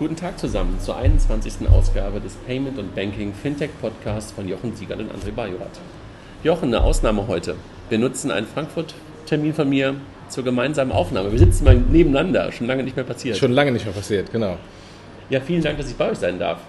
Guten 0.00 0.16
Tag 0.16 0.38
zusammen 0.38 0.80
zur 0.80 0.96
21. 0.96 1.68
Ausgabe 1.68 2.20
des 2.20 2.32
Payment 2.46 2.78
und 2.78 2.94
Banking 2.94 3.34
Fintech 3.34 3.68
Podcasts 3.82 4.32
von 4.32 4.48
Jochen 4.48 4.74
Siegert 4.74 4.98
und 4.98 5.12
André 5.12 5.30
Bajorat. 5.30 5.78
Jochen, 6.42 6.74
eine 6.74 6.82
Ausnahme 6.82 7.26
heute. 7.28 7.54
Wir 7.90 7.98
nutzen 7.98 8.30
einen 8.30 8.46
Frankfurt-Termin 8.46 9.52
von 9.52 9.68
mir 9.68 9.96
zur 10.30 10.42
gemeinsamen 10.42 10.90
Aufnahme. 10.90 11.30
Wir 11.30 11.38
sitzen 11.38 11.64
mal 11.64 11.76
nebeneinander, 11.76 12.50
schon 12.50 12.66
lange 12.66 12.82
nicht 12.82 12.96
mehr 12.96 13.04
passiert. 13.04 13.36
Schon 13.36 13.52
lange 13.52 13.72
nicht 13.72 13.84
mehr 13.84 13.92
passiert, 13.92 14.32
genau. 14.32 14.56
Ja, 15.28 15.38
vielen 15.42 15.60
Dank, 15.60 15.76
dass 15.76 15.90
ich 15.90 15.96
bei 15.96 16.10
euch 16.10 16.16
sein 16.16 16.38
darf. 16.38 16.60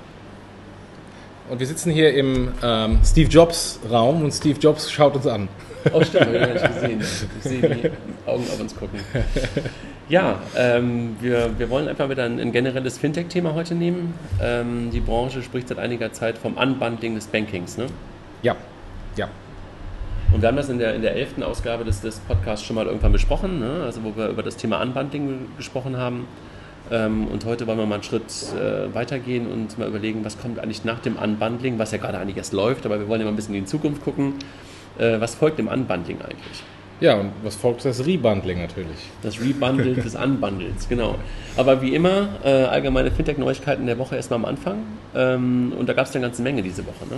Und 1.50 1.61
wir 1.61 1.68
sitzen 1.68 1.89
hier 1.89 2.13
im 2.13 2.50
ähm, 2.61 3.00
Steve 3.05 3.29
Jobs 3.29 3.79
Raum 3.89 4.25
und 4.25 4.34
Steve 4.34 4.59
Jobs 4.59 4.91
schaut 4.91 5.16
uns 5.16 5.27
an. 5.27 5.48
Oh, 5.93 6.04
stimmt, 6.04 6.27
habe 6.27 6.38
ich 6.38 6.41
gar 6.41 6.54
nicht 6.54 6.73
gesehen. 6.73 7.02
Ich 7.02 7.43
sehe 7.43 7.61
die 7.61 7.89
Augen 8.30 8.43
auf 8.43 8.59
uns 8.59 8.75
gucken. 8.75 9.00
Ja, 10.09 10.41
ähm, 10.57 11.16
wir, 11.21 11.57
wir 11.57 11.70
wollen 11.70 11.88
einfach 11.88 12.09
wieder 12.09 12.25
ein, 12.25 12.38
ein 12.38 12.52
generelles 12.52 12.98
Fintech-Thema 12.98 13.54
heute 13.54 13.75
nehmen. 13.75 14.13
Ähm, 14.41 14.91
die 14.91 14.99
Branche 14.99 15.41
spricht 15.41 15.70
seit 15.70 15.80
einiger 15.80 16.12
Zeit 16.12 16.38
vom 16.38 16.55
Unbundling 16.55 17.16
des 17.16 17.27
Bankings, 17.27 17.77
ne? 17.77 17.86
Ja, 18.41 18.58
ja. 19.16 19.30
Und 20.34 20.41
wir 20.41 20.49
haben 20.49 20.58
das 20.58 20.67
in 20.67 20.80
der, 20.80 20.95
in 20.95 21.02
der 21.02 21.16
elften 21.16 21.44
Ausgabe 21.44 21.86
des, 21.86 22.02
des 22.02 22.20
Podcasts 22.20 22.66
schon 22.66 22.75
mal 22.75 22.88
irgendwann 22.88 23.13
besprochen, 23.13 23.59
ne? 23.59 23.84
also 23.86 24.03
wo 24.03 24.16
wir 24.16 24.27
über 24.27 24.44
das 24.44 24.58
Thema 24.58 24.81
Unbundling 24.81 25.48
gesprochen 25.55 25.98
haben. 25.98 26.27
Ähm, 26.89 27.27
und 27.27 27.45
heute 27.45 27.67
wollen 27.67 27.77
wir 27.77 27.86
mal 27.86 27.95
einen 27.95 28.03
Schritt 28.03 28.23
äh, 28.53 28.94
weitergehen 28.94 29.50
und 29.50 29.77
mal 29.77 29.88
überlegen, 29.88 30.25
was 30.25 30.38
kommt 30.38 30.59
eigentlich 30.59 30.84
nach 30.84 31.00
dem 31.00 31.16
Unbundling, 31.16 31.80
was 31.80 31.91
ja 31.91 31.98
gerade 31.98 32.17
eigentlich 32.17 32.38
erst 32.38 32.52
läuft, 32.52 32.86
aber 32.86 33.00
wir 33.00 33.08
wollen 33.08 33.22
ja 33.22 33.25
mal 33.25 33.31
ein 33.31 33.36
bisschen 33.38 33.55
in 33.55 33.63
die 33.63 33.70
Zukunft 33.70 34.03
gucken. 34.03 34.36
Äh, 34.98 35.20
was 35.20 35.36
folgt 35.36 35.59
dem 35.59 35.68
Unbundling 35.68 36.22
eigentlich? 36.22 36.63
Ja, 37.02 37.16
und 37.16 37.31
was 37.44 37.55
folgt 37.55 37.84
das 37.84 38.05
Rebundling 38.05 38.62
natürlich? 38.62 39.09
Das 39.23 39.41
Rebundle 39.41 39.95
des 39.95 40.16
Unbundles, 40.16 40.88
genau. 40.88 41.16
Aber 41.58 41.81
wie 41.81 41.95
immer, 41.95 42.30
äh, 42.44 42.50
allgemeine 42.66 43.09
Fintech-Neuigkeiten 43.09 43.88
der 43.88 43.98
Woche 43.98 44.16
erstmal 44.16 44.40
am 44.40 44.45
Anfang. 44.45 44.84
Ähm, 45.16 45.73
und 45.77 45.90
da 45.90 45.94
gab 45.94 46.05
es 46.05 46.16
eine 46.16 46.26
ganze 46.26 46.44
Menge 46.44 46.62
diese 46.62 46.86
Woche, 46.86 47.05
ne? 47.09 47.17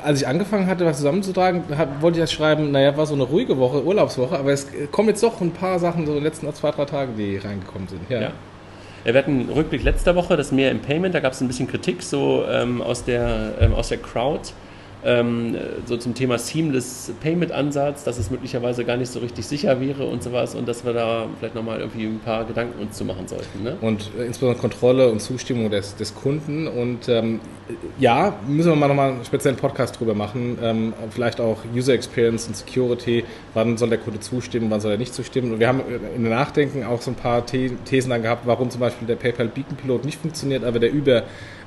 Als 0.00 0.20
ich 0.20 0.28
angefangen 0.28 0.68
hatte, 0.68 0.84
was 0.84 0.98
zusammenzutragen, 0.98 1.64
hab, 1.76 2.02
wollte 2.02 2.18
ich 2.18 2.20
ja 2.20 2.26
schreiben, 2.26 2.70
naja, 2.70 2.96
war 2.96 3.06
so 3.06 3.14
eine 3.14 3.24
ruhige 3.24 3.58
Woche, 3.58 3.82
Urlaubswoche, 3.82 4.38
aber 4.38 4.52
es 4.52 4.68
kommen 4.92 5.08
jetzt 5.08 5.22
doch 5.22 5.40
ein 5.40 5.50
paar 5.50 5.78
Sachen 5.80 6.06
so 6.06 6.12
in 6.12 6.18
den 6.18 6.24
letzten 6.24 6.52
zwei, 6.54 6.70
drei 6.70 6.84
Tagen, 6.84 7.16
die 7.16 7.38
reingekommen 7.38 7.88
sind. 7.88 8.02
Ja. 8.10 8.20
ja. 8.20 8.30
Wir 9.04 9.14
hatten 9.14 9.40
einen 9.40 9.50
Rückblick 9.50 9.82
letzter 9.82 10.14
Woche, 10.14 10.36
das 10.36 10.52
mehr 10.52 10.70
im 10.70 10.80
Payment, 10.80 11.14
da 11.14 11.20
gab 11.20 11.32
es 11.32 11.40
ein 11.40 11.48
bisschen 11.48 11.66
Kritik 11.66 12.02
so 12.02 12.44
ähm, 12.48 12.80
aus, 12.80 13.04
der, 13.04 13.54
ähm, 13.60 13.74
aus 13.74 13.88
der 13.88 13.98
Crowd 13.98 14.50
ähm, 15.04 15.56
so 15.86 15.96
zum 15.96 16.14
Thema 16.14 16.38
Seamless 16.38 17.12
Payment 17.20 17.52
Ansatz, 17.52 18.04
dass 18.04 18.18
es 18.18 18.30
möglicherweise 18.30 18.84
gar 18.84 18.96
nicht 18.96 19.10
so 19.10 19.18
richtig 19.18 19.46
sicher 19.46 19.80
wäre 19.80 20.06
und 20.06 20.22
sowas 20.22 20.54
und 20.54 20.66
dass 20.66 20.84
wir 20.84 20.94
da 20.94 21.26
vielleicht 21.38 21.54
nochmal 21.54 21.80
irgendwie 21.80 22.06
ein 22.06 22.20
paar 22.20 22.44
Gedanken 22.44 22.80
uns 22.80 22.96
zu 22.96 23.04
machen 23.04 23.28
sollten. 23.28 23.62
Ne? 23.62 23.76
Und 23.80 24.10
insbesondere 24.18 24.60
Kontrolle 24.60 25.10
und 25.10 25.20
Zustimmung 25.20 25.70
des, 25.70 25.96
des 25.96 26.14
Kunden 26.14 26.66
und 26.66 27.08
ähm, 27.08 27.40
ja, 27.98 28.34
müssen 28.46 28.70
wir 28.70 28.76
mal 28.76 28.88
nochmal 28.88 29.12
einen 29.12 29.24
speziellen 29.24 29.56
Podcast 29.56 29.98
drüber 30.00 30.14
machen, 30.14 30.58
ähm, 30.62 30.92
vielleicht 31.10 31.40
auch 31.40 31.58
User 31.74 31.92
Experience 31.92 32.46
und 32.46 32.56
Security, 32.56 33.24
wann 33.52 33.76
soll 33.76 33.90
der 33.90 33.98
Kunde 33.98 34.20
zustimmen, 34.20 34.70
wann 34.70 34.80
soll 34.80 34.92
er 34.92 34.98
nicht 34.98 35.14
zustimmen 35.14 35.52
und 35.52 35.60
wir 35.60 35.68
haben 35.68 35.82
in 36.16 36.22
der 36.22 36.32
Nachdenken 36.32 36.82
auch 36.84 37.02
so 37.02 37.10
ein 37.10 37.14
paar 37.14 37.44
Thesen 37.44 38.10
dann 38.10 38.22
gehabt, 38.22 38.46
warum 38.46 38.70
zum 38.70 38.80
Beispiel 38.80 39.06
der 39.06 39.16
PayPal 39.16 39.48
Beacon 39.48 39.76
Pilot 39.76 40.04
nicht 40.04 40.20
funktioniert, 40.20 40.64
aber 40.64 40.78
der 40.78 40.92
über 40.92 41.24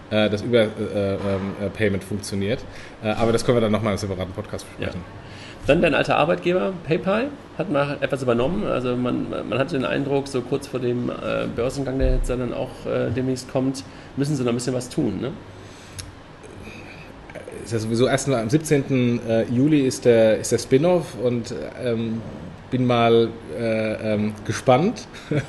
äh, 0.09 0.29
das 0.29 0.41
Über-Payment 0.41 2.03
äh, 2.03 2.05
funktioniert. 2.05 2.63
Äh, 3.03 3.09
aber 3.09 3.31
das 3.31 3.45
können 3.45 3.57
wir 3.57 3.61
dann 3.61 3.71
nochmal 3.71 3.93
in 3.93 3.99
einem 3.99 4.09
separaten 4.09 4.33
Podcast 4.33 4.65
besprechen. 4.67 5.01
Ja. 5.05 5.67
Dann 5.67 5.81
dein 5.81 5.95
alter 5.95 6.17
Arbeitgeber, 6.17 6.73
PayPal, 6.85 7.27
hat 7.57 7.69
mal 7.69 7.97
etwas 7.99 8.23
übernommen. 8.23 8.65
Also 8.65 8.95
man, 8.95 9.27
man 9.49 9.59
hatte 9.59 9.75
den 9.75 9.85
Eindruck, 9.85 10.27
so 10.27 10.41
kurz 10.41 10.67
vor 10.67 10.79
dem 10.79 11.09
äh, 11.09 11.47
Börsengang, 11.53 11.99
der 11.99 12.15
jetzt 12.15 12.29
dann 12.29 12.53
auch 12.53 12.85
äh, 12.85 13.11
demnächst 13.11 13.51
kommt, 13.51 13.83
müssen 14.15 14.35
sie 14.35 14.43
noch 14.43 14.51
ein 14.51 14.55
bisschen 14.55 14.73
was 14.73 14.87
tun. 14.87 15.19
Ne? 15.19 15.31
Ist 17.65 17.73
ja 17.73 17.79
sowieso 17.79 18.07
erst 18.07 18.29
am 18.29 18.49
17. 18.49 19.19
Juli 19.51 19.81
ist 19.81 20.05
der, 20.05 20.37
ist 20.37 20.53
der 20.53 20.57
Spin-off 20.57 21.15
und 21.21 21.53
ähm, 21.83 22.21
bin 22.69 22.85
mal 22.85 23.29
äh, 23.57 24.13
ähm, 24.13 24.33
gespannt, 24.45 25.07
um 25.29 25.39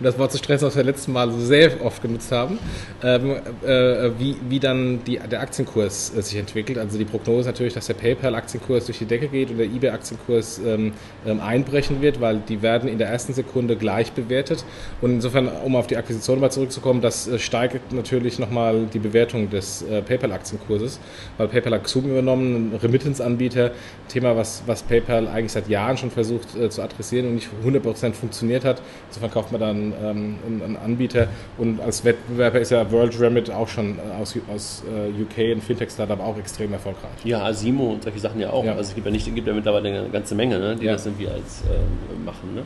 das 0.00 0.18
Wort 0.18 0.32
zu 0.32 0.38
stressen, 0.38 0.66
was 0.66 0.76
wir 0.76 0.84
letzten 0.84 1.12
Mal 1.12 1.30
so 1.30 1.38
sehr 1.38 1.84
oft 1.84 2.02
genutzt 2.02 2.32
haben, 2.32 2.58
ähm, 3.02 3.36
äh, 3.64 4.10
wie, 4.18 4.36
wie 4.48 4.60
dann 4.60 5.04
die, 5.04 5.18
der 5.18 5.40
Aktienkurs 5.40 6.12
äh, 6.16 6.22
sich 6.22 6.38
entwickelt. 6.38 6.78
Also 6.78 6.98
die 6.98 7.04
Prognose 7.04 7.40
ist 7.40 7.46
natürlich, 7.46 7.74
dass 7.74 7.86
der 7.86 7.94
PayPal-Aktienkurs 7.94 8.86
durch 8.86 8.98
die 8.98 9.04
Decke 9.04 9.28
geht 9.28 9.50
und 9.50 9.58
der 9.58 9.66
eBay-Aktienkurs 9.66 10.60
ähm, 10.64 10.92
ähm, 11.26 11.40
einbrechen 11.40 12.02
wird, 12.02 12.20
weil 12.20 12.42
die 12.48 12.62
werden 12.62 12.88
in 12.88 12.98
der 12.98 13.08
ersten 13.08 13.32
Sekunde 13.32 13.76
gleich 13.76 14.12
bewertet. 14.12 14.64
Und 15.00 15.12
insofern, 15.12 15.48
um 15.48 15.76
auf 15.76 15.86
die 15.86 15.96
Akquisition 15.96 16.40
mal 16.40 16.50
zurückzukommen, 16.50 17.00
das 17.00 17.28
äh, 17.28 17.38
steigert 17.38 17.92
natürlich 17.92 18.38
nochmal 18.38 18.86
die 18.92 18.98
Bewertung 18.98 19.50
des 19.50 19.82
äh, 19.82 20.02
PayPal-Aktienkurses, 20.02 20.98
weil 21.38 21.48
PayPal 21.48 21.74
hat 21.74 21.84
Xum 21.84 22.10
übernommen, 22.10 22.72
ein 22.72 22.76
Remittance-Anbieter, 22.76 23.70
Thema, 24.08 24.36
was, 24.36 24.62
was 24.66 24.82
PayPal 24.82 25.28
eigentlich 25.28 25.52
seit 25.52 25.68
Jahren 25.68 25.96
schon 25.96 26.10
versucht 26.10 26.55
äh, 26.58 26.68
zu 26.70 26.82
adressieren 26.82 27.28
und 27.28 27.34
nicht 27.34 27.48
100% 27.64 28.12
funktioniert 28.12 28.64
hat. 28.64 28.82
Insofern 29.08 29.30
kauft 29.30 29.52
man 29.52 29.60
dann 29.60 29.92
ähm, 30.02 30.38
einen 30.46 30.76
Anbieter 30.76 31.28
und 31.58 31.80
als 31.80 32.04
Wettbewerber 32.04 32.60
ist 32.60 32.70
ja 32.70 32.90
World 32.90 33.18
Remit 33.20 33.50
auch 33.50 33.68
schon 33.68 33.98
äh, 33.98 34.20
aus, 34.20 34.34
aus 34.52 34.82
äh, 34.86 35.22
UK 35.22 35.56
ein 35.56 35.60
Fintech-Startup 35.60 36.20
auch 36.20 36.38
extrem 36.38 36.72
erfolgreich. 36.72 37.10
Ja, 37.24 37.44
Asimo 37.44 37.92
und 37.92 38.02
solche 38.02 38.18
Sachen 38.18 38.40
ja 38.40 38.50
auch. 38.50 38.64
Ja. 38.64 38.72
Also 38.72 38.82
es 38.82 38.94
gibt 38.94 39.06
ja, 39.06 39.12
nicht, 39.12 39.34
gibt 39.34 39.46
ja 39.46 39.54
mittlerweile 39.54 39.88
eine 39.88 40.08
ganze 40.08 40.34
Menge, 40.34 40.58
ne, 40.58 40.76
die 40.76 40.86
ja. 40.86 40.92
das 40.92 41.06
irgendwie 41.06 41.28
als 41.28 41.62
äh, 41.62 42.24
machen. 42.24 42.54
Ne? 42.54 42.62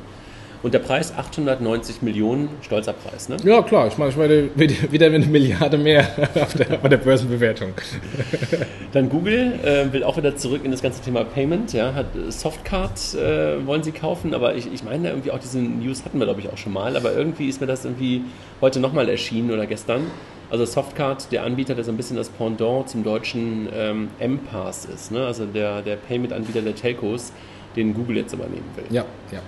Und 0.62 0.75
der 0.75 0.81
Preis 0.81 1.16
890 1.16 2.03
Millionen, 2.03 2.50
stolzer 2.60 2.93
Preis, 2.93 3.31
ne? 3.31 3.37
Ja, 3.44 3.62
klar. 3.62 3.87
Ich 3.87 3.97
meine, 3.97 4.10
ich 4.10 4.16
meine 4.16 4.50
wieder 4.93 5.06
eine 5.06 5.19
Milliarde 5.21 5.78
mehr 5.78 6.06
auf 6.34 6.54
der, 6.54 6.76
bei 6.76 6.88
der 6.88 6.98
Börsenbewertung. 6.98 7.72
Dann 8.93 9.09
Google 9.09 9.59
äh, 9.65 9.91
will 9.93 10.04
auch 10.04 10.19
wieder 10.19 10.37
zurück 10.37 10.60
in 10.65 10.70
das 10.70 10.82
ganze 10.82 11.00
Thema 11.03 11.25
Payment. 11.25 11.72
Ja, 11.72 11.94
hat 11.94 12.06
Softcard 12.28 13.15
äh, 13.15 13.66
wollen 13.66 13.82
sie 13.82 13.93
kaufen, 13.93 14.34
aber 14.34 14.54
ich, 14.54 14.70
ich 14.72 14.84
meine 14.84 15.09
irgendwie 15.09 15.31
auch 15.31 15.38
diese 15.38 15.59
News 15.59 16.04
hatten 16.04 16.19
wir 16.19 16.26
glaube 16.26 16.41
ich 16.41 16.49
auch 16.50 16.59
schon 16.59 16.72
mal, 16.72 16.97
aber 16.97 17.15
irgendwie 17.15 17.49
ist 17.49 17.60
mir 17.60 17.66
das 17.66 17.84
irgendwie 17.84 18.22
heute 18.60 18.81
nochmal 18.81 19.09
erschienen 19.09 19.50
oder 19.50 19.66
gestern. 19.66 20.03
Also 20.50 20.65
Softcard, 20.65 21.31
der 21.31 21.44
Anbieter, 21.44 21.76
der 21.76 21.84
so 21.84 21.93
ein 21.93 21.97
bisschen 21.97 22.16
das 22.16 22.28
Pendant 22.28 22.88
zum 22.88 23.04
deutschen 23.04 23.69
ähm, 23.72 24.09
M-Pass 24.19 24.84
ist, 24.84 25.12
ne? 25.12 25.25
also 25.25 25.47
der, 25.47 25.81
der 25.81 25.94
Payment-Anbieter 25.94 26.60
der 26.60 26.75
Telcos, 26.75 27.32
den 27.76 27.94
Google 27.94 28.16
jetzt 28.16 28.32
übernehmen 28.32 28.69
will. 28.75 28.84
Ja, 28.91 29.04
ja. 29.31 29.41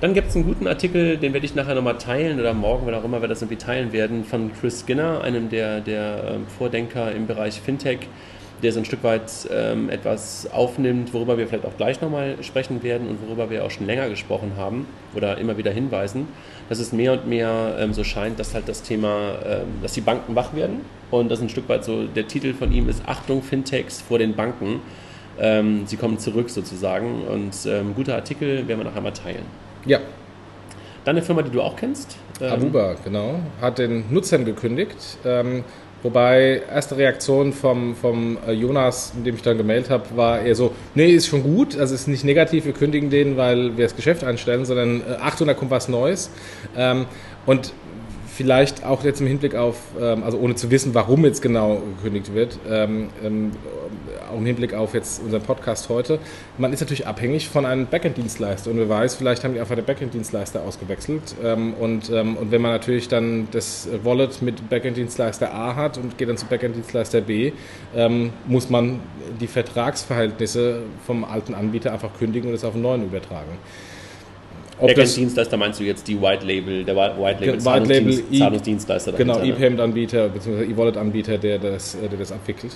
Dann 0.00 0.14
gibt 0.14 0.28
es 0.28 0.34
einen 0.34 0.46
guten 0.46 0.66
Artikel, 0.66 1.18
den 1.18 1.34
werde 1.34 1.44
ich 1.44 1.54
nachher 1.54 1.74
nochmal 1.74 1.98
teilen 1.98 2.40
oder 2.40 2.54
morgen, 2.54 2.86
wenn 2.86 2.94
auch 2.94 3.04
immer 3.04 3.20
wir 3.20 3.28
das 3.28 3.42
irgendwie 3.42 3.58
teilen 3.58 3.92
werden, 3.92 4.24
von 4.24 4.50
Chris 4.58 4.80
Skinner, 4.80 5.20
einem 5.20 5.50
der, 5.50 5.82
der 5.82 6.36
ähm, 6.36 6.46
Vordenker 6.46 7.12
im 7.12 7.26
Bereich 7.26 7.60
Fintech, 7.60 8.08
der 8.62 8.72
so 8.72 8.78
ein 8.78 8.86
Stück 8.86 9.04
weit 9.04 9.30
ähm, 9.52 9.90
etwas 9.90 10.50
aufnimmt, 10.50 11.12
worüber 11.12 11.36
wir 11.36 11.46
vielleicht 11.46 11.66
auch 11.66 11.76
gleich 11.76 12.00
nochmal 12.00 12.36
sprechen 12.42 12.82
werden 12.82 13.08
und 13.08 13.18
worüber 13.26 13.50
wir 13.50 13.62
auch 13.62 13.70
schon 13.70 13.84
länger 13.84 14.08
gesprochen 14.08 14.52
haben 14.56 14.86
oder 15.14 15.36
immer 15.36 15.58
wieder 15.58 15.70
hinweisen, 15.70 16.28
dass 16.70 16.78
es 16.78 16.92
mehr 16.92 17.12
und 17.12 17.28
mehr 17.28 17.76
ähm, 17.78 17.92
so 17.92 18.02
scheint, 18.02 18.40
dass 18.40 18.54
halt 18.54 18.68
das 18.70 18.82
Thema, 18.82 19.34
ähm, 19.44 19.66
dass 19.82 19.92
die 19.92 20.00
Banken 20.00 20.34
wach 20.34 20.54
werden 20.54 20.80
und 21.10 21.30
das 21.30 21.42
ein 21.42 21.50
Stück 21.50 21.68
weit 21.68 21.84
so, 21.84 22.06
der 22.06 22.26
Titel 22.26 22.54
von 22.54 22.72
ihm 22.72 22.88
ist 22.88 23.02
Achtung 23.06 23.42
Fintechs 23.42 24.00
vor 24.00 24.18
den 24.18 24.34
Banken. 24.34 24.80
Ähm, 25.38 25.82
sie 25.84 25.98
kommen 25.98 26.18
zurück 26.18 26.48
sozusagen 26.48 27.24
und 27.24 27.54
ähm, 27.66 27.94
guter 27.94 28.14
Artikel 28.14 28.66
werden 28.66 28.80
wir 28.80 28.84
nachher 28.84 29.02
mal 29.02 29.10
teilen. 29.10 29.69
Ja. 29.86 30.00
Dann 31.04 31.16
eine 31.16 31.24
Firma, 31.24 31.42
die 31.42 31.50
du 31.50 31.62
auch 31.62 31.76
kennst. 31.76 32.16
Ähm, 32.40 32.52
Aruba, 32.52 32.94
genau. 33.04 33.40
Hat 33.60 33.78
den 33.78 34.04
Nutzern 34.10 34.44
gekündigt. 34.44 35.18
Ähm, 35.24 35.64
wobei 36.02 36.62
erste 36.70 36.96
Reaktion 36.96 37.52
vom, 37.52 37.94
vom 37.94 38.38
äh, 38.46 38.52
Jonas, 38.52 39.12
in 39.16 39.24
dem 39.24 39.34
ich 39.34 39.42
dann 39.42 39.56
gemeldet 39.56 39.90
habe, 39.90 40.04
war 40.14 40.40
eher 40.40 40.54
so, 40.54 40.72
nee, 40.94 41.10
ist 41.10 41.26
schon 41.26 41.42
gut, 41.42 41.78
also 41.78 41.94
ist 41.94 42.06
nicht 42.08 42.24
negativ, 42.24 42.64
wir 42.64 42.72
kündigen 42.72 43.10
den, 43.10 43.36
weil 43.36 43.76
wir 43.76 43.84
das 43.84 43.96
Geschäft 43.96 44.24
einstellen, 44.24 44.64
sondern 44.64 45.00
äh, 45.00 45.16
Achtung, 45.20 45.46
da 45.46 45.54
kommt 45.54 45.70
was 45.70 45.88
Neues. 45.88 46.30
Ähm, 46.76 47.06
und 47.46 47.72
vielleicht 48.40 48.86
auch 48.86 49.04
jetzt 49.04 49.20
im 49.20 49.26
Hinblick 49.26 49.54
auf, 49.54 49.76
ähm, 50.00 50.22
also 50.22 50.38
ohne 50.38 50.54
zu 50.54 50.70
wissen, 50.70 50.94
warum 50.94 51.26
jetzt 51.26 51.42
genau 51.42 51.82
gekündigt 51.96 52.32
wird, 52.32 52.58
ähm, 52.66 53.10
ähm, 53.22 53.52
auch 54.32 54.38
im 54.38 54.46
Hinblick 54.46 54.72
auf 54.72 54.94
jetzt 54.94 55.22
unseren 55.22 55.42
Podcast 55.42 55.90
heute, 55.90 56.18
man 56.56 56.72
ist 56.72 56.80
natürlich 56.80 57.06
abhängig 57.06 57.50
von 57.50 57.66
einem 57.66 57.84
Backend-Dienstleister 57.84 58.70
und 58.70 58.78
wer 58.78 58.88
weiß, 58.88 59.16
vielleicht 59.16 59.44
haben 59.44 59.52
die 59.52 59.60
einfach 59.60 59.74
den 59.74 59.84
Backend-Dienstleister 59.84 60.62
ausgewechselt 60.62 61.34
und, 61.42 62.08
und 62.10 62.50
wenn 62.50 62.62
man 62.62 62.70
natürlich 62.70 63.08
dann 63.08 63.48
das 63.50 63.88
Wallet 64.04 64.40
mit 64.40 64.70
Backend-Dienstleister 64.70 65.52
A 65.52 65.74
hat 65.74 65.98
und 65.98 66.16
geht 66.16 66.28
dann 66.28 66.36
zu 66.36 66.46
Backend-Dienstleister 66.46 67.20
B, 67.22 67.52
muss 68.46 68.70
man 68.70 69.00
die 69.40 69.48
Vertragsverhältnisse 69.48 70.82
vom 71.04 71.24
alten 71.24 71.54
Anbieter 71.54 71.92
einfach 71.92 72.16
kündigen 72.16 72.50
und 72.50 72.54
es 72.54 72.64
auf 72.64 72.74
einen 72.74 72.84
neuen 72.84 73.04
übertragen. 73.04 73.58
Backend-Dienstleister 74.80 75.56
meinst 75.56 75.80
du 75.80 75.84
jetzt 75.84 76.06
die 76.08 76.20
White 76.20 76.44
Label, 76.46 76.84
der 76.84 76.96
White 76.96 77.44
Label, 77.44 77.64
White 77.64 77.86
Label 77.92 78.38
Zahlungsdienstleister? 78.38 79.12
Genau, 79.12 79.40
E-Payment-Anbieter 79.42 80.28
bzw. 80.28 80.64
E-Wallet-Anbieter, 80.64 81.38
der 81.38 81.58
das, 81.58 81.96
der 82.00 82.18
das 82.18 82.32
abwickelt. 82.32 82.72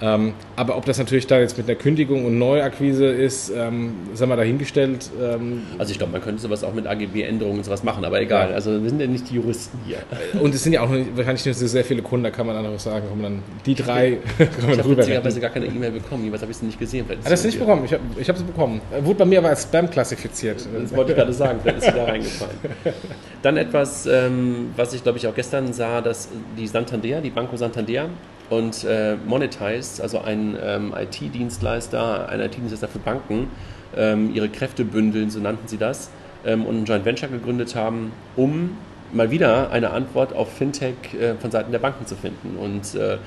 Ähm, 0.00 0.34
aber 0.56 0.76
ob 0.76 0.84
das 0.84 0.98
natürlich 0.98 1.26
da 1.26 1.38
jetzt 1.38 1.56
mit 1.56 1.68
einer 1.68 1.78
Kündigung 1.78 2.26
und 2.26 2.38
Neuakquise 2.38 3.06
ist, 3.06 3.50
ähm, 3.50 3.94
sagen 4.14 4.30
wir 4.30 4.36
dahingestellt. 4.36 5.10
Ähm, 5.22 5.62
also 5.78 5.90
ich 5.90 5.98
glaube, 5.98 6.12
man 6.12 6.20
könnte 6.20 6.42
sowas 6.42 6.64
auch 6.64 6.74
mit 6.74 6.86
AGB-Änderungen 6.86 7.58
und 7.58 7.64
sowas 7.64 7.82
machen, 7.82 8.04
aber 8.04 8.20
egal. 8.20 8.50
Ja. 8.50 8.54
Also 8.54 8.82
wir 8.82 8.90
sind 8.90 9.00
ja 9.00 9.06
nicht 9.06 9.30
die 9.30 9.36
Juristen 9.36 9.78
hier. 9.86 9.98
Und 10.40 10.54
es 10.54 10.62
sind 10.62 10.74
ja 10.74 10.82
auch 10.82 10.90
wahrscheinlich 10.90 11.46
nicht 11.46 11.58
so 11.58 11.66
sehr 11.66 11.84
viele 11.84 12.02
Kunden, 12.02 12.24
da 12.24 12.30
kann 12.30 12.46
man 12.46 12.56
dann 12.56 12.66
auch 12.66 12.78
sagen, 12.78 13.08
kommen 13.08 13.22
dann 13.22 13.42
die 13.64 13.74
drei 13.74 14.18
Ich 14.38 14.78
habe 14.78 14.96
witzigerweise 14.96 15.40
gar 15.40 15.50
keine 15.50 15.66
E-Mail 15.66 15.92
bekommen, 15.92 16.24
jeweils 16.24 16.42
habe 16.42 16.52
ich 16.52 16.58
sie 16.58 16.66
nicht 16.66 16.78
gesehen. 16.78 17.06
Hast 17.08 17.26
du 17.26 17.30
das 17.30 17.44
nicht 17.44 17.58
bekommen? 17.58 17.84
Ich 17.86 17.92
habe 17.92 18.02
ich 18.18 18.28
hab 18.28 18.36
sie 18.36 18.44
bekommen. 18.44 18.80
Wurde 19.00 19.18
bei 19.20 19.24
mir 19.24 19.38
aber 19.38 19.48
als 19.48 19.62
Spam 19.62 19.90
klassifiziert. 19.90 20.66
Das 20.78 20.94
wollte 20.94 21.12
ich 21.12 21.16
gerade 21.16 21.32
sagen, 21.32 21.58
vielleicht 21.62 21.78
ist 21.78 21.84
sie 21.86 21.92
da 21.92 22.04
reingefallen. 22.04 22.56
Dann 23.42 23.56
etwas, 23.56 24.06
ähm, 24.06 24.70
was 24.76 24.92
ich 24.92 25.02
glaube 25.02 25.18
ich 25.18 25.26
auch 25.26 25.34
gestern 25.34 25.72
sah, 25.72 26.00
dass 26.00 26.28
die 26.58 26.66
Santander, 26.66 27.20
die 27.20 27.30
Banco 27.30 27.56
Santander, 27.56 28.08
und 28.50 28.84
äh, 28.84 29.16
Monetize, 29.26 30.02
also 30.02 30.20
ein 30.20 30.56
ähm, 30.62 30.94
IT-Dienstleister, 30.96 32.28
ein 32.28 32.40
IT-Dienstleister 32.40 32.88
für 32.88 32.98
Banken, 32.98 33.48
ähm, 33.96 34.34
ihre 34.34 34.48
Kräfte 34.48 34.84
bündeln, 34.84 35.30
so 35.30 35.40
nannten 35.40 35.66
sie 35.68 35.78
das, 35.78 36.10
ähm, 36.44 36.64
und 36.64 36.76
ein 36.76 36.84
Joint 36.84 37.04
Venture 37.04 37.28
gegründet 37.28 37.74
haben, 37.74 38.12
um 38.36 38.76
mal 39.12 39.30
wieder 39.30 39.70
eine 39.70 39.90
Antwort 39.90 40.32
auf 40.34 40.52
Fintech 40.52 40.94
äh, 41.18 41.34
von 41.34 41.50
Seiten 41.50 41.72
der 41.72 41.78
Banken 41.78 42.06
zu 42.06 42.14
finden. 42.16 42.56
Und 42.56 42.94
äh, 42.94 43.18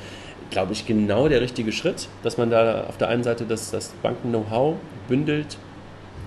glaube 0.49 0.73
ich, 0.73 0.85
genau 0.85 1.27
der 1.27 1.41
richtige 1.41 1.71
Schritt, 1.71 2.07
dass 2.23 2.37
man 2.37 2.49
da 2.49 2.85
auf 2.85 2.97
der 2.97 3.09
einen 3.09 3.23
Seite 3.23 3.45
das, 3.45 3.71
das 3.71 3.89
Banken-Know-how 4.01 4.75
bündelt 5.07 5.57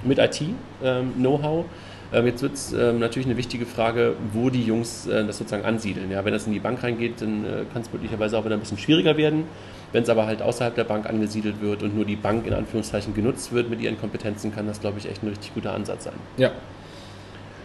mit 0.05 0.19
IT-Know-how. 0.19 1.65
Ähm, 1.65 1.71
jetzt 2.21 2.43
wird 2.43 2.55
es 2.55 2.73
ähm, 2.73 2.99
natürlich 2.99 3.27
eine 3.27 3.37
wichtige 3.37 3.65
Frage, 3.65 4.15
wo 4.33 4.51
die 4.51 4.63
Jungs 4.63 5.07
äh, 5.07 5.25
das 5.25 5.39
sozusagen 5.39 5.65
ansiedeln. 5.65 6.11
Ja, 6.11 6.25
wenn 6.25 6.33
das 6.33 6.47
in 6.47 6.53
die 6.53 6.61
Bank 6.61 6.83
reingeht, 6.83 7.23
dann 7.23 7.45
äh, 7.45 7.65
kann 7.73 7.83
es 7.83 7.93
möglicherweise 7.93 8.37
auch 8.37 8.45
wieder 8.45 8.55
ein 8.55 8.61
bisschen 8.61 8.79
schwieriger 8.79 9.17
werden. 9.17 9.45
Wenn 9.93 10.03
es 10.03 10.09
aber 10.09 10.27
halt 10.27 10.43
außerhalb 10.43 10.75
der 10.75 10.85
Bank 10.85 11.07
angesiedelt 11.07 11.61
wird 11.61 11.83
und 11.83 11.95
nur 11.95 12.05
die 12.05 12.17
Bank 12.17 12.47
in 12.47 12.53
Anführungszeichen 12.53 13.15
genutzt 13.15 13.53
wird 13.53 13.71
mit 13.71 13.81
ihren 13.81 13.99
Kompetenzen, 13.99 14.55
kann 14.55 14.67
das, 14.67 14.81
glaube 14.81 14.99
ich, 14.99 15.09
echt 15.09 15.23
ein 15.23 15.29
richtig 15.29 15.55
guter 15.55 15.73
Ansatz 15.73 16.05
sein. 16.05 16.15
Ja. 16.37 16.51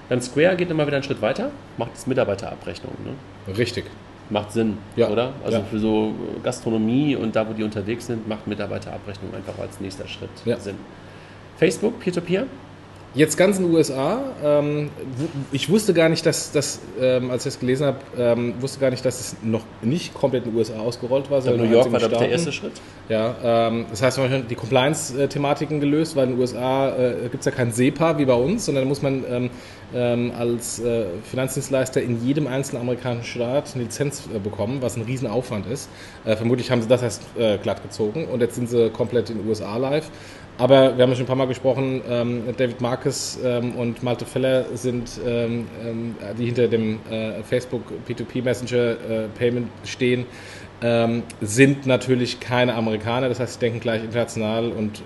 Dann 0.09 0.21
Square 0.21 0.55
geht 0.55 0.71
immer 0.71 0.87
wieder 0.87 0.97
einen 0.97 1.03
Schritt 1.03 1.21
weiter, 1.21 1.51
macht 1.77 1.91
es 1.95 2.07
Mitarbeiterabrechnung. 2.07 2.93
Ne? 3.03 3.53
Richtig. 3.57 3.85
Macht 4.29 4.51
Sinn, 4.51 4.77
ja. 4.95 5.09
oder? 5.09 5.33
Also 5.43 5.59
ja. 5.59 5.63
für 5.63 5.79
so 5.79 6.13
Gastronomie 6.43 7.15
und 7.15 7.35
da, 7.35 7.47
wo 7.47 7.53
die 7.53 7.63
unterwegs 7.63 8.07
sind, 8.07 8.27
macht 8.27 8.47
Mitarbeiterabrechnung 8.47 9.33
einfach 9.33 9.57
als 9.59 9.79
nächster 9.79 10.07
Schritt 10.07 10.29
ja. 10.45 10.57
Sinn. 10.57 10.75
Facebook, 11.57 11.99
Peer-to-Peer? 11.99 12.43
-Peer? 12.43 12.47
Jetzt 13.13 13.37
ganz 13.37 13.57
in 13.57 13.65
den 13.65 13.73
USA. 13.73 14.21
Ähm, 14.43 14.89
ich 15.51 15.69
wusste 15.69 15.93
gar 15.93 16.09
nicht, 16.09 16.25
dass 16.25 16.51
das, 16.51 16.79
ähm, 16.99 17.31
als 17.31 17.45
ich 17.45 17.53
das 17.53 17.59
gelesen 17.59 17.87
habe, 17.87 17.97
ähm, 18.17 18.53
wusste 18.59 18.79
gar 18.79 18.91
nicht, 18.91 19.03
dass 19.03 19.19
es 19.19 19.35
noch 19.41 19.63
nicht 19.81 20.13
komplett 20.13 20.45
in 20.45 20.51
den 20.51 20.57
USA 20.57 20.77
ausgerollt 20.79 21.31
war. 21.31 21.41
New 21.41 21.63
York 21.63 21.91
war 21.91 21.99
der 21.99 22.29
erste 22.29 22.51
Schritt. 22.51 22.73
Ja, 23.09 23.35
ähm, 23.43 23.85
das 23.89 24.01
heißt, 24.01 24.17
man 24.17 24.29
hat 24.29 24.51
die 24.51 24.55
Compliance-Thematiken 24.55 25.79
gelöst, 25.79 26.15
weil 26.15 26.25
in 26.25 26.31
den 26.31 26.39
USA 26.39 26.89
äh, 26.89 27.15
gibt 27.23 27.39
es 27.39 27.45
ja 27.45 27.51
kein 27.51 27.71
SEPA 27.71 28.17
wie 28.17 28.25
bei 28.25 28.33
uns, 28.33 28.65
sondern 28.65 28.83
da 28.83 28.87
muss 28.87 29.01
man 29.01 29.23
ähm, 29.29 29.49
ähm, 29.95 30.31
als 30.37 30.79
äh, 30.79 31.05
Finanzdienstleister 31.23 32.01
in 32.01 32.25
jedem 32.25 32.47
einzelnen 32.47 32.81
amerikanischen 32.81 33.25
Staat 33.25 33.73
eine 33.73 33.85
Lizenz 33.85 34.27
äh, 34.33 34.39
bekommen, 34.39 34.81
was 34.81 34.97
ein 34.97 35.03
Riesenaufwand 35.03 35.65
ist. 35.67 35.89
Äh, 36.25 36.35
vermutlich 36.35 36.69
haben 36.71 36.81
sie 36.81 36.87
das 36.87 37.01
erst 37.01 37.23
äh, 37.37 37.57
glatt 37.57 37.81
gezogen 37.81 38.25
und 38.25 38.41
jetzt 38.41 38.55
sind 38.55 38.69
sie 38.69 38.89
komplett 38.89 39.29
in 39.29 39.37
den 39.39 39.47
USA 39.47 39.77
live. 39.77 40.09
Aber 40.59 40.97
wir 40.97 41.03
haben 41.03 41.11
ja 41.11 41.15
schon 41.15 41.25
ein 41.25 41.27
paar 41.27 41.35
Mal 41.35 41.47
gesprochen, 41.47 42.01
ähm, 42.09 42.43
David 42.57 42.81
Marcus 42.81 43.37
ähm, 43.43 43.75
und 43.75 44.01
Malte 44.01 44.25
Feller 44.25 44.65
sind, 44.75 45.19
ähm, 45.25 45.67
ähm 45.85 46.15
die 46.37 46.45
hinter 46.45 46.67
dem 46.67 46.99
äh, 47.11 47.43
Facebook 47.43 47.83
P2P 48.07 48.43
Messenger 48.43 48.91
äh, 48.91 49.27
Payment 49.37 49.69
stehen, 49.83 50.25
ähm, 50.81 51.23
sind 51.41 51.85
natürlich 51.85 52.39
keine 52.39 52.73
Amerikaner. 52.73 53.29
Das 53.29 53.39
heißt, 53.39 53.53
sie 53.53 53.59
denken 53.59 53.79
gleich 53.79 54.03
international 54.03 54.71
und 54.71 55.03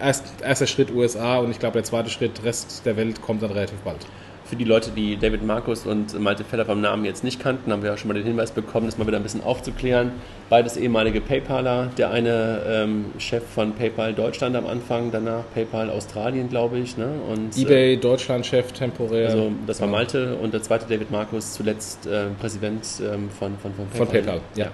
erst, 0.00 0.42
erster 0.42 0.66
Schritt 0.66 0.92
USA 0.92 1.38
und 1.38 1.50
ich 1.50 1.60
glaube, 1.60 1.74
der 1.74 1.84
zweite 1.84 2.10
Schritt 2.10 2.42
Rest 2.44 2.84
der 2.84 2.96
Welt 2.96 3.20
kommt 3.22 3.42
dann 3.42 3.52
relativ 3.52 3.78
bald. 3.80 4.04
Für 4.46 4.56
die 4.56 4.64
Leute, 4.64 4.90
die 4.90 5.16
David 5.16 5.42
Markus 5.42 5.86
und 5.86 6.20
Malte 6.20 6.44
Feller 6.44 6.66
vom 6.66 6.80
Namen 6.82 7.06
jetzt 7.06 7.24
nicht 7.24 7.40
kannten, 7.40 7.72
haben 7.72 7.82
wir 7.82 7.90
ja 7.90 7.96
schon 7.96 8.08
mal 8.08 8.14
den 8.14 8.24
Hinweis 8.24 8.50
bekommen, 8.50 8.84
das 8.84 8.98
mal 8.98 9.06
wieder 9.06 9.16
ein 9.16 9.22
bisschen 9.22 9.42
aufzuklären. 9.42 10.12
Beides 10.50 10.76
ehemalige 10.76 11.22
PayPaler. 11.22 11.90
Der 11.96 12.10
eine 12.10 12.60
ähm, 12.68 13.06
Chef 13.16 13.42
von 13.42 13.72
PayPal 13.72 14.12
Deutschland 14.12 14.54
am 14.54 14.66
Anfang, 14.66 15.10
danach 15.10 15.44
PayPal 15.54 15.88
Australien, 15.88 16.50
glaube 16.50 16.78
ich. 16.78 16.98
Ne? 16.98 17.08
Und, 17.30 17.56
eBay 17.56 17.94
äh, 17.94 17.96
Deutschland-Chef 17.96 18.72
temporär. 18.72 19.30
Also 19.30 19.52
das 19.66 19.80
war 19.80 19.88
Malte 19.88 20.36
und 20.36 20.52
der 20.52 20.62
zweite 20.62 20.84
David 20.86 21.10
Markus, 21.10 21.54
zuletzt 21.54 22.06
äh, 22.06 22.26
Präsident 22.38 22.86
ähm, 23.00 23.30
von, 23.30 23.56
von, 23.56 23.72
von 23.72 23.86
PayPal. 23.86 23.96
Von 23.96 24.08
PayPal, 24.08 24.40
ja. 24.56 24.70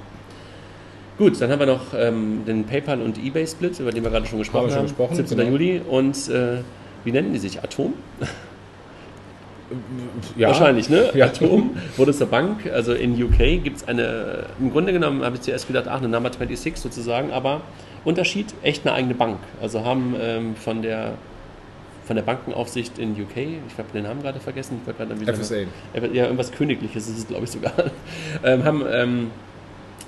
Gut, 1.16 1.40
dann 1.40 1.50
haben 1.50 1.60
wir 1.60 1.66
noch 1.66 1.94
ähm, 1.94 2.44
den 2.44 2.64
PayPal 2.64 3.00
und 3.02 3.18
eBay-Split, 3.18 3.78
über 3.78 3.92
den 3.92 4.02
wir 4.02 4.10
gerade 4.10 4.26
schon 4.26 4.38
gesprochen 4.40 4.62
haben. 4.62 4.70
Wir 4.70 4.76
schon 4.76 4.86
gesprochen, 4.86 5.14
17. 5.14 5.38
Genau. 5.38 5.50
Juli. 5.50 5.80
Und 5.88 6.16
äh, 6.28 6.62
wie 7.04 7.12
nennen 7.12 7.32
die 7.32 7.38
sich? 7.38 7.62
Atom? 7.62 7.92
Ja. 10.36 10.48
Wahrscheinlich, 10.48 10.88
ne? 10.88 11.10
Ja. 11.14 11.26
Atom 11.26 11.76
wurde 11.96 12.12
zur 12.12 12.26
Bank. 12.26 12.70
Also 12.72 12.92
in 12.92 13.20
UK 13.22 13.62
gibt 13.62 13.78
es 13.78 13.88
eine, 13.88 14.46
im 14.58 14.72
Grunde 14.72 14.92
genommen 14.92 15.24
habe 15.24 15.36
ich 15.36 15.42
zuerst 15.42 15.66
gedacht, 15.66 15.86
ach, 15.88 15.98
eine 15.98 16.08
Number 16.08 16.30
26 16.32 16.76
sozusagen, 16.76 17.30
aber 17.30 17.60
Unterschied, 18.04 18.46
echt 18.62 18.86
eine 18.86 18.94
eigene 18.94 19.14
Bank. 19.14 19.38
Also 19.60 19.84
haben 19.84 20.14
ähm, 20.20 20.56
von 20.56 20.82
der 20.82 21.12
von 22.06 22.16
der 22.16 22.24
Bankenaufsicht 22.24 22.98
in 22.98 23.12
UK, 23.12 23.36
ich 23.36 23.78
habe 23.78 23.88
den 23.94 24.02
Namen 24.02 24.20
gerade 24.20 24.40
vergessen, 24.40 24.80
ich 24.80 24.86
war 24.88 24.94
gerade 24.94 25.20
wieder 25.20 25.32
FSA. 25.32 25.58
Ja, 26.12 26.24
irgendwas 26.24 26.50
Königliches 26.50 27.08
ist 27.08 27.18
es, 27.18 27.28
glaube 27.28 27.44
ich, 27.44 27.52
sogar. 27.52 27.72
ähm, 28.44 28.64
haben 28.64 28.82
ähm, 28.90 29.30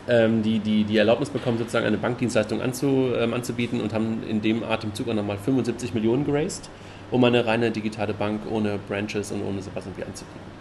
ähm, 0.09 0.43
die, 0.43 0.59
die, 0.59 0.83
die 0.83 0.97
Erlaubnis 0.97 1.31
bekommen, 1.31 1.59
sozusagen 1.59 1.87
eine 1.87 1.99
Bankdienstleistung 1.99 2.61
anzu, 2.61 3.11
ähm, 3.17 3.35
anzubieten 3.35 3.81
und 3.81 3.93
haben 3.93 4.25
in 4.29 4.43
dem 4.43 4.65
Atemzug 4.65 5.09
auch 5.09 5.15
nochmal 5.15 5.39
75 5.39 5.95
Millionen 5.95 6.25
geraced 6.25 6.69
um 7.13 7.23
eine 7.25 7.47
reine 7.47 7.71
digitale 7.71 8.15
Bank 8.15 8.41
ohne 8.51 8.79
Branches 8.89 9.31
und 9.31 9.43
ohne 9.43 9.63
sowas 9.63 9.85
irgendwie 9.87 10.05
anzubieten. 10.05 10.53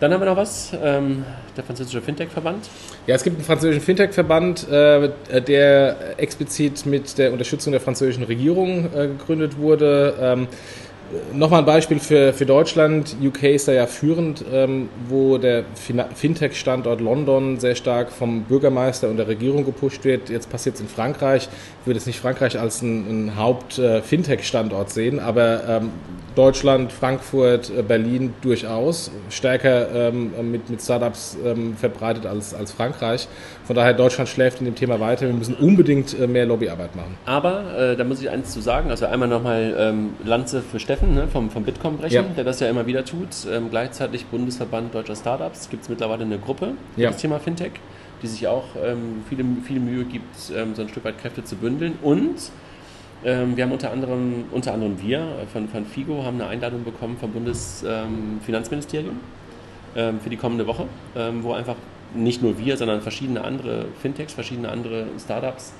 Dann 0.00 0.12
haben 0.12 0.20
wir 0.20 0.26
noch 0.26 0.36
was, 0.36 0.72
ähm, 0.82 1.24
der 1.56 1.62
französische 1.62 2.02
Fintech-Verband. 2.02 2.68
Ja, 3.06 3.14
es 3.14 3.22
gibt 3.22 3.36
einen 3.36 3.44
französischen 3.44 3.82
Fintech-Verband, 3.82 4.68
äh, 4.68 5.10
der 5.42 6.18
explizit 6.18 6.86
mit 6.86 7.18
der 7.18 7.30
Unterstützung 7.30 7.70
der 7.70 7.80
französischen 7.80 8.24
Regierung 8.24 8.86
äh, 8.86 9.06
gegründet 9.06 9.58
wurde. 9.58 10.14
Ähm, 10.20 10.48
Nochmal 11.34 11.60
ein 11.60 11.66
Beispiel 11.66 11.98
für, 11.98 12.32
für 12.32 12.46
Deutschland. 12.46 13.16
UK 13.22 13.42
ist 13.44 13.68
da 13.68 13.72
ja 13.72 13.86
führend, 13.86 14.44
ähm, 14.50 14.88
wo 15.08 15.36
der 15.36 15.64
Fintech-Standort 16.14 17.02
London 17.02 17.60
sehr 17.60 17.74
stark 17.74 18.10
vom 18.10 18.44
Bürgermeister 18.44 19.10
und 19.10 19.18
der 19.18 19.28
Regierung 19.28 19.64
gepusht 19.66 20.04
wird. 20.04 20.30
Jetzt 20.30 20.48
passiert 20.48 20.76
es 20.76 20.80
in 20.80 20.88
Frankreich. 20.88 21.48
Ich 21.80 21.86
würde 21.86 21.98
jetzt 21.98 22.06
nicht 22.06 22.18
Frankreich 22.18 22.58
als 22.58 22.82
einen, 22.82 23.36
Haupt-Fintech-Standort 23.36 24.88
äh, 24.88 24.92
sehen, 24.92 25.20
aber 25.20 25.64
ähm, 25.68 25.90
Deutschland, 26.34 26.92
Frankfurt, 26.92 27.70
äh, 27.70 27.82
Berlin 27.82 28.32
durchaus 28.40 29.10
stärker 29.28 30.08
ähm, 30.08 30.50
mit, 30.50 30.70
mit 30.70 30.80
Startups 30.80 31.36
ähm, 31.44 31.76
verbreitet 31.76 32.24
als, 32.24 32.54
als 32.54 32.72
Frankreich. 32.72 33.28
Von 33.64 33.76
daher, 33.76 33.94
Deutschland 33.94 34.28
schläft 34.28 34.58
in 34.58 34.64
dem 34.64 34.74
Thema 34.74 34.98
weiter. 34.98 35.26
Wir 35.26 35.34
müssen 35.34 35.54
unbedingt 35.54 36.18
äh, 36.18 36.26
mehr 36.26 36.46
Lobbyarbeit 36.46 36.96
machen. 36.96 37.14
Aber 37.26 37.78
äh, 37.78 37.96
da 37.96 38.02
muss 38.02 38.20
ich 38.20 38.28
eins 38.28 38.52
zu 38.52 38.60
sagen. 38.60 38.90
Also 38.90 39.06
einmal 39.06 39.28
nochmal 39.28 39.74
ähm, 39.78 40.10
Lanze 40.24 40.62
für 40.62 40.80
Steffen 40.80 41.14
ne, 41.14 41.28
vom, 41.28 41.48
vom 41.50 41.62
Bitkom 41.62 41.98
brechen, 41.98 42.14
ja. 42.14 42.22
der 42.22 42.42
das 42.42 42.58
ja 42.58 42.68
immer 42.68 42.86
wieder 42.86 43.04
tut. 43.04 43.28
Ähm, 43.50 43.68
gleichzeitig 43.70 44.26
Bundesverband 44.26 44.92
Deutscher 44.94 45.14
Startups. 45.14 45.70
Gibt 45.70 45.84
es 45.84 45.88
mittlerweile 45.88 46.24
eine 46.24 46.38
Gruppe 46.38 46.72
für 46.94 47.00
ja. 47.00 47.10
das 47.10 47.20
Thema 47.20 47.38
Fintech, 47.38 47.72
die 48.22 48.26
sich 48.26 48.48
auch 48.48 48.64
ähm, 48.84 49.22
viele, 49.28 49.44
viel 49.64 49.78
Mühe 49.78 50.04
gibt, 50.04 50.50
ähm, 50.56 50.74
so 50.74 50.82
ein 50.82 50.88
Stück 50.88 51.04
weit 51.04 51.18
Kräfte 51.18 51.44
zu 51.44 51.54
bündeln. 51.54 51.96
Und 52.02 52.50
ähm, 53.24 53.56
wir 53.56 53.62
haben 53.62 53.72
unter 53.72 53.92
anderem, 53.92 54.44
unter 54.50 54.74
anderem 54.74 55.00
wir 55.00 55.18
äh, 55.18 55.46
von, 55.52 55.68
von 55.68 55.86
FIGO 55.86 56.24
haben 56.24 56.40
eine 56.40 56.50
Einladung 56.50 56.82
bekommen 56.82 57.16
vom 57.16 57.30
Bundesfinanzministerium 57.30 59.20
ähm, 59.94 60.18
für 60.20 60.30
die 60.30 60.36
kommende 60.36 60.66
Woche, 60.66 60.86
wo 61.42 61.52
einfach 61.52 61.76
nicht 62.14 62.42
nur 62.42 62.58
wir, 62.58 62.76
sondern 62.76 63.00
verschiedene 63.00 63.42
andere 63.42 63.86
Fintechs, 64.00 64.32
verschiedene 64.32 64.68
andere 64.68 65.06
Startups 65.22 65.72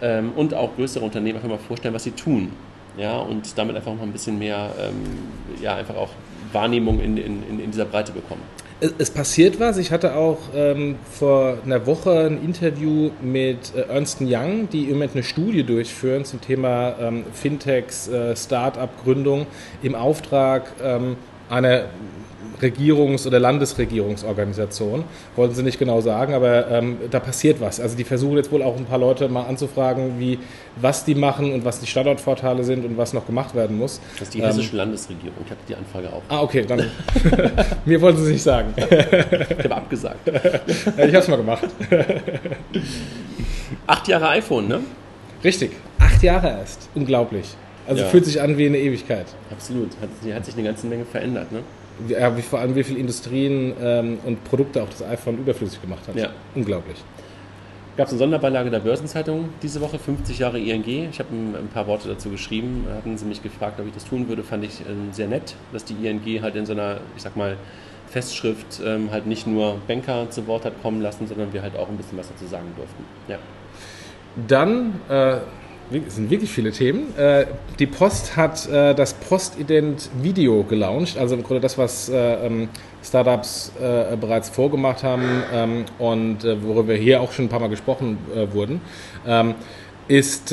ähm, 0.00 0.32
und 0.36 0.54
auch 0.54 0.74
größere 0.76 1.04
Unternehmen 1.04 1.36
einfach 1.36 1.48
mal 1.48 1.58
vorstellen, 1.58 1.94
was 1.94 2.04
sie 2.04 2.12
tun. 2.12 2.52
Ja, 2.96 3.18
und 3.18 3.56
damit 3.56 3.76
einfach 3.76 3.94
mal 3.94 4.02
ein 4.02 4.12
bisschen 4.12 4.38
mehr, 4.38 4.70
ähm, 4.80 5.62
ja, 5.62 5.76
einfach 5.76 5.94
auch 5.94 6.10
Wahrnehmung 6.52 7.00
in, 7.00 7.16
in, 7.16 7.60
in 7.60 7.70
dieser 7.70 7.84
Breite 7.84 8.12
bekommen. 8.12 8.42
Es, 8.80 9.10
passiert 9.10 9.58
was. 9.58 9.76
Ich 9.76 9.90
hatte 9.90 10.14
auch 10.14 10.38
ähm, 10.54 10.96
vor 11.10 11.58
einer 11.64 11.84
Woche 11.86 12.26
ein 12.26 12.44
Interview 12.44 13.10
mit 13.20 13.74
äh, 13.74 13.92
Ernst 13.92 14.20
Young, 14.20 14.68
die 14.70 14.84
im 14.84 14.92
Moment 14.92 15.14
eine 15.14 15.24
Studie 15.24 15.64
durchführen 15.64 16.24
zum 16.24 16.40
Thema 16.40 16.94
ähm, 17.00 17.24
Fintechs, 17.32 18.06
äh, 18.06 18.36
Start-up-Gründung 18.36 19.46
im 19.82 19.96
Auftrag 19.96 20.70
ähm, 20.80 21.16
einer 21.50 21.86
Regierungs- 22.60 23.26
oder 23.26 23.38
Landesregierungsorganisation. 23.40 25.04
Wollten 25.36 25.54
sie 25.54 25.62
nicht 25.62 25.78
genau 25.78 26.00
sagen, 26.00 26.34
aber 26.34 26.70
ähm, 26.70 26.96
da 27.10 27.20
passiert 27.20 27.60
was. 27.60 27.80
Also 27.80 27.96
die 27.96 28.04
versuchen 28.04 28.36
jetzt 28.36 28.50
wohl 28.52 28.62
auch 28.62 28.76
ein 28.76 28.84
paar 28.84 28.98
Leute 28.98 29.28
mal 29.28 29.44
anzufragen, 29.44 30.18
wie, 30.18 30.38
was 30.76 31.04
die 31.04 31.14
machen 31.14 31.52
und 31.52 31.64
was 31.64 31.80
die 31.80 31.86
Standortvorteile 31.86 32.64
sind 32.64 32.84
und 32.84 32.96
was 32.96 33.12
noch 33.12 33.26
gemacht 33.26 33.54
werden 33.54 33.78
muss. 33.78 34.00
Das 34.14 34.28
ist 34.28 34.34
die 34.34 34.42
hessische 34.42 34.72
ähm, 34.72 34.78
Landesregierung. 34.78 35.38
Ich 35.44 35.50
habe 35.50 35.60
die 35.68 35.74
Anfrage 35.74 36.12
auch. 36.12 36.22
Ah, 36.28 36.42
okay, 36.42 36.64
dann. 36.66 36.84
Mir 37.84 38.00
wollten 38.00 38.18
sie 38.18 38.24
es 38.24 38.32
nicht 38.32 38.42
sagen. 38.42 38.74
ich 38.76 39.64
habe 39.64 39.76
abgesagt. 39.76 40.28
ich 40.28 40.98
habe 40.98 41.18
es 41.18 41.28
mal 41.28 41.36
gemacht. 41.36 41.64
Acht 43.86 44.08
Jahre 44.08 44.28
iPhone, 44.30 44.68
ne? 44.68 44.80
Richtig. 45.42 45.72
Acht 45.98 46.22
Jahre 46.22 46.48
erst. 46.48 46.88
Unglaublich. 46.94 47.54
Also 47.86 48.02
ja. 48.02 48.08
fühlt 48.08 48.24
sich 48.26 48.40
an 48.40 48.58
wie 48.58 48.66
eine 48.66 48.78
Ewigkeit. 48.78 49.26
Absolut. 49.50 49.90
Hat, 50.02 50.34
hat 50.34 50.44
sich 50.44 50.54
eine 50.54 50.64
ganze 50.64 50.86
Menge 50.86 51.04
verändert, 51.04 51.52
ne? 51.52 51.60
Ja, 52.06 52.36
wie, 52.36 52.42
vor 52.42 52.60
allem 52.60 52.74
wie 52.76 52.84
viele 52.84 52.98
Industrien 52.98 53.74
ähm, 53.80 54.18
und 54.24 54.44
Produkte 54.44 54.82
auch 54.82 54.88
das 54.88 55.02
iPhone 55.02 55.38
überflüssig 55.38 55.80
gemacht 55.80 56.06
hat. 56.06 56.14
Ja. 56.14 56.30
Unglaublich. 56.54 57.02
Gab 57.96 58.06
es 58.06 58.12
eine 58.12 58.18
Sonderbeilage 58.20 58.70
der 58.70 58.78
Börsenzeitung 58.78 59.48
diese 59.60 59.80
Woche, 59.80 59.98
50 59.98 60.38
Jahre 60.38 60.60
ING. 60.60 60.86
Ich 61.10 61.18
habe 61.18 61.34
ein, 61.34 61.56
ein, 61.56 61.68
paar 61.68 61.88
Worte 61.88 62.06
dazu 62.06 62.30
geschrieben. 62.30 62.86
Hatten 62.94 63.18
sie 63.18 63.24
mich 63.24 63.42
gefragt, 63.42 63.80
ob 63.80 63.86
ich 63.88 63.94
das 63.94 64.04
tun 64.04 64.28
würde, 64.28 64.44
fand 64.44 64.64
ich 64.64 64.82
äh, 64.82 64.84
sehr 65.10 65.26
nett, 65.26 65.56
dass 65.72 65.84
die 65.84 65.94
ING 65.94 66.42
halt 66.42 66.54
in 66.54 66.64
so 66.64 66.74
einer, 66.74 66.98
ich 67.16 67.22
sag 67.22 67.36
mal, 67.36 67.56
Festschrift 68.08 68.80
ähm, 68.84 69.10
halt 69.10 69.26
nicht 69.26 69.46
nur 69.46 69.78
Banker 69.86 70.30
zu 70.30 70.46
Wort 70.46 70.64
hat 70.64 70.80
kommen 70.80 71.02
lassen, 71.02 71.26
sondern 71.26 71.52
wir 71.52 71.62
halt 71.62 71.76
auch 71.76 71.88
ein 71.88 71.96
bisschen 71.96 72.16
was 72.18 72.28
dazu 72.28 72.46
sagen 72.46 72.68
durften. 72.76 73.04
Ja. 73.26 73.38
Dann 74.46 75.00
äh, 75.08 75.38
es 75.90 76.16
sind 76.16 76.30
wirklich 76.30 76.50
viele 76.50 76.70
Themen. 76.70 77.16
Äh, 77.16 77.46
die 77.78 77.86
Post 77.86 78.36
hat 78.36 78.68
äh, 78.68 78.94
das 78.94 79.14
Postident 79.14 80.10
Video 80.22 80.62
gelauncht, 80.64 81.16
also 81.16 81.34
im 81.34 81.42
Grunde 81.42 81.60
das, 81.60 81.78
was 81.78 82.08
äh, 82.08 82.46
ähm, 82.46 82.68
Startups 83.02 83.72
bereits 84.20 84.48
vorgemacht 84.50 85.02
haben 85.04 85.22
ähm, 85.54 85.84
und 85.98 86.42
worüber 86.42 86.94
hier 86.94 87.20
auch 87.22 87.30
schon 87.32 87.46
ein 87.46 87.48
paar 87.48 87.60
Mal 87.60 87.68
gesprochen 87.68 88.18
wurden, 88.52 88.80
ähm, 89.24 89.54
ist 90.08 90.52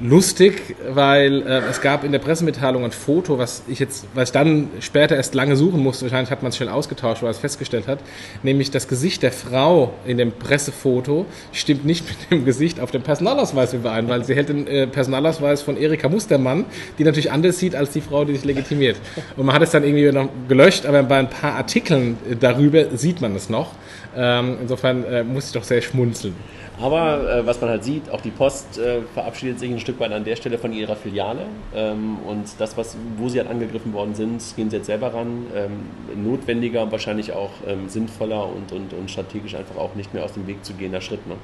lustig, 0.00 0.76
weil 0.88 1.42
äh, 1.42 1.62
es 1.70 1.80
gab 1.80 2.04
in 2.04 2.12
der 2.12 2.18
Pressemitteilung 2.18 2.84
ein 2.84 2.90
Foto, 2.90 3.38
was 3.38 3.62
ich 3.68 3.78
jetzt, 3.78 4.06
was 4.14 4.28
ich 4.28 4.32
dann 4.32 4.68
später 4.80 5.16
erst 5.16 5.34
lange 5.34 5.56
suchen 5.56 5.82
musste, 5.82 6.04
wahrscheinlich 6.04 6.30
hat 6.30 6.42
man 6.42 6.50
es 6.50 6.56
schnell 6.56 6.68
ausgetauscht, 6.68 7.22
weil 7.22 7.30
es 7.30 7.38
festgestellt 7.38 7.86
hat, 7.86 8.00
nämlich 8.42 8.70
das 8.70 8.88
Gesicht 8.88 9.22
der 9.22 9.32
Frau 9.32 9.94
in 10.06 10.18
dem 10.18 10.32
Pressefoto 10.32 11.26
stimmt 11.52 11.84
nicht 11.84 12.04
mit 12.08 12.30
dem 12.30 12.44
Gesicht 12.44 12.80
auf 12.80 12.90
dem 12.90 13.02
Personalausweis 13.02 13.74
überein, 13.74 14.08
weil 14.08 14.24
sie 14.24 14.34
hält 14.34 14.48
den 14.48 14.66
äh, 14.66 14.86
Personalausweis 14.86 15.62
von 15.62 15.76
Erika 15.76 16.08
Mustermann, 16.08 16.64
die 16.98 17.04
natürlich 17.04 17.32
anders 17.32 17.58
sieht 17.58 17.74
als 17.74 17.90
die 17.90 18.00
Frau, 18.00 18.24
die 18.24 18.34
sich 18.34 18.44
legitimiert. 18.44 18.96
Und 19.36 19.46
man 19.46 19.54
hat 19.54 19.62
es 19.62 19.70
dann 19.70 19.84
irgendwie 19.84 20.10
noch 20.12 20.28
gelöscht, 20.48 20.86
aber 20.86 21.02
bei 21.02 21.18
ein 21.18 21.30
paar 21.30 21.54
Artikeln 21.54 22.18
darüber 22.40 22.96
sieht 22.96 23.20
man 23.20 23.34
es 23.34 23.48
noch. 23.48 23.72
Ähm, 24.16 24.56
insofern 24.62 25.04
äh, 25.04 25.24
muss 25.24 25.46
ich 25.46 25.52
doch 25.52 25.64
sehr 25.64 25.82
schmunzeln. 25.82 26.34
Aber 26.80 27.38
äh, 27.38 27.46
was 27.46 27.60
man 27.60 27.70
halt 27.70 27.84
sieht, 27.84 28.10
auch 28.10 28.20
die 28.20 28.30
Post 28.30 28.78
äh, 28.78 29.00
verabschiedet 29.14 29.58
sich 29.58 29.70
ein 29.70 29.80
Stück 29.80 29.98
weit 29.98 30.12
an 30.12 30.24
der 30.24 30.36
Stelle 30.36 30.58
von 30.58 30.72
ihrer 30.72 30.94
Filiale. 30.94 31.46
Ähm, 31.74 32.18
und 32.26 32.44
das, 32.58 32.76
was, 32.76 32.96
wo 33.16 33.28
sie 33.28 33.38
halt 33.38 33.48
angegriffen 33.48 33.94
worden 33.94 34.14
sind, 34.14 34.42
gehen 34.56 34.68
sie 34.68 34.76
jetzt 34.76 34.86
selber 34.86 35.14
ran. 35.14 35.46
Ähm, 35.54 36.22
notwendiger 36.22 36.82
und 36.82 36.92
wahrscheinlich 36.92 37.32
auch 37.32 37.50
ähm, 37.66 37.88
sinnvoller 37.88 38.46
und, 38.46 38.72
und, 38.72 38.92
und 38.92 39.10
strategisch 39.10 39.54
einfach 39.54 39.76
auch 39.76 39.94
nicht 39.94 40.12
mehr 40.12 40.24
aus 40.24 40.34
dem 40.34 40.46
Weg 40.46 40.64
zu 40.64 40.74
gehender 40.74 41.00
Schritt. 41.00 41.26
Ne? 41.26 41.36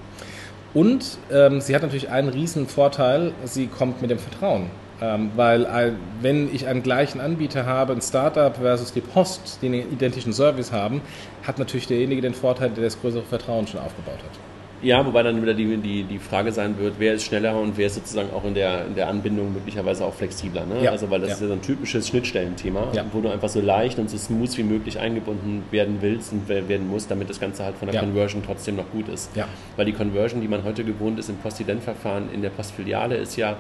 Und 0.75 1.19
ähm, 1.33 1.61
sie 1.61 1.75
hat 1.75 1.83
natürlich 1.83 2.11
einen 2.11 2.29
riesen 2.29 2.67
Vorteil, 2.67 3.33
sie 3.45 3.67
kommt 3.69 4.03
mit 4.03 4.11
dem 4.11 4.19
Vertrauen. 4.19 4.71
Ähm, 5.01 5.31
weil 5.35 5.97
wenn 6.21 6.55
ich 6.55 6.67
einen 6.67 6.83
gleichen 6.83 7.21
Anbieter 7.21 7.67
habe, 7.67 7.95
ein 7.95 8.03
Startup 8.03 8.55
versus 8.55 8.93
die 8.93 9.01
Post, 9.01 9.59
die 9.61 9.67
einen 9.67 9.93
identischen 9.93 10.33
Service 10.33 10.73
haben, 10.73 11.01
hat 11.43 11.59
natürlich 11.59 11.87
derjenige 11.87 12.21
den 12.21 12.35
Vorteil, 12.35 12.71
der 12.71 12.85
das 12.85 13.01
größere 13.01 13.23
Vertrauen 13.23 13.67
schon 13.67 13.81
aufgebaut 13.81 14.19
hat. 14.19 14.42
Ja, 14.83 15.07
wobei 15.07 15.23
dann 15.23 15.41
wieder 15.41 15.55
die, 15.55 15.77
die, 15.77 16.03
die 16.03 16.19
Frage 16.19 16.51
sein 16.51 16.77
wird, 16.79 16.95
wer 16.99 17.15
ist 17.15 17.25
schneller 17.25 17.59
und 17.59 17.79
wer 17.79 17.87
ist 17.87 17.95
sozusagen 17.95 18.31
auch 18.33 18.45
in 18.45 18.55
der, 18.55 18.87
in 18.87 18.95
der 18.97 19.09
Anbindung 19.09 19.53
möglicherweise 19.53 20.05
auch 20.05 20.15
flexibler. 20.15 20.67
Ne? 20.67 20.83
Ja. 20.85 20.91
Also 20.91 21.09
weil 21.11 21.21
das 21.21 21.31
ja. 21.31 21.35
ist 21.37 21.41
ja 21.43 21.47
so 21.49 21.53
ein 21.53 21.63
typisches 21.63 22.09
Schnittstellenthema, 22.09 22.89
ja. 22.93 23.05
wo 23.13 23.21
du 23.21 23.29
einfach 23.29 23.49
so 23.49 23.61
leicht 23.61 23.99
und 23.99 24.11
so 24.11 24.19
smooth 24.19 24.57
wie 24.59 24.65
möglich 24.65 24.99
eingebunden 24.99 25.63
werden 25.71 25.99
willst 26.01 26.33
und 26.33 26.49
werden 26.49 26.89
musst, 26.89 27.11
damit 27.11 27.31
das 27.31 27.39
Ganze 27.39 27.65
halt 27.65 27.77
von 27.77 27.91
der 27.91 28.01
Conversion 28.01 28.43
trotzdem 28.45 28.77
noch 28.77 28.91
gut 28.91 29.09
ist. 29.09 29.31
Weil 29.77 29.87
die 29.87 29.93
Conversion, 29.93 30.41
die 30.41 30.49
man 30.49 30.65
heute 30.65 30.85
gewohnt 30.85 31.19
ist 31.19 31.29
im 31.29 31.37
Postident-Verfahren 31.37 32.29
in 32.33 32.43
der 32.43 32.51
Postfiliale, 32.51 33.17
ist 33.17 33.37
ja 33.37 33.57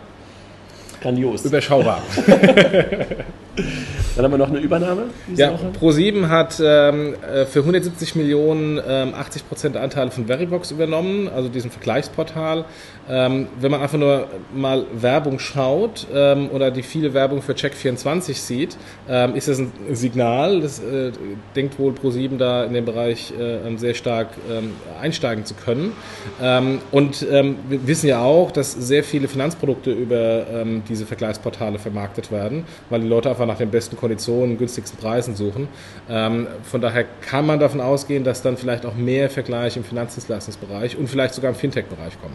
grandios. 1.00 1.45
Überschaubar. 1.45 2.02
Dann 4.17 4.25
haben 4.25 4.33
wir 4.33 4.39
noch 4.39 4.49
eine 4.49 4.61
Übernahme. 4.61 5.05
Ja, 5.35 5.59
Pro7 5.81 6.29
hat 6.29 6.61
ähm, 6.65 7.15
äh, 7.15 7.45
für 7.45 7.61
170 7.61 8.15
Millionen 8.15 8.81
ähm, 8.87 9.15
80 9.15 9.49
Prozent 9.49 9.77
Anteile 9.77 10.11
von 10.11 10.27
Veribox 10.27 10.71
übernommen, 10.71 11.29
also 11.29 11.49
diesem 11.49 11.71
Vergleichsportal. 11.71 12.65
Ähm, 13.09 13.49
wenn 13.61 13.71
man 13.71 13.81
einfach 13.81 13.99
nur 13.99 14.29
mal 14.55 14.87
Werbung 14.95 15.39
schaut 15.39 16.07
ähm, 16.15 16.51
oder 16.51 16.71
die 16.71 16.83
viele 16.83 17.15
Werbung 17.15 17.43
für 17.43 17.53
Check24 17.53 18.35
sieht, 18.35 18.77
ähm, 19.09 19.35
ist 19.35 19.49
das 19.49 19.59
ein 19.59 19.73
Signal. 19.91 20.61
Das 20.61 20.79
äh, 20.79 21.11
denkt 21.57 21.79
wohl 21.79 21.93
Pro7 21.93 22.39
da 22.39 22.65
in 22.65 22.75
dem 22.75 22.85
Bereich 22.85 23.33
äh, 23.39 23.77
sehr 23.77 23.95
stark 23.95 24.29
ähm, 24.51 24.73
einsteigen 25.01 25.45
zu 25.45 25.55
können. 25.55 25.93
und 26.91 27.23
wir 27.23 27.87
wissen 27.87 28.07
ja 28.07 28.21
auch, 28.21 28.51
dass 28.51 28.73
sehr 28.73 29.03
viele 29.03 29.27
Finanzprodukte 29.27 29.91
über 29.91 30.45
diese 30.89 31.07
Vergleichsportale 31.07 31.79
vermarktet 31.79 32.31
werden, 32.31 32.65
weil 32.91 33.01
die 33.01 33.09
Leute 33.09 33.31
einfach 33.31 33.42
nach 33.47 33.59
den 33.59 33.71
besten 33.71 33.97
Konditionen, 33.97 34.59
günstigsten 34.59 34.99
Preisen 34.99 35.35
suchen. 35.37 35.69
Ähm, 36.09 36.47
von 36.63 36.81
daher 36.81 37.05
kann 37.21 37.47
man 37.47 37.61
davon 37.61 37.81
ausgehen, 37.81 38.25
dass 38.25 38.43
dann 38.43 38.57
vielleicht 38.57 38.87
auch 38.87 38.95
mehr 38.95 39.31
Vergleiche 39.31 39.79
im 39.79 39.85
Finanzdienstleistungsbereich 39.85 40.97
und 40.97 41.09
vielleicht 41.09 41.35
sogar 41.35 41.51
im 41.51 41.57
Fintech-Bereich 41.57 42.21
kommen. 42.21 42.35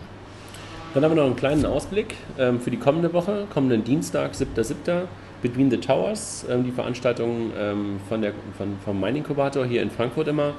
Dann 0.94 1.04
haben 1.04 1.12
wir 1.12 1.18
noch 1.18 1.26
einen 1.26 1.36
kleinen 1.36 1.66
Ausblick 1.66 2.16
ähm, 2.40 2.60
für 2.60 2.72
die 2.72 2.78
kommende 2.78 3.14
Woche, 3.14 3.46
kommenden 3.54 3.84
Dienstag, 3.84 4.34
7.7. 4.34 5.04
Between 5.44 5.70
the 5.70 5.78
Towers, 5.78 6.46
ähm, 6.50 6.64
die 6.64 6.72
Veranstaltung 6.72 7.52
ähm, 7.56 8.00
von 8.10 8.24
der, 8.24 8.34
von, 8.58 8.76
vom 8.84 9.00
Mining 9.00 9.18
Inkubator 9.18 9.66
hier 9.66 9.84
in 9.84 9.92
Frankfurt 9.92 10.28
immer. 10.28 10.56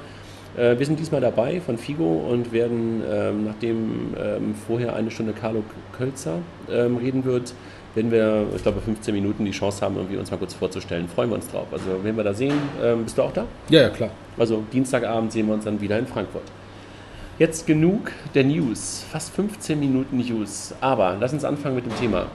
Äh, 0.57 0.79
wir 0.79 0.87
sind 0.87 1.01
diesmal 1.01 1.21
dabei 1.21 1.61
von 1.61 1.77
Figo 1.77 2.25
und 2.31 2.53
werden, 2.53 3.03
ähm, 3.11 3.45
nachdem 3.45 4.15
ähm, 4.17 4.55
vorher 4.67 4.95
eine 4.95 5.11
Stunde 5.11 5.33
Carlo 5.33 5.65
Kölzer 5.97 6.39
reden 6.69 7.25
wird, 7.25 7.55
wenn 7.95 8.11
wir, 8.11 8.47
ich 8.55 8.63
glaube, 8.63 8.81
15 8.81 9.15
Minuten 9.15 9.45
die 9.45 9.51
Chance 9.51 9.85
haben, 9.85 9.97
irgendwie 9.97 10.17
uns 10.17 10.31
mal 10.31 10.37
kurz 10.37 10.55
vorzustellen. 10.55 11.09
Freuen 11.09 11.31
wir 11.31 11.37
uns 11.37 11.49
drauf. 11.49 11.67
Also, 11.73 11.87
wenn 12.03 12.17
wir 12.17 12.25
da 12.25 12.35
sehen, 12.35 12.55
ähm, 12.83 13.05
bist 13.05 13.19
du 13.19 13.23
auch 13.23 13.33
da? 13.33 13.47
Ja, 13.69 13.83
ja, 13.83 13.89
klar. 13.91 14.11
Also, 14.37 14.63
Dienstagabend 14.73 15.33
sehen 15.33 15.47
wir 15.47 15.55
uns 15.55 15.65
dann 15.65 15.81
wieder 15.81 15.99
in 15.99 16.07
Frankfurt. 16.07 16.45
Jetzt 17.39 17.67
genug 17.67 18.11
der 18.35 18.45
News. 18.45 19.05
Fast 19.11 19.35
15 19.35 19.79
Minuten 19.79 20.19
News. 20.19 20.75
Aber 20.81 21.17
lass 21.21 21.33
uns 21.33 21.45
anfangen 21.45 21.77
mit 21.77 21.87
dem 21.87 21.97
Thema 21.97 22.27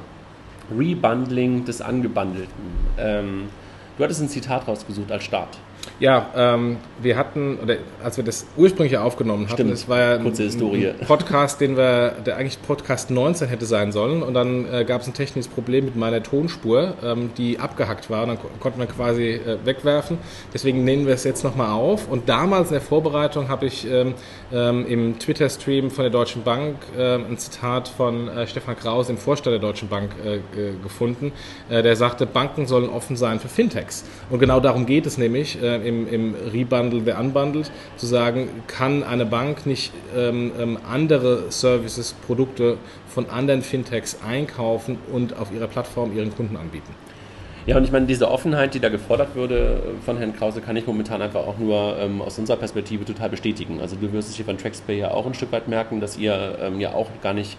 Rebundling 0.77 1.65
des 1.65 1.81
Angebandelten. 1.81 2.63
Ähm, 2.97 3.49
du 3.97 4.03
hattest 4.03 4.21
ein 4.21 4.29
Zitat 4.29 4.67
rausgesucht 4.67 5.11
als 5.11 5.23
Start. 5.23 5.57
Ja, 5.99 6.29
ähm, 6.35 6.77
wir 7.01 7.17
hatten, 7.17 7.59
oder 7.61 7.77
als 8.03 8.17
wir 8.17 8.23
das 8.23 8.45
ursprünglich 8.57 8.97
aufgenommen 8.97 9.45
hatten, 9.45 9.53
Stimmt. 9.53 9.73
es 9.73 9.87
war 9.87 9.99
ja 9.99 10.17
Historie. 10.17 10.89
ein 10.89 11.05
Podcast, 11.05 11.61
den 11.61 11.77
wir, 11.77 12.15
der 12.25 12.37
eigentlich 12.37 12.61
Podcast 12.61 13.11
19 13.11 13.47
hätte 13.47 13.65
sein 13.65 13.91
sollen. 13.91 14.23
Und 14.23 14.33
dann 14.33 14.65
äh, 14.71 14.85
gab 14.85 15.01
es 15.01 15.07
ein 15.07 15.13
technisches 15.13 15.51
Problem 15.51 15.85
mit 15.85 15.95
meiner 15.95 16.23
Tonspur, 16.23 16.95
ähm, 17.03 17.31
die 17.37 17.59
abgehackt 17.59 18.09
war. 18.09 18.23
Und 18.23 18.29
dann 18.29 18.37
konnten 18.59 18.79
wir 18.79 18.87
quasi 18.87 19.29
äh, 19.31 19.57
wegwerfen. 19.63 20.17
Deswegen 20.53 20.83
nehmen 20.83 21.05
wir 21.05 21.13
es 21.13 21.23
jetzt 21.23 21.43
nochmal 21.43 21.71
auf. 21.71 22.09
Und 22.09 22.27
damals 22.27 22.69
in 22.69 22.73
der 22.73 22.81
Vorbereitung 22.81 23.49
habe 23.49 23.65
ich 23.65 23.87
ähm, 23.89 24.13
ähm 24.51 24.85
im 24.87 25.19
Twitter-Stream 25.19 25.91
von 25.91 26.03
der 26.03 26.11
Deutschen 26.11 26.43
Bank 26.43 26.77
äh, 26.97 27.15
ein 27.15 27.37
Zitat 27.37 27.87
von 27.87 28.27
äh, 28.27 28.47
Stefan 28.47 28.75
Kraus, 28.75 29.07
dem 29.07 29.17
Vorstand 29.17 29.53
der 29.53 29.61
Deutschen 29.61 29.87
Bank, 29.87 30.11
äh, 30.25 30.39
gefunden. 30.81 31.31
Äh, 31.69 31.83
der 31.83 31.95
sagte, 31.95 32.25
Banken 32.25 32.67
sollen 32.67 32.89
offen 32.89 33.15
sein 33.15 33.39
für 33.39 33.47
Fintechs. 33.47 34.03
Und 34.29 34.39
genau 34.39 34.59
darum 34.59 34.85
geht 34.85 35.05
es 35.05 35.17
nämlich 35.17 35.57
im, 35.81 36.07
im 36.07 36.35
Rebundle, 36.51 37.05
wer 37.05 37.19
unbundelt, 37.19 37.71
zu 37.97 38.05
sagen, 38.05 38.49
kann 38.67 39.03
eine 39.03 39.25
Bank 39.25 39.65
nicht 39.65 39.91
ähm, 40.15 40.51
ähm, 40.59 40.77
andere 40.89 41.51
Services, 41.51 42.13
Produkte 42.25 42.77
von 43.07 43.29
anderen 43.29 43.61
Fintechs 43.61 44.19
einkaufen 44.27 44.97
und 45.11 45.37
auf 45.37 45.51
ihrer 45.51 45.67
Plattform 45.67 46.15
ihren 46.15 46.35
Kunden 46.35 46.57
anbieten. 46.57 46.93
Ja, 47.65 47.77
und 47.77 47.85
ich 47.85 47.91
meine, 47.93 48.05
diese 48.05 48.29
Offenheit, 48.29 48.73
die 48.73 48.79
da 48.81 48.89
gefordert 48.89 49.35
würde 49.35 49.81
von 50.05 50.17
Herrn 50.17 50.35
Krause, 50.35 50.59
kann 50.59 50.75
ich 50.75 50.85
momentan 50.85 51.21
einfach 51.21 51.47
auch 51.47 51.57
nur 51.57 51.97
ähm, 51.97 52.21
aus 52.21 52.37
unserer 52.37 52.57
Perspektive 52.57 53.05
total 53.05 53.29
bestätigen. 53.29 53.79
Also 53.79 53.95
du 53.95 54.11
wirst 54.11 54.29
es 54.29 54.35
hier 54.35 54.43
von 54.43 54.57
Traxpay 54.57 54.99
ja 54.99 55.11
auch 55.11 55.25
ein 55.25 55.33
Stück 55.33 55.51
weit 55.53 55.69
merken, 55.69 56.01
dass 56.01 56.17
ihr 56.17 56.57
ähm, 56.61 56.81
ja 56.81 56.93
auch 56.93 57.07
gar 57.21 57.33
nicht 57.33 57.57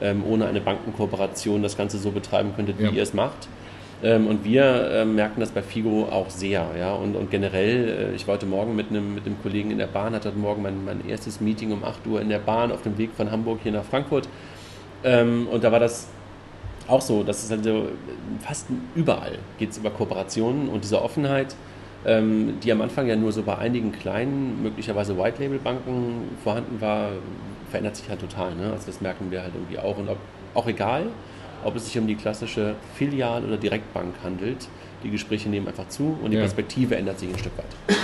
ähm, 0.00 0.24
ohne 0.28 0.46
eine 0.46 0.60
Bankenkooperation 0.60 1.62
das 1.62 1.76
Ganze 1.76 1.98
so 1.98 2.10
betreiben 2.10 2.52
könntet, 2.56 2.80
wie 2.80 2.84
ja. 2.84 2.90
ihr 2.90 3.02
es 3.02 3.14
macht. 3.14 3.48
Ähm, 4.02 4.26
und 4.26 4.44
wir 4.44 4.90
ähm, 4.92 5.14
merken 5.14 5.40
das 5.40 5.50
bei 5.50 5.62
Figo 5.62 6.04
auch 6.10 6.30
sehr. 6.30 6.66
Ja? 6.78 6.94
Und, 6.94 7.16
und 7.16 7.30
generell, 7.30 8.12
äh, 8.12 8.14
ich 8.14 8.26
war 8.26 8.34
heute 8.34 8.46
Morgen 8.46 8.76
mit 8.76 8.90
einem, 8.90 9.14
mit 9.14 9.24
Kollegen 9.42 9.70
in 9.70 9.78
der 9.78 9.86
Bahn, 9.86 10.14
hatte 10.14 10.28
heute 10.28 10.38
Morgen 10.38 10.62
mein, 10.62 10.84
mein 10.84 11.08
erstes 11.08 11.40
Meeting 11.40 11.72
um 11.72 11.84
8 11.84 12.06
Uhr 12.06 12.20
in 12.20 12.28
der 12.28 12.38
Bahn 12.38 12.72
auf 12.72 12.82
dem 12.82 12.98
Weg 12.98 13.10
von 13.16 13.30
Hamburg 13.30 13.60
hier 13.62 13.72
nach 13.72 13.84
Frankfurt. 13.84 14.28
Ähm, 15.04 15.46
und 15.50 15.64
da 15.64 15.72
war 15.72 15.80
das 15.80 16.08
auch 16.86 17.00
so, 17.00 17.22
dass 17.22 17.42
es 17.42 17.50
also 17.50 17.88
fast 18.40 18.66
überall 18.94 19.38
geht 19.58 19.70
es 19.70 19.78
über 19.78 19.88
Kooperationen 19.88 20.68
und 20.68 20.84
diese 20.84 21.00
Offenheit 21.00 21.56
die 22.06 22.70
am 22.70 22.82
Anfang 22.82 23.06
ja 23.06 23.16
nur 23.16 23.32
so 23.32 23.42
bei 23.42 23.56
einigen 23.56 23.92
kleinen, 23.92 24.62
möglicherweise 24.62 25.16
White-Label-Banken 25.16 26.36
vorhanden 26.42 26.78
war, 26.78 27.12
verändert 27.70 27.96
sich 27.96 28.08
halt 28.10 28.20
total. 28.20 28.54
Ne? 28.54 28.70
Also 28.72 28.86
das 28.86 29.00
merken 29.00 29.30
wir 29.30 29.42
halt 29.42 29.52
irgendwie 29.54 29.78
auch. 29.78 29.96
Und 29.96 30.08
ob, 30.08 30.18
auch 30.54 30.66
egal, 30.66 31.06
ob 31.64 31.76
es 31.76 31.86
sich 31.86 31.98
um 31.98 32.06
die 32.06 32.14
klassische 32.14 32.74
Filial- 32.96 33.44
oder 33.44 33.56
Direktbank 33.56 34.14
handelt, 34.22 34.68
die 35.02 35.10
Gespräche 35.10 35.48
nehmen 35.48 35.68
einfach 35.68 35.88
zu 35.88 36.18
und 36.22 36.30
die 36.30 36.36
ja. 36.36 36.42
Perspektive 36.42 36.96
ändert 36.96 37.18
sich 37.18 37.28
ein 37.28 37.38
Stück 37.38 37.52
weit. 37.58 37.94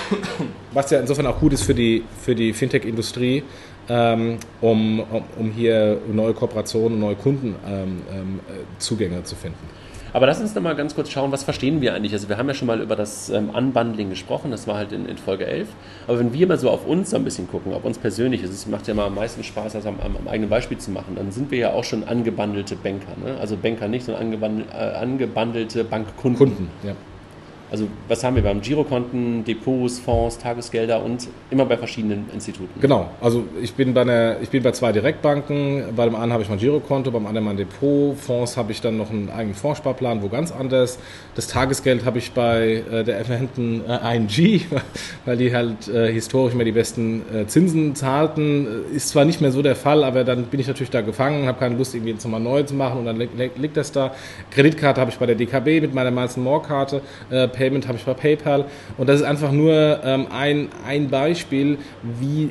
Was 0.72 0.90
ja 0.90 1.00
insofern 1.00 1.26
auch 1.26 1.38
gut 1.38 1.52
ist 1.52 1.62
für 1.62 1.74
die, 1.74 2.04
für 2.20 2.34
die 2.34 2.52
Fintech-Industrie, 2.52 3.42
ähm, 3.88 4.38
um, 4.60 5.00
um, 5.38 5.50
hier 5.50 6.00
neue 6.12 6.34
Kooperationen, 6.34 7.00
neue 7.00 7.16
Kundenzugänge 7.16 9.14
ähm, 9.14 9.20
äh, 9.20 9.24
zu 9.24 9.34
finden. 9.34 9.68
Aber 10.12 10.26
lass 10.26 10.40
uns 10.40 10.54
noch 10.54 10.62
mal 10.62 10.74
ganz 10.74 10.94
kurz 10.94 11.10
schauen, 11.10 11.32
was 11.32 11.44
verstehen 11.44 11.80
wir 11.80 11.94
eigentlich? 11.94 12.12
Also 12.12 12.28
wir 12.28 12.38
haben 12.38 12.48
ja 12.48 12.54
schon 12.54 12.66
mal 12.66 12.80
über 12.80 12.96
das 12.96 13.30
ähm, 13.30 13.50
Unbundling 13.50 14.10
gesprochen, 14.10 14.50
das 14.50 14.66
war 14.66 14.76
halt 14.76 14.92
in, 14.92 15.06
in, 15.06 15.18
Folge 15.18 15.46
11. 15.46 15.68
Aber 16.06 16.18
wenn 16.18 16.32
wir 16.32 16.46
mal 16.46 16.58
so 16.58 16.70
auf 16.70 16.86
uns 16.86 17.10
so 17.10 17.16
ein 17.16 17.24
bisschen 17.24 17.48
gucken, 17.48 17.72
auf 17.72 17.84
uns 17.84 17.98
persönlich, 17.98 18.42
es 18.42 18.66
macht 18.66 18.88
ja 18.88 18.94
mal 18.94 19.06
am 19.06 19.14
meisten 19.14 19.44
Spaß, 19.44 19.72
das 19.74 19.86
am, 19.86 20.00
am, 20.00 20.28
eigenen 20.28 20.50
Beispiel 20.50 20.78
zu 20.78 20.90
machen, 20.90 21.14
dann 21.16 21.30
sind 21.30 21.50
wir 21.50 21.58
ja 21.58 21.72
auch 21.72 21.84
schon 21.84 22.04
angebandelte 22.04 22.76
Banker. 22.76 23.16
Ne? 23.24 23.36
Also 23.40 23.56
Banker 23.56 23.88
nicht, 23.88 24.04
sondern 24.04 24.24
angebandelte, 24.24 24.72
äh, 24.72 24.96
angebandelte 24.96 25.84
Bankkunden. 25.84 26.38
Kunden, 26.38 26.70
ja. 26.82 26.94
Also 27.70 27.86
was 28.08 28.24
haben 28.24 28.36
wir? 28.36 28.42
Haben 28.42 28.60
Girokonten, 28.60 29.44
Depots, 29.44 29.98
Fonds, 30.00 30.38
Tagesgelder 30.38 31.02
und 31.02 31.28
immer 31.50 31.64
bei 31.64 31.76
verschiedenen 31.76 32.28
Instituten. 32.34 32.80
Genau. 32.80 33.10
Also 33.20 33.44
ich 33.62 33.74
bin 33.74 33.94
bei, 33.94 34.02
einer, 34.02 34.40
ich 34.40 34.48
bin 34.48 34.62
bei 34.62 34.72
zwei 34.72 34.90
Direktbanken. 34.92 35.84
Bei 35.94 36.04
dem 36.04 36.16
einen 36.16 36.32
habe 36.32 36.42
ich 36.42 36.48
mein 36.48 36.58
Girokonto, 36.58 37.10
beim 37.10 37.26
anderen 37.26 37.46
mein 37.46 37.56
Depot. 37.56 38.16
Fonds 38.16 38.56
habe 38.56 38.72
ich 38.72 38.80
dann 38.80 38.96
noch 38.96 39.10
einen 39.10 39.30
eigenen 39.30 39.54
Fondssparplan, 39.54 40.22
wo 40.22 40.28
ganz 40.28 40.50
anders. 40.50 40.98
Das 41.36 41.46
Tagesgeld 41.46 42.04
habe 42.04 42.18
ich 42.18 42.32
bei 42.32 42.82
äh, 42.90 43.04
der 43.04 43.18
erwähnten 43.18 43.82
äh, 43.88 44.16
ING, 44.16 44.62
weil 45.24 45.36
die 45.36 45.54
halt 45.54 45.88
äh, 45.88 46.12
historisch 46.12 46.54
immer 46.54 46.64
die 46.64 46.72
besten 46.72 47.22
äh, 47.32 47.46
Zinsen 47.46 47.94
zahlten. 47.94 48.66
Ist 48.94 49.10
zwar 49.10 49.24
nicht 49.24 49.40
mehr 49.40 49.52
so 49.52 49.62
der 49.62 49.76
Fall, 49.76 50.02
aber 50.02 50.24
dann 50.24 50.44
bin 50.44 50.58
ich 50.58 50.66
natürlich 50.66 50.90
da 50.90 51.02
gefangen, 51.02 51.46
habe 51.46 51.58
keine 51.60 51.76
Lust, 51.76 51.94
irgendwie 51.94 52.12
jetzt 52.12 52.24
nochmal 52.24 52.40
neu 52.40 52.64
zu 52.64 52.74
machen 52.74 52.98
und 52.98 53.06
dann 53.06 53.16
liegt 53.16 53.76
das 53.76 53.92
da. 53.92 54.12
Kreditkarte 54.50 55.00
habe 55.00 55.10
ich 55.10 55.18
bei 55.18 55.26
der 55.26 55.36
DKB 55.36 55.80
mit 55.80 55.94
meiner 55.94 56.10
Miles 56.10 56.36
More 56.36 56.62
Karte. 56.62 57.00
Äh, 57.30 57.48
Payment 57.60 57.86
habe 57.86 57.98
ich 57.98 58.04
bei 58.04 58.14
PayPal. 58.14 58.64
Und 58.96 59.08
das 59.08 59.20
ist 59.20 59.26
einfach 59.26 59.52
nur 59.52 60.00
ähm, 60.02 60.28
ein, 60.30 60.68
ein 60.86 61.10
Beispiel, 61.10 61.76
wie 62.18 62.50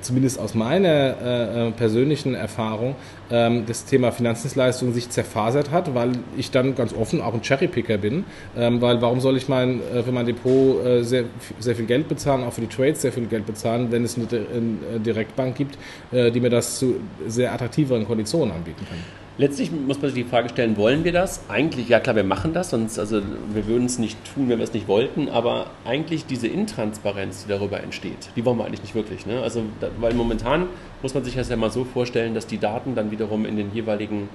zumindest 0.00 0.38
aus 0.38 0.54
meiner 0.54 0.88
äh, 0.88 1.68
äh, 1.68 1.70
persönlichen 1.72 2.36
Erfahrung 2.36 2.94
ähm, 3.30 3.64
das 3.66 3.86
Thema 3.86 4.12
Finanzdienstleistungen 4.12 4.94
sich 4.94 5.10
zerfasert 5.10 5.72
hat, 5.72 5.96
weil 5.96 6.12
ich 6.36 6.52
dann 6.52 6.76
ganz 6.76 6.94
offen 6.94 7.20
auch 7.20 7.34
ein 7.34 7.42
Cherrypicker 7.42 7.98
bin. 7.98 8.24
Ähm, 8.56 8.80
weil 8.80 9.02
warum 9.02 9.18
soll 9.20 9.36
ich 9.36 9.48
mein, 9.48 9.80
äh, 9.92 10.04
für 10.04 10.12
mein 10.12 10.26
Depot 10.26 10.84
äh, 10.84 11.02
sehr, 11.02 11.24
sehr 11.58 11.74
viel 11.74 11.86
Geld 11.86 12.08
bezahlen, 12.08 12.44
auch 12.44 12.52
für 12.52 12.60
die 12.60 12.68
Trades 12.68 13.02
sehr 13.02 13.12
viel 13.12 13.26
Geld 13.26 13.46
bezahlen, 13.46 13.88
wenn 13.90 14.04
es 14.04 14.16
eine, 14.16 14.26
eine 14.28 15.00
Direktbank 15.00 15.56
gibt, 15.56 15.76
äh, 16.12 16.30
die 16.30 16.40
mir 16.40 16.50
das 16.50 16.78
zu 16.78 17.00
sehr 17.26 17.52
attraktiveren 17.52 18.06
Konditionen 18.06 18.54
anbieten 18.54 18.86
kann? 18.88 18.98
Letztlich 19.40 19.72
muss 19.72 20.02
man 20.02 20.10
sich 20.10 20.22
die 20.22 20.28
Frage 20.28 20.50
stellen, 20.50 20.76
wollen 20.76 21.02
wir 21.02 21.12
das? 21.12 21.40
Eigentlich, 21.48 21.88
ja 21.88 21.98
klar, 21.98 22.14
wir 22.14 22.24
machen 22.24 22.52
das, 22.52 22.68
sonst, 22.68 22.98
also 22.98 23.22
wir 23.54 23.66
würden 23.66 23.86
es 23.86 23.98
nicht 23.98 24.18
tun, 24.34 24.50
wenn 24.50 24.58
wir 24.58 24.64
es 24.64 24.74
nicht 24.74 24.86
wollten, 24.86 25.30
aber 25.30 25.70
eigentlich 25.86 26.26
diese 26.26 26.46
Intransparenz, 26.46 27.44
die 27.44 27.48
darüber 27.48 27.82
entsteht, 27.82 28.28
die 28.36 28.44
wollen 28.44 28.58
wir 28.58 28.66
eigentlich 28.66 28.82
nicht 28.82 28.94
wirklich. 28.94 29.24
Ne? 29.24 29.40
Also, 29.40 29.62
weil 29.98 30.12
momentan 30.12 30.66
muss 31.00 31.14
man 31.14 31.24
sich 31.24 31.36
das 31.36 31.48
ja 31.48 31.56
mal 31.56 31.70
so 31.70 31.84
vorstellen, 31.84 32.34
dass 32.34 32.48
die 32.48 32.58
Daten 32.58 32.94
dann 32.94 33.10
wiederum 33.10 33.46
in 33.46 33.56
den 33.56 33.72
jeweiligen 33.72 34.28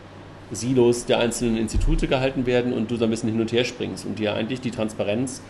Silos 0.50 1.06
der 1.06 1.20
einzelnen 1.20 1.58
Institute 1.58 2.08
gehalten 2.08 2.48
werden 2.48 2.74
und 2.74 2.90
du 2.90 2.96
so 2.96 3.04
ein 3.04 3.12
bisschen 3.12 3.30
hin 3.30 3.40
und 3.40 3.52
her 3.52 3.64
springst 3.64 4.08
und 4.08 4.18
dir 4.18 4.34
eigentlich 4.34 4.60
die 4.60 4.72
Transparenz 4.72 5.44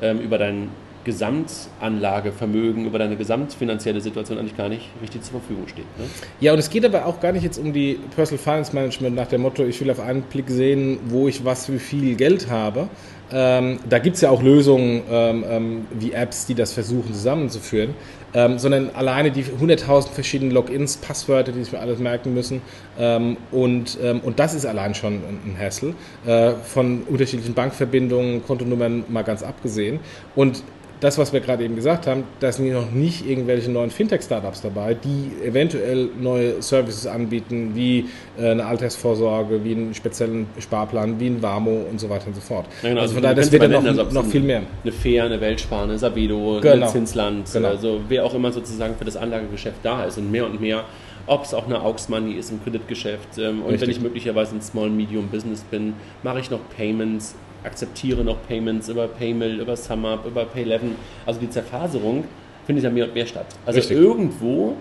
ähm, 0.00 0.20
über 0.20 0.38
deinen 0.38 0.70
Gesamtanlagevermögen, 1.04 2.86
über 2.86 2.98
deine 2.98 3.16
gesamtfinanzielle 3.16 4.00
Situation 4.00 4.38
eigentlich 4.38 4.56
gar 4.56 4.68
nicht 4.68 4.88
richtig 5.00 5.22
zur 5.22 5.40
Verfügung 5.40 5.68
steht. 5.68 5.86
Ne? 5.98 6.04
Ja, 6.40 6.52
und 6.52 6.58
es 6.58 6.70
geht 6.70 6.84
aber 6.84 7.06
auch 7.06 7.20
gar 7.20 7.32
nicht 7.32 7.42
jetzt 7.42 7.58
um 7.58 7.72
die 7.72 7.98
Personal 8.14 8.42
Finance 8.42 8.74
Management 8.74 9.16
nach 9.16 9.26
dem 9.26 9.42
Motto, 9.42 9.64
ich 9.64 9.80
will 9.80 9.90
auf 9.90 10.00
einen 10.00 10.22
Blick 10.22 10.48
sehen, 10.48 10.98
wo 11.06 11.28
ich 11.28 11.44
was 11.44 11.66
für 11.66 11.78
viel 11.78 12.14
Geld 12.14 12.50
habe. 12.50 12.88
Ähm, 13.32 13.78
da 13.88 13.98
gibt 13.98 14.16
es 14.16 14.22
ja 14.22 14.30
auch 14.30 14.42
Lösungen 14.42 15.02
ähm, 15.10 15.44
ähm, 15.48 15.86
wie 15.98 16.12
Apps, 16.12 16.44
die 16.44 16.54
das 16.54 16.74
versuchen 16.74 17.14
zusammenzuführen, 17.14 17.94
ähm, 18.34 18.58
sondern 18.58 18.90
alleine 18.90 19.30
die 19.30 19.44
100.000 19.44 20.08
verschiedenen 20.10 20.52
Logins, 20.52 20.98
Passwörter, 20.98 21.52
die 21.52 21.62
sich 21.64 21.72
mir 21.72 21.80
alles 21.80 21.98
merken 21.98 22.34
müssen. 22.34 22.60
Ähm, 22.98 23.38
und, 23.50 23.98
und 24.22 24.38
das 24.38 24.54
ist 24.54 24.66
allein 24.66 24.94
schon 24.94 25.14
ein, 25.14 25.38
ein 25.46 25.56
Hassel, 25.58 25.94
äh, 26.26 26.52
von 26.52 27.02
unterschiedlichen 27.04 27.54
Bankverbindungen, 27.54 28.44
Kontonummern 28.44 29.04
mal 29.08 29.22
ganz 29.22 29.42
abgesehen. 29.42 30.00
Und 30.36 30.62
das, 31.02 31.18
was 31.18 31.32
wir 31.32 31.40
gerade 31.40 31.64
eben 31.64 31.74
gesagt 31.74 32.06
haben, 32.06 32.22
da 32.38 32.52
sind 32.52 32.70
noch 32.72 32.92
nicht 32.92 33.28
irgendwelche 33.28 33.70
neuen 33.72 33.90
Fintech-Startups 33.90 34.62
dabei, 34.62 34.94
die 34.94 35.32
eventuell 35.44 36.08
neue 36.20 36.62
Services 36.62 37.08
anbieten, 37.08 37.72
wie 37.74 38.06
äh, 38.38 38.52
eine 38.52 38.64
Altersvorsorge, 38.64 39.64
wie 39.64 39.72
einen 39.72 39.94
speziellen 39.94 40.46
Sparplan, 40.60 41.18
wie 41.18 41.26
ein 41.26 41.42
Warmo 41.42 41.86
und 41.90 41.98
so 41.98 42.08
weiter 42.08 42.28
und 42.28 42.36
so 42.36 42.40
fort. 42.40 42.66
Ja, 42.82 42.90
genau, 42.90 43.00
also 43.00 43.14
von 43.14 43.22
daher, 43.24 43.34
das 43.34 43.50
wird 43.50 43.62
dann 43.64 43.72
noch, 43.72 43.84
also 43.84 44.04
noch 44.04 44.24
viel 44.26 44.42
mehr. 44.42 44.62
Eine 44.84 44.92
Fair, 44.92 45.24
eine 45.24 45.40
Weltspar, 45.40 45.82
eine 45.82 45.98
Sabedo, 45.98 46.60
genau. 46.62 46.74
eine 46.74 46.86
Zinsland, 46.86 47.52
genau. 47.52 47.68
also 47.68 48.00
wer 48.08 48.24
auch 48.24 48.34
immer 48.34 48.52
sozusagen 48.52 48.94
für 48.94 49.04
das 49.04 49.16
Anlagegeschäft 49.16 49.78
da 49.82 50.04
ist 50.04 50.18
und 50.18 50.30
mehr 50.30 50.46
und 50.46 50.60
mehr 50.60 50.84
ob 51.28 51.44
es 51.44 51.54
auch 51.54 51.66
eine 51.66 51.80
Aux 51.80 52.08
Money 52.08 52.32
ist 52.32 52.50
im 52.50 52.60
Kreditgeschäft. 52.64 53.38
Ähm, 53.38 53.62
und 53.62 53.70
Richtig. 53.70 53.82
wenn 53.82 53.90
ich 53.90 54.00
möglicherweise 54.00 54.56
ein 54.56 54.60
Small 54.60 54.90
Medium 54.90 55.28
Business 55.28 55.62
bin, 55.62 55.94
mache 56.24 56.40
ich 56.40 56.50
noch 56.50 56.58
Payments, 56.76 57.36
akzeptiere 57.64 58.24
noch 58.24 58.36
Payments 58.46 58.88
über 58.88 59.08
Paymill, 59.08 59.60
über 59.60 59.76
SumUp, 59.76 60.26
über 60.26 60.42
Pay11. 60.42 60.80
Also 61.26 61.40
die 61.40 61.50
Zerfaserung 61.50 62.24
findet 62.66 62.84
ja 62.84 62.90
mehr 62.90 63.06
und 63.06 63.14
mehr 63.14 63.26
statt. 63.26 63.46
Also 63.66 63.78
Richtig. 63.78 63.96
irgendwo 63.96 64.76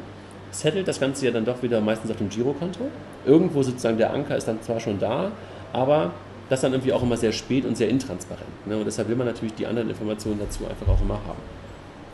settelt 0.52 0.88
das 0.88 1.00
Ganze 1.00 1.26
ja 1.26 1.32
dann 1.32 1.46
doch 1.46 1.62
wieder 1.64 1.82
meistens 1.82 2.12
auf 2.12 2.18
dem 2.18 2.30
Girokonto. 2.30 2.90
Irgendwo 3.26 3.64
sozusagen 3.64 3.98
der 3.98 4.14
Anker 4.14 4.36
ist 4.36 4.48
dann 4.48 4.62
zwar 4.62 4.80
schon 4.80 5.00
da, 5.00 5.32
aber 5.74 6.12
das 6.50 6.62
dann 6.62 6.74
irgendwie 6.74 6.92
auch 6.92 7.02
immer 7.02 7.16
sehr 7.16 7.32
spät 7.32 7.66
und 7.66 7.78
sehr 7.78 7.88
intransparent. 7.88 8.68
Ne? 8.68 8.78
Und 8.78 8.86
deshalb 8.86 9.08
will 9.08 9.16
man 9.16 9.28
natürlich 9.28 9.54
die 9.54 9.66
anderen 9.66 9.90
Informationen 9.90 10.40
dazu 10.40 10.66
einfach 10.68 10.88
auch 10.88 11.02
immer 11.02 11.16
haben. 11.26 11.40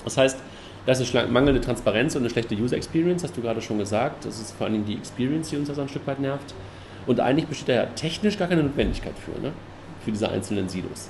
Das 0.03 0.15
heißt, 0.17 0.37
das 0.85 1.01
ist 1.01 1.13
mangelnde 1.13 1.59
Transparenz 1.59 2.15
und 2.15 2.21
eine 2.21 2.29
schlechte 2.29 2.55
User 2.55 2.77
Experience, 2.77 3.23
hast 3.23 3.35
du 3.35 3.41
gerade 3.41 3.61
schon 3.61 3.77
gesagt. 3.79 4.25
Das 4.25 4.39
ist 4.39 4.55
vor 4.55 4.67
allem 4.67 4.85
die 4.85 4.93
Experience, 4.93 5.49
die 5.49 5.57
uns 5.57 5.67
da 5.67 5.73
so 5.73 5.81
ein 5.81 5.89
Stück 5.89 6.05
weit 6.07 6.19
nervt. 6.19 6.53
Und 7.07 7.19
eigentlich 7.19 7.47
besteht 7.47 7.69
da 7.69 7.73
ja 7.73 7.85
technisch 7.87 8.37
gar 8.37 8.47
keine 8.47 8.63
Notwendigkeit 8.63 9.15
für. 9.17 9.31
Ne? 9.41 9.51
Für 10.07 10.13
diese 10.13 10.29
einzelnen 10.29 10.69
Silos? 10.69 11.09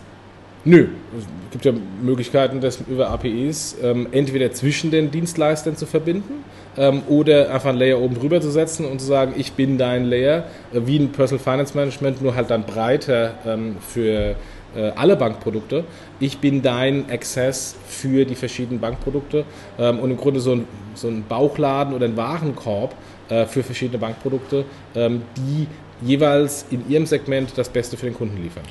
Nö, 0.66 0.88
es 1.18 1.52
gibt 1.52 1.66
ja 1.66 1.72
Möglichkeiten, 2.02 2.62
das 2.62 2.80
über 2.90 3.10
APIs 3.10 3.78
ähm, 3.82 4.08
entweder 4.12 4.52
zwischen 4.52 4.90
den 4.90 5.12
Dienstleistern 5.12 5.78
zu 5.78 5.86
verbinden 5.86 6.44
ähm, 6.76 7.04
oder 7.08 7.54
einfach 7.54 7.70
ein 7.70 7.78
Layer 7.78 8.00
oben 8.02 8.16
drüber 8.16 8.42
zu 8.42 8.50
setzen 8.50 8.86
und 8.86 9.00
zu 9.00 9.06
sagen, 9.06 9.36
ich 9.38 9.54
bin 9.54 9.78
dein 9.78 10.06
Layer, 10.06 10.46
äh, 10.74 10.82
wie 10.86 10.98
ein 10.98 11.12
Personal 11.12 11.44
Finance 11.44 11.78
Management, 11.78 12.24
nur 12.24 12.36
halt 12.36 12.50
dann 12.50 12.64
breiter 12.64 13.36
ähm, 13.46 13.76
für 13.88 14.36
äh, 14.76 14.90
alle 14.96 15.16
Bankprodukte. 15.16 15.84
Ich 16.20 16.40
bin 16.40 16.64
dein 16.64 17.10
Access 17.12 17.76
für 17.88 18.26
die 18.26 18.36
verschiedenen 18.36 18.82
Bankprodukte 18.82 19.46
ähm, 19.78 20.00
und 20.00 20.10
im 20.10 20.18
Grunde 20.18 20.40
so 20.40 20.54
ein, 20.54 20.66
so 20.96 21.08
ein 21.08 21.24
Bauchladen 21.30 21.94
oder 21.94 22.08
ein 22.08 22.18
Warenkorb 22.18 22.96
äh, 23.30 23.46
für 23.46 23.62
verschiedene 23.62 24.00
Bankprodukte, 24.00 24.66
ähm, 24.96 25.22
die 25.38 25.68
jeweils 26.02 26.66
in 26.72 26.90
ihrem 26.90 27.06
Segment 27.06 27.54
das 27.56 27.70
Beste 27.70 27.96
für 27.96 28.08
den 28.08 28.16
Kunden 28.16 28.42
liefern. 28.42 28.64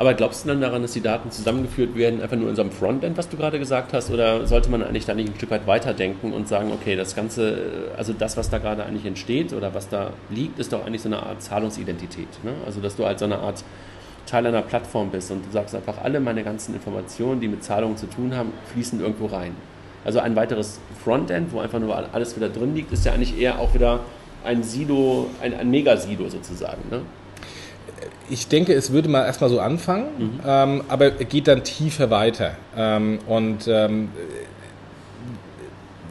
Aber 0.00 0.14
glaubst 0.14 0.44
du 0.44 0.48
dann 0.48 0.62
daran, 0.62 0.80
dass 0.80 0.92
die 0.92 1.02
Daten 1.02 1.30
zusammengeführt 1.30 1.94
werden, 1.94 2.22
einfach 2.22 2.38
nur 2.38 2.48
in 2.48 2.56
so 2.56 2.62
einem 2.62 2.70
Frontend, 2.70 3.18
was 3.18 3.28
du 3.28 3.36
gerade 3.36 3.58
gesagt 3.58 3.92
hast, 3.92 4.10
oder 4.10 4.46
sollte 4.46 4.70
man 4.70 4.82
eigentlich 4.82 5.04
da 5.04 5.12
nicht 5.12 5.28
ein 5.28 5.36
Stück 5.36 5.50
weit 5.50 5.66
weiterdenken 5.66 6.32
und 6.32 6.48
sagen, 6.48 6.72
okay, 6.72 6.96
das 6.96 7.14
Ganze, 7.14 7.90
also 7.98 8.14
das, 8.14 8.38
was 8.38 8.48
da 8.48 8.56
gerade 8.56 8.82
eigentlich 8.86 9.04
entsteht 9.04 9.52
oder 9.52 9.74
was 9.74 9.90
da 9.90 10.14
liegt, 10.30 10.58
ist 10.58 10.72
doch 10.72 10.86
eigentlich 10.86 11.02
so 11.02 11.10
eine 11.10 11.22
Art 11.22 11.42
Zahlungsidentität. 11.42 12.28
Ne? 12.42 12.54
Also, 12.64 12.80
dass 12.80 12.96
du 12.96 13.04
als 13.04 13.18
so 13.18 13.26
eine 13.26 13.40
Art 13.40 13.62
Teil 14.24 14.46
einer 14.46 14.62
Plattform 14.62 15.10
bist 15.10 15.30
und 15.32 15.44
du 15.44 15.50
sagst 15.50 15.74
einfach, 15.74 16.02
alle 16.02 16.18
meine 16.18 16.44
ganzen 16.44 16.74
Informationen, 16.74 17.42
die 17.42 17.48
mit 17.48 17.62
Zahlungen 17.62 17.98
zu 17.98 18.06
tun 18.06 18.34
haben, 18.34 18.54
fließen 18.72 19.02
irgendwo 19.02 19.26
rein. 19.26 19.54
Also 20.06 20.20
ein 20.20 20.34
weiteres 20.34 20.80
Frontend, 21.04 21.52
wo 21.52 21.60
einfach 21.60 21.78
nur 21.78 21.94
alles 22.14 22.36
wieder 22.36 22.48
drin 22.48 22.74
liegt, 22.74 22.90
ist 22.90 23.04
ja 23.04 23.12
eigentlich 23.12 23.38
eher 23.38 23.58
auch 23.58 23.74
wieder 23.74 24.00
ein 24.44 24.62
Silo, 24.62 25.26
ein, 25.42 25.52
ein 25.52 25.70
Megasilo 25.70 26.26
sozusagen. 26.30 26.80
Ne? 26.90 27.02
Ich 28.28 28.48
denke, 28.48 28.72
es 28.72 28.92
würde 28.92 29.08
mal 29.08 29.24
erstmal 29.24 29.50
so 29.50 29.60
anfangen, 29.60 30.06
mhm. 30.18 30.40
ähm, 30.46 30.84
aber 30.88 31.10
geht 31.10 31.48
dann 31.48 31.64
tiefer 31.64 32.10
weiter. 32.10 32.52
Ähm, 32.76 33.18
und 33.26 33.66
ähm, 33.68 34.08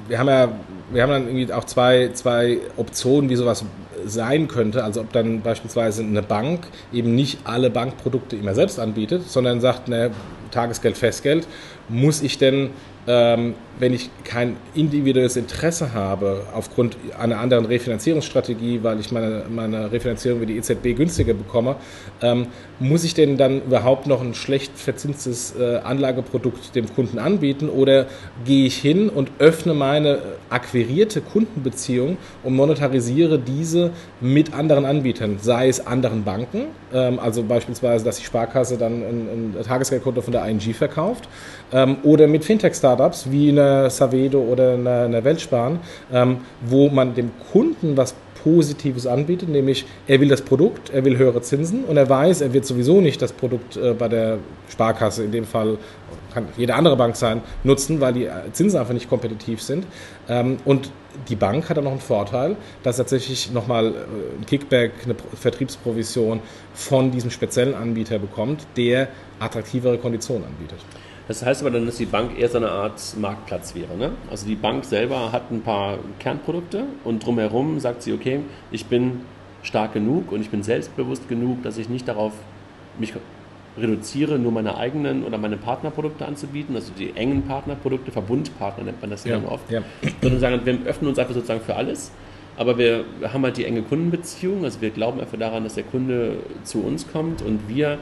wir 0.08 0.20
haben 0.20 0.28
ja, 0.28 0.50
wir 0.92 1.04
haben 1.04 1.12
dann 1.12 1.28
irgendwie 1.28 1.52
auch 1.54 1.66
zwei, 1.66 2.10
zwei 2.14 2.58
Optionen, 2.78 3.30
wie 3.30 3.36
sowas 3.36 3.64
sein 4.06 4.48
könnte. 4.48 4.84
Also 4.84 5.02
ob 5.02 5.12
dann 5.14 5.42
beispielsweise 5.42 6.04
eine 6.04 6.22
Bank 6.22 6.68
eben 6.92 7.16
nicht 7.16 7.40
alle 7.44 7.70
Bankprodukte 7.70 8.36
immer 8.36 8.56
selbst 8.56 8.80
anbietet, 8.80 9.30
sondern 9.30 9.62
sagt, 9.62 9.88
ne, 9.88 10.12
Tagesgeld, 10.52 10.98
Festgeld, 10.98 11.48
muss 11.90 12.22
ich 12.22 12.38
denn 12.38 12.72
ähm, 13.08 13.56
wenn 13.80 13.94
ich 13.94 14.10
kein 14.24 14.58
individuelles 14.76 15.38
Interesse 15.38 15.94
habe, 15.94 16.44
aufgrund 16.54 16.98
einer 17.18 17.40
anderen 17.40 17.66
Refinanzierungsstrategie, 17.66 18.82
weil 18.84 19.00
ich 19.00 19.12
meine, 19.12 19.46
meine 19.50 19.92
Refinanzierung 19.92 20.42
wie 20.42 20.48
die 20.48 20.58
EZB 20.58 20.96
günstiger 20.96 21.34
bekomme, 21.34 21.78
ähm, 22.22 22.48
muss 22.80 23.04
ich 23.04 23.14
denn 23.14 23.38
dann 23.38 23.62
überhaupt 23.64 24.06
noch 24.06 24.22
ein 24.22 24.34
schlecht 24.34 24.78
verzinstes 24.78 25.56
äh, 25.58 25.78
Anlageprodukt 25.78 26.76
dem 26.76 26.94
Kunden 26.94 27.20
anbieten 27.20 27.70
oder 27.70 28.08
gehe 28.46 28.66
ich 28.66 28.76
hin 28.78 29.10
und 29.10 29.32
öffne 29.40 29.74
meine 29.74 30.20
akquirierte 30.50 31.22
Kundenbeziehung 31.22 32.18
und 32.44 32.56
monetarisiere 32.56 33.40
diese 33.40 33.92
mit 34.20 34.54
anderen 34.54 34.86
Anbietern, 34.86 35.38
sei 35.42 35.70
es 35.70 35.86
anderen 35.86 36.26
Banken, 36.26 36.66
ähm, 36.94 37.18
also 37.20 37.44
beispielsweise, 37.44 38.04
dass 38.04 38.18
die 38.18 38.26
Sparkasse 38.26 38.78
dann 38.78 38.94
ein, 38.94 39.56
ein 39.58 39.64
Tagesgeldkonto 39.66 40.22
von 40.22 40.34
der 40.34 40.46
ING 40.46 40.60
verkauft, 40.60 41.30
ähm, 41.72 41.98
oder 42.04 42.28
mit 42.28 42.44
Fintech-Startups 42.44 42.99
wie 43.32 43.50
eine 43.50 43.90
Savedo 43.90 44.40
oder 44.40 44.74
einer, 44.74 45.02
einer 45.06 45.24
Weltsparen, 45.24 45.80
ähm, 46.12 46.38
wo 46.62 46.90
man 46.90 47.16
dem 47.16 47.32
Kunden 47.52 47.98
was 47.98 48.14
Positives 48.44 49.06
anbietet, 49.06 49.50
nämlich 49.50 49.86
er 50.08 50.20
will 50.22 50.30
das 50.30 50.42
Produkt, 50.42 50.90
er 50.92 51.04
will 51.04 51.18
höhere 51.18 51.42
Zinsen 51.42 51.84
und 51.84 51.98
er 51.98 52.10
weiß, 52.10 52.42
er 52.42 52.54
wird 52.54 52.66
sowieso 52.66 53.02
nicht 53.02 53.22
das 53.22 53.34
Produkt 53.34 53.76
äh, 53.76 53.94
bei 53.94 54.08
der 54.08 54.38
Sparkasse, 54.70 55.24
in 55.26 55.32
dem 55.32 55.46
Fall 55.46 55.78
kann 56.34 56.48
jede 56.58 56.76
andere 56.76 56.96
Bank 56.96 57.16
sein, 57.16 57.42
nutzen, 57.64 58.00
weil 58.00 58.14
die 58.14 58.26
äh, 58.26 58.32
Zinsen 58.54 58.80
einfach 58.80 58.94
nicht 58.94 59.10
kompetitiv 59.10 59.62
sind. 59.62 59.86
Ähm, 60.28 60.58
und 60.64 60.92
die 61.28 61.36
Bank 61.36 61.70
hat 61.70 61.78
dann 61.78 61.84
noch 61.84 61.92
einen 61.92 62.00
Vorteil, 62.00 62.56
dass 62.84 62.98
tatsächlich 62.98 63.52
nochmal 63.52 63.88
äh, 63.88 63.90
ein 64.40 64.46
Kickback, 64.46 64.92
eine 65.04 65.16
Vertriebsprovision 65.36 66.40
von 66.74 67.12
diesem 67.12 67.32
speziellen 67.32 67.74
Anbieter 67.74 68.20
bekommt, 68.20 68.66
der 68.78 69.10
attraktivere 69.40 69.98
Konditionen 69.98 70.46
anbietet. 70.46 70.80
Das 71.30 71.46
heißt 71.46 71.62
aber 71.62 71.70
dann, 71.70 71.86
dass 71.86 71.98
die 71.98 72.08
Bank 72.08 72.40
eher 72.40 72.50
so 72.50 72.58
eine 72.58 72.72
Art 72.72 73.00
Marktplatz 73.18 73.76
wäre. 73.76 73.96
Ne? 73.96 74.14
Also 74.32 74.48
die 74.48 74.56
Bank 74.56 74.84
selber 74.84 75.32
hat 75.32 75.52
ein 75.52 75.62
paar 75.62 76.00
Kernprodukte 76.18 76.86
und 77.04 77.24
drumherum 77.24 77.80
sagt 77.80 78.02
sie, 78.02 78.14
okay, 78.14 78.40
ich 78.72 78.88
bin 78.88 79.22
stark 79.62 79.94
genug 79.94 80.32
und 80.32 80.42
ich 80.42 80.50
bin 80.50 80.64
selbstbewusst 80.64 81.30
genug, 81.30 81.62
dass 81.62 81.78
ich 81.78 81.88
nicht 81.88 82.08
darauf 82.08 82.34
mich 82.98 83.14
reduziere, 83.78 84.40
nur 84.40 84.52
meine 84.52 84.76
eigenen 84.76 85.24
oder 85.24 85.38
meine 85.38 85.56
Partnerprodukte 85.56 86.26
anzubieten, 86.26 86.76
also 86.76 86.92
die 86.98 87.16
engen 87.16 87.44
Partnerprodukte, 87.44 88.12
Verbundpartner 88.12 88.86
nennt 88.86 89.00
man 89.00 89.12
das 89.12 89.24
ja, 89.24 89.36
dann 89.36 89.46
oft, 89.46 89.70
ja. 89.70 89.84
sondern 90.24 90.40
sagen, 90.40 90.62
wir 90.66 90.80
öffnen 90.88 91.10
uns 91.10 91.20
einfach 91.20 91.36
sozusagen 91.36 91.62
für 91.62 91.76
alles, 91.76 92.12
aber 92.58 92.80
wir 92.80 93.06
haben 93.32 93.44
halt 93.44 93.58
die 93.58 93.66
enge 93.66 93.84
Kundenbeziehung, 93.84 94.64
also 94.64 94.82
wir 94.82 94.90
glauben 94.90 95.20
einfach 95.22 95.38
daran, 95.38 95.64
dass 95.64 95.76
der 95.76 95.84
Kunde 95.84 96.38
zu 96.64 96.84
uns 96.84 97.08
kommt 97.10 97.44
und 97.44 97.70
wir 97.70 98.00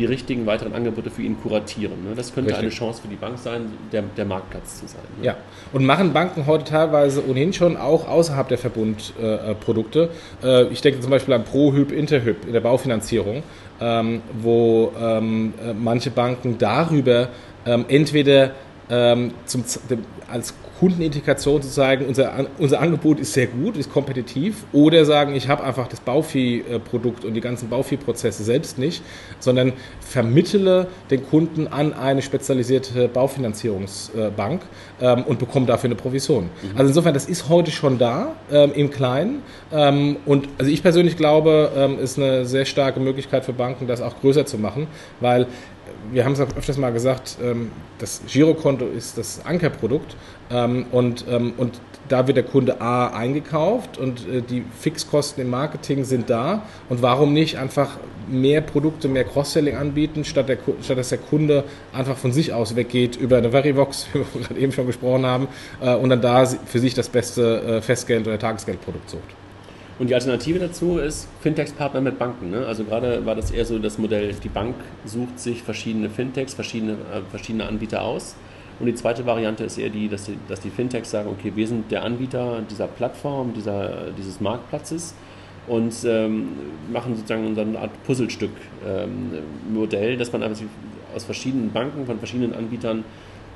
die 0.00 0.06
richtigen 0.06 0.46
weiteren 0.46 0.72
Angebote 0.72 1.10
für 1.10 1.20
ihn 1.20 1.38
kuratieren. 1.40 2.08
Ne? 2.08 2.14
Das 2.16 2.34
könnte 2.34 2.50
Richtig. 2.50 2.64
eine 2.64 2.74
Chance 2.74 3.02
für 3.02 3.08
die 3.08 3.16
Bank 3.16 3.38
sein, 3.38 3.66
der, 3.92 4.02
der 4.16 4.24
Marktplatz 4.24 4.80
zu 4.80 4.88
sein. 4.88 5.02
Ne? 5.18 5.26
Ja, 5.26 5.36
und 5.74 5.84
machen 5.84 6.14
Banken 6.14 6.46
heute 6.46 6.64
teilweise 6.64 7.28
ohnehin 7.28 7.52
schon 7.52 7.76
auch 7.76 8.08
außerhalb 8.08 8.48
der 8.48 8.56
Verbundprodukte. 8.56 10.08
Äh, 10.42 10.64
ich 10.68 10.80
denke 10.80 11.00
zum 11.00 11.10
Beispiel 11.10 11.34
an 11.34 11.44
ProHyp, 11.44 11.92
Interhyp 11.92 12.46
in 12.46 12.54
der 12.54 12.60
Baufinanzierung, 12.60 13.42
ähm, 13.78 14.22
wo 14.40 14.92
ähm, 14.98 15.52
äh, 15.62 15.74
manche 15.74 16.10
Banken 16.10 16.56
darüber 16.56 17.28
ähm, 17.66 17.84
entweder 17.88 18.52
ähm, 18.88 19.32
zum, 19.44 19.64
als 20.32 20.54
Kundenintegration 20.80 21.60
zu 21.60 21.68
zeigen, 21.68 22.06
unser, 22.06 22.46
unser 22.58 22.80
Angebot 22.80 23.20
ist 23.20 23.34
sehr 23.34 23.46
gut, 23.46 23.76
ist 23.76 23.92
kompetitiv, 23.92 24.64
oder 24.72 25.04
sagen, 25.04 25.34
ich 25.34 25.46
habe 25.46 25.62
einfach 25.62 25.86
das 25.88 26.00
Bauvieh-Produkt 26.00 27.26
und 27.26 27.34
die 27.34 27.42
ganzen 27.42 27.68
Bauvieh-Prozesse 27.68 28.42
selbst 28.42 28.78
nicht, 28.78 29.02
sondern 29.40 29.74
vermittle 30.00 30.88
den 31.10 31.22
Kunden 31.28 31.68
an 31.68 31.92
eine 31.92 32.22
spezialisierte 32.22 33.08
Baufinanzierungsbank 33.08 34.62
ähm, 35.02 35.24
und 35.24 35.38
bekomme 35.38 35.66
dafür 35.66 35.88
eine 35.88 35.96
Provision. 35.96 36.44
Mhm. 36.44 36.70
Also 36.76 36.88
insofern, 36.88 37.12
das 37.12 37.26
ist 37.26 37.50
heute 37.50 37.70
schon 37.70 37.98
da 37.98 38.34
ähm, 38.50 38.72
im 38.74 38.90
Kleinen 38.90 39.42
ähm, 39.70 40.16
und 40.24 40.48
also 40.56 40.70
ich 40.70 40.82
persönlich 40.82 41.18
glaube, 41.18 41.72
ähm, 41.76 41.98
ist 41.98 42.16
eine 42.16 42.46
sehr 42.46 42.64
starke 42.64 43.00
Möglichkeit 43.00 43.44
für 43.44 43.52
Banken, 43.52 43.86
das 43.86 44.00
auch 44.00 44.18
größer 44.18 44.46
zu 44.46 44.56
machen, 44.56 44.86
weil 45.20 45.46
wir 46.12 46.24
haben 46.24 46.32
es 46.32 46.40
öfters 46.40 46.78
mal 46.78 46.92
gesagt, 46.92 47.36
ähm, 47.42 47.70
das 47.98 48.22
Girokonto 48.26 48.86
ist 48.86 49.18
das 49.18 49.44
Ankerprodukt 49.44 50.16
ähm, 50.50 50.86
und, 50.90 51.24
ähm, 51.28 51.52
und 51.56 51.80
da 52.08 52.26
wird 52.26 52.36
der 52.36 52.44
Kunde 52.44 52.80
A 52.80 53.08
eingekauft 53.08 53.96
und 53.96 54.28
äh, 54.28 54.42
die 54.42 54.64
Fixkosten 54.80 55.44
im 55.44 55.50
Marketing 55.50 56.04
sind 56.04 56.28
da. 56.28 56.64
Und 56.88 57.02
warum 57.02 57.32
nicht 57.32 57.58
einfach 57.58 57.98
mehr 58.28 58.60
Produkte, 58.60 59.08
mehr 59.08 59.24
Cross-Selling 59.24 59.76
anbieten, 59.76 60.24
statt, 60.24 60.48
der, 60.48 60.58
statt 60.82 60.98
dass 60.98 61.10
der 61.10 61.18
Kunde 61.18 61.64
einfach 61.92 62.16
von 62.16 62.32
sich 62.32 62.52
aus 62.52 62.74
weggeht 62.74 63.16
über 63.16 63.38
eine 63.38 63.50
Verivox, 63.50 64.08
wie 64.12 64.18
wir 64.18 64.42
gerade 64.42 64.60
eben 64.60 64.72
schon 64.72 64.86
gesprochen 64.86 65.24
haben, 65.24 65.48
äh, 65.80 65.94
und 65.94 66.10
dann 66.10 66.20
da 66.20 66.44
für 66.46 66.78
sich 66.80 66.94
das 66.94 67.08
beste 67.08 67.80
Festgeld- 67.82 68.26
oder 68.26 68.38
Tagesgeldprodukt 68.38 69.10
sucht. 69.10 69.22
Und 70.00 70.08
die 70.08 70.14
Alternative 70.14 70.58
dazu 70.58 70.96
ist 70.96 71.28
Fintechs-Partner 71.42 72.00
mit 72.00 72.18
Banken. 72.18 72.50
Ne? 72.50 72.64
Also 72.66 72.84
gerade 72.84 73.26
war 73.26 73.34
das 73.34 73.50
eher 73.50 73.66
so 73.66 73.78
das 73.78 73.98
Modell, 73.98 74.32
die 74.42 74.48
Bank 74.48 74.74
sucht 75.04 75.38
sich 75.38 75.62
verschiedene 75.62 76.08
Fintechs, 76.08 76.54
verschiedene, 76.54 76.92
äh, 76.92 77.20
verschiedene 77.30 77.66
Anbieter 77.66 78.00
aus. 78.00 78.34
Und 78.80 78.86
die 78.86 78.94
zweite 78.94 79.26
Variante 79.26 79.64
ist 79.64 79.76
eher 79.78 79.90
die 79.90 80.08
dass, 80.08 80.24
die, 80.24 80.38
dass 80.48 80.60
die 80.60 80.70
Fintechs 80.70 81.10
sagen, 81.10 81.28
okay, 81.28 81.52
wir 81.54 81.68
sind 81.68 81.92
der 81.92 82.02
Anbieter 82.02 82.62
dieser 82.68 82.86
Plattform, 82.86 83.52
dieser, 83.52 84.10
dieses 84.16 84.40
Marktplatzes 84.40 85.14
und 85.68 85.94
ähm, 86.04 86.48
machen 86.90 87.14
sozusagen 87.14 87.46
unser 87.46 87.66
Art 87.78 87.90
Puzzlestück-Modell, 88.04 90.12
ähm, 90.12 90.18
dass 90.18 90.32
man 90.32 90.42
einfach 90.42 90.62
aus 91.14 91.24
verschiedenen 91.24 91.70
Banken, 91.70 92.06
von 92.06 92.18
verschiedenen 92.18 92.54
Anbietern 92.54 93.04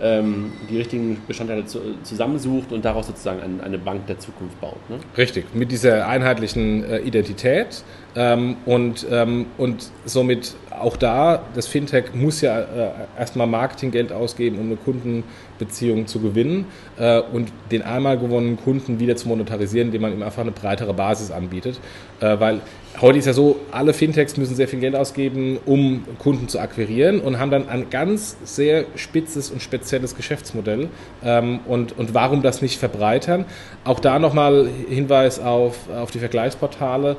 ähm, 0.03 0.53
die 0.69 0.79
richtigen 0.79 1.23
Bestandteile 1.27 1.65
zu, 1.67 1.81
zusammensucht 2.03 2.73
und 2.73 2.85
daraus 2.85 3.07
sozusagen 3.07 3.41
ein, 3.41 3.61
eine 3.61 3.79
Bank 3.79 4.07
der 4.07 4.19
Zukunft 4.19 4.61
baut. 4.61 4.79
Ne? 4.91 4.99
Richtig, 5.17 5.55
mit 5.55 5.71
dieser 5.71 6.09
einheitlichen 6.09 6.85
äh, 6.85 6.99
Identität 6.99 7.85
ähm, 8.17 8.57
und, 8.67 9.07
ähm, 9.11 9.47
und 9.57 9.91
somit 10.05 10.55
auch 10.71 10.97
da, 10.97 11.43
das 11.55 11.67
Fintech 11.67 12.15
muss 12.15 12.41
ja 12.41 12.61
äh, 12.61 12.91
erstmal 13.19 13.47
Marketinggeld 13.47 14.13
ausgeben, 14.13 14.59
um 14.59 14.67
eine 14.67 14.77
Kundenbeziehung 14.77 16.07
zu 16.07 16.21
gewinnen 16.21 16.67
äh, 16.99 17.21
und 17.21 17.53
den 17.71 17.83
einmal 17.83 18.19
gewonnenen 18.19 18.57
Kunden 18.57 18.99
wieder 18.99 19.17
zu 19.17 19.29
monetarisieren, 19.29 19.89
indem 19.89 20.03
man 20.03 20.13
ihm 20.13 20.23
einfach 20.23 20.43
eine 20.43 20.53
breitere 20.53 20.93
Basis 20.93 21.31
anbietet. 21.31 21.81
Äh, 22.21 22.39
weil 22.41 22.61
heute 23.01 23.19
ist 23.19 23.27
ja 23.27 23.33
so, 23.33 23.61
alle 23.71 23.93
Fintechs 23.93 24.37
müssen 24.37 24.55
sehr 24.55 24.69
viel 24.69 24.81
Geld 24.81 24.95
ausgeben, 24.95 25.59
um 25.65 26.05
Kunden 26.19 26.49
zu 26.49 26.59
akquirieren 26.59 27.21
und 27.21 27.39
haben 27.39 27.51
dann 27.51 27.69
ein 27.69 27.91
ganz 27.91 28.37
sehr 28.45 28.85
spitzes 28.97 29.51
und 29.51 29.63
spezielles 29.63 30.15
Geschäftsmodell. 30.15 30.89
Ähm, 31.25 31.61
und, 31.67 31.97
und 31.99 32.15
warum 32.15 32.43
das 32.43 32.63
nicht 32.63 32.79
verbreitern? 32.79 33.45
Auch 33.85 34.01
da 34.01 34.19
nochmal 34.19 34.69
Hinweis 34.89 35.41
auf, 35.41 35.89
auf 35.91 36.11
die 36.11 36.19
Vergleichsportale 36.19 37.17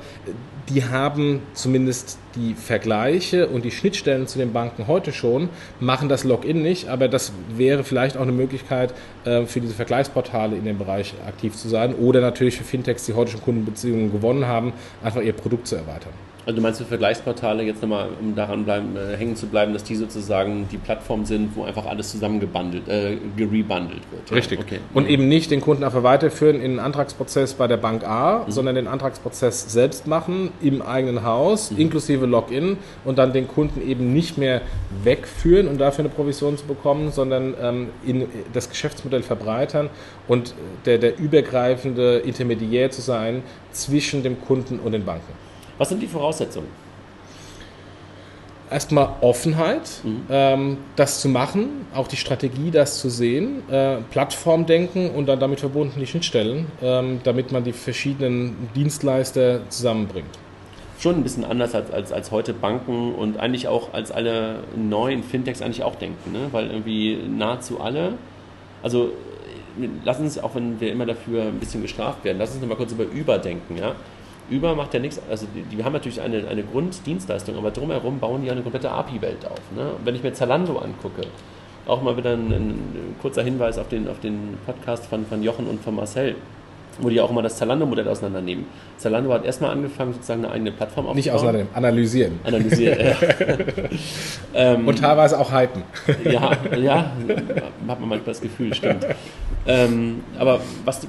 die 0.70 0.84
haben 0.84 1.42
zumindest 1.54 2.18
die 2.36 2.54
Vergleiche 2.54 3.48
und 3.48 3.64
die 3.66 3.72
Schnittstellen 3.72 4.28
zu 4.28 4.40
den 4.40 4.52
Banken 4.52 4.88
heute 4.88 5.14
schon, 5.14 5.50
machen 5.80 6.10
das 6.10 6.24
Login 6.24 6.62
nicht, 6.62 6.88
aber 6.88 7.08
das 7.08 7.34
wäre 7.56 7.84
vielleicht 7.84 8.18
auch 8.18 8.24
eine 8.24 8.32
Möglichkeit 8.32 8.94
äh, 9.26 9.46
für 9.46 9.62
diese 9.62 9.74
Vergleichsportale 9.74 10.56
in 10.56 10.66
dem 10.66 10.78
Bereich 10.78 11.14
aktiv 11.28 11.56
zu 11.56 11.70
sein 11.70 11.94
oder 11.96 12.20
natürlich 12.22 12.58
für 12.58 12.64
Fintechs, 12.64 13.06
die 13.06 13.14
heute 13.14 13.32
schon 13.32 13.42
Kundenbeziehungen 13.42 14.12
gewonnen 14.12 14.48
haben, 14.48 14.74
einfach 15.04 15.22
ihr 15.22 15.34
Produkt 15.34 15.68
zu 15.68 15.76
erweitern. 15.76 16.14
Also 16.46 16.58
du 16.58 16.62
meinst 16.62 16.80
für 16.80 16.86
Vergleichsportale 16.86 17.64
jetzt 17.64 17.82
nochmal, 17.82 18.10
um 18.22 18.36
daran 18.36 18.66
bleiben, 18.66 18.96
äh, 18.96 19.18
hängen 19.18 19.36
zu 19.36 19.48
bleiben, 19.48 19.74
dass 19.74 19.84
die 19.84 19.96
sozusagen 19.96 20.68
die 20.72 20.78
Plattform 20.78 21.26
sind, 21.26 21.56
wo 21.56 21.64
einfach 21.64 21.88
alles 21.88 22.12
zusammengebundelt, 22.12 22.88
äh, 22.88 23.18
gerebundelt 23.36 24.04
wird. 24.12 24.32
Richtig. 24.32 24.60
Okay. 24.60 24.80
Und 24.94 25.06
mhm. 25.06 25.10
eben 25.10 25.28
nicht 25.28 25.50
den 25.50 25.60
Kunden 25.60 25.84
einfach 25.84 26.04
weiterführen 26.04 26.58
in 26.58 26.72
einen 26.72 26.80
Antragsprozess 26.80 27.56
bei 27.56 27.68
der 27.68 27.78
Bank 27.78 28.04
A, 28.08 28.46
mhm. 28.46 28.52
sondern 28.52 28.76
den 28.76 28.88
Antragsprozess 28.88 29.72
selbst 29.72 30.06
machen 30.06 30.52
im 30.62 30.84
eigenen 30.84 31.24
Haus, 31.24 31.72
mhm. 31.72 31.80
inklusive 31.80 32.28
Login 32.28 32.78
und 33.06 33.18
dann 33.18 33.34
den 33.34 33.48
Kunden 33.48 33.82
eben 33.82 34.14
nicht 34.14 34.38
mehr 34.38 34.62
wegführen 35.04 35.68
und 35.68 35.80
dafür 35.80 36.06
eine 36.06 36.14
Provision 36.14 36.58
zu 36.58 36.66
bekommen, 36.66 37.12
sondern 37.12 37.56
ähm, 37.60 37.90
in 38.06 38.28
das 38.54 38.70
Geschäftsmodell 38.70 39.24
verbreitern 39.24 39.90
und 40.28 40.54
der, 40.86 41.00
der 41.00 41.18
übergreifende 41.18 42.18
Intermediär 42.18 42.92
zu 42.92 43.02
sein 43.02 43.42
zwischen 43.72 44.22
dem 44.22 44.40
Kunden 44.40 44.80
und 44.80 44.92
den 44.92 45.06
Banken. 45.06 45.45
Was 45.78 45.90
sind 45.90 46.02
die 46.02 46.08
Voraussetzungen? 46.08 46.68
Erstmal 48.72 49.10
Offenheit, 49.22 50.02
mhm. 50.04 50.22
ähm, 50.30 50.78
das 50.96 51.22
zu 51.22 51.30
machen, 51.30 51.86
auch 51.94 52.08
die 52.08 52.18
Strategie, 52.18 52.72
das 52.72 53.00
zu 53.00 53.10
sehen, 53.10 53.62
äh, 53.70 53.98
Plattformdenken 54.10 55.12
und 55.12 55.28
dann 55.28 55.40
damit 55.40 55.60
verbunden 55.60 56.00
die 56.00 56.08
Schnittstellen, 56.08 56.66
ähm, 56.82 57.20
damit 57.24 57.52
man 57.52 57.64
die 57.64 57.74
verschiedenen 57.74 58.70
Dienstleister 58.76 59.70
zusammenbringt. 59.70 60.40
Schon 61.00 61.16
ein 61.16 61.24
bisschen 61.24 61.46
anders 61.46 61.76
als, 61.76 61.92
als, 61.92 62.12
als 62.12 62.32
heute 62.32 62.54
Banken 62.54 63.14
und 63.14 63.38
eigentlich 63.38 63.68
auch 63.68 63.94
als 63.94 64.12
alle 64.12 64.64
neuen 64.76 65.22
Fintechs 65.22 65.62
eigentlich 65.62 65.84
auch 65.84 65.96
denken, 65.96 66.32
ne? 66.32 66.48
weil 66.52 66.72
irgendwie 66.72 67.18
nahezu 67.18 67.82
alle, 67.82 68.14
also 68.82 69.12
lass 70.04 70.20
uns, 70.20 70.40
auch 70.40 70.56
wenn 70.56 70.80
wir 70.80 70.92
immer 70.92 71.06
dafür 71.06 71.44
ein 71.44 71.60
bisschen 71.60 71.84
gestraft 71.84 72.24
werden, 72.24 72.40
lass 72.40 72.54
uns 72.54 72.62
nochmal 72.62 72.78
kurz 72.78 72.94
über 72.94 73.04
Überdenken, 73.04 73.78
ja 73.78 73.94
über 74.50 74.76
macht 74.76 74.94
ja 74.94 75.00
nichts, 75.00 75.20
also 75.30 75.48
die, 75.56 75.64
die, 75.64 75.84
haben 75.84 75.94
natürlich 75.94 76.22
eine, 76.22 76.48
eine 76.48 76.64
Grunddienstleistung, 76.64 77.58
aber 77.58 77.72
drumherum 77.72 78.20
bauen 78.20 78.42
die 78.42 78.48
ja 78.48 78.54
eine 78.54 78.62
komplette 78.62 78.92
API-Welt 78.92 79.46
auf. 79.46 79.60
Ne? 79.76 79.92
Und 79.98 80.06
wenn 80.06 80.16
ich 80.16 80.24
mir 80.24 80.34
Zalando 80.34 80.78
angucke, 80.78 81.22
Auch 81.88 82.02
mal 82.02 82.18
wieder 82.18 82.34
ein, 82.34 82.52
ein 82.52 83.16
kurzer 83.22 83.44
Hinweis 83.44 83.78
auf 83.78 83.90
den, 83.90 84.08
auf 84.08 84.20
den 84.20 84.58
Podcast 84.66 85.06
von, 85.06 85.26
von 85.26 85.44
Jochen 85.44 85.68
und 85.68 85.84
von 85.84 85.96
Marcel 85.96 86.36
wo 87.00 87.10
die 87.10 87.20
auch 87.20 87.30
immer 87.30 87.42
das 87.42 87.58
Zalando-Modell 87.58 88.08
auseinandernehmen. 88.08 88.66
Zalando 88.98 89.34
hat 89.34 89.46
erstman 89.46 89.72
angefangen, 89.72 90.14
sozusagen 90.14 90.46
eine 90.46 90.54
eigene 90.54 90.72
Plattform 90.72 91.06
aufzubauen. 91.06 91.18
Nicht 91.18 91.32
auseinandernehmen, 91.32 91.76
analysieren. 91.76 92.40
Analysieren, 92.44 93.00
ja. 93.00 93.16
ähm, 94.54 94.88
Und 94.88 95.00
teilweise 95.00 95.40
auch 95.40 95.52
hypen. 95.52 95.84
ja, 96.24 96.52
ja, 96.78 97.12
hat 97.88 98.00
man 98.00 98.10
manchmal 98.10 98.20
das 98.26 98.42
Gefühl, 98.42 98.74
stimmt. 98.74 99.06
Ähm, 99.68 100.24
aber 100.38 100.60
was, 100.86 101.08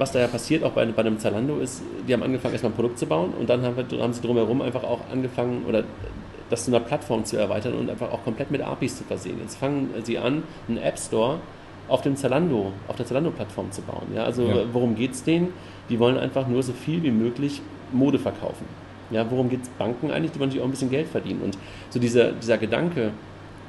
was 0.00 0.12
da 0.12 0.18
ja 0.18 0.28
passiert, 0.28 0.64
auch 0.64 0.72
bei, 0.72 0.86
bei 0.86 1.02
einem 1.02 1.18
Zalando, 1.18 1.58
ist, 1.58 1.82
die 2.08 2.12
haben 2.14 2.22
angefangen, 2.22 2.54
erstmal 2.54 2.72
ein 2.72 2.76
Produkt 2.76 2.98
zu 2.98 3.06
bauen 3.06 3.34
und 3.38 3.50
dann 3.50 3.62
haben, 3.62 3.76
haben 3.76 4.12
sie 4.12 4.22
drumherum 4.22 4.62
einfach 4.62 4.82
auch 4.82 5.00
angefangen, 5.12 5.64
oder 5.68 5.84
das 6.48 6.64
zu 6.64 6.70
einer 6.70 6.80
Plattform 6.80 7.24
zu 7.24 7.36
erweitern 7.36 7.74
und 7.74 7.90
einfach 7.90 8.10
auch 8.10 8.24
komplett 8.24 8.50
mit 8.50 8.62
APIs 8.62 8.96
zu 8.96 9.04
versehen. 9.04 9.36
Jetzt 9.40 9.56
fangen 9.56 9.90
sie 10.02 10.18
an, 10.18 10.42
einen 10.68 10.78
App 10.78 10.98
Store 10.98 11.38
auf 11.86 12.00
dem 12.00 12.16
Zalando, 12.16 12.72
auf 12.88 12.96
der 12.96 13.04
Zalando-Plattform 13.04 13.70
zu 13.72 13.82
bauen. 13.82 14.06
Ja? 14.14 14.24
Also 14.24 14.46
ja. 14.46 14.62
worum 14.72 14.94
geht 14.94 15.12
es 15.12 15.22
denen? 15.22 15.52
Die 15.90 15.98
wollen 15.98 16.16
einfach 16.16 16.48
nur 16.48 16.62
so 16.62 16.72
viel 16.72 17.02
wie 17.02 17.10
möglich 17.10 17.60
Mode 17.92 18.18
verkaufen. 18.18 18.64
Ja, 19.10 19.28
worum 19.30 19.48
geht 19.50 19.62
es 19.62 19.68
Banken 19.70 20.10
eigentlich? 20.10 20.32
Die 20.32 20.38
wollen 20.38 20.48
natürlich 20.48 20.62
auch 20.62 20.68
ein 20.68 20.70
bisschen 20.70 20.90
Geld 20.90 21.08
verdienen. 21.08 21.42
Und 21.42 21.58
so 21.90 21.98
dieser, 21.98 22.32
dieser 22.32 22.58
Gedanke, 22.58 23.10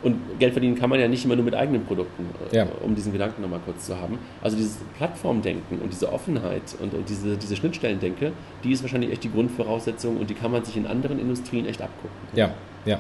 und 0.04 0.40
Geld 0.40 0.54
verdienen 0.54 0.76
kann 0.76 0.90
man 0.90 1.00
ja 1.00 1.08
nicht 1.08 1.26
immer 1.26 1.36
nur 1.36 1.46
mit 1.46 1.56
eigenen 1.56 1.86
Produkten, 1.86 2.26
äh, 2.52 2.58
ja. 2.58 2.68
um 2.84 2.96
diesen 2.96 3.12
Gedanken 3.12 3.42
nochmal 3.42 3.60
kurz 3.64 3.86
zu 3.86 4.00
haben. 4.00 4.18
Also 4.42 4.58
dieses 4.58 4.78
Plattformdenken 4.98 5.80
und 5.80 5.92
diese 5.92 6.12
Offenheit 6.12 6.76
und, 6.80 6.94
und 6.94 7.08
diese, 7.08 7.38
diese 7.38 7.56
Schnittstellendenke, 7.56 8.32
die 8.64 8.72
ist 8.72 8.82
wahrscheinlich 8.84 9.12
echt 9.12 9.24
die 9.24 9.32
Grundvoraussetzung 9.32 10.18
und 10.18 10.30
die 10.30 10.34
kann 10.34 10.52
man 10.52 10.64
sich 10.64 10.78
in 10.78 10.88
anderen 10.88 11.20
Industrien 11.20 11.66
echt 11.66 11.82
abgucken. 11.82 12.18
Ja, 12.34 12.52
ja. 12.86 13.00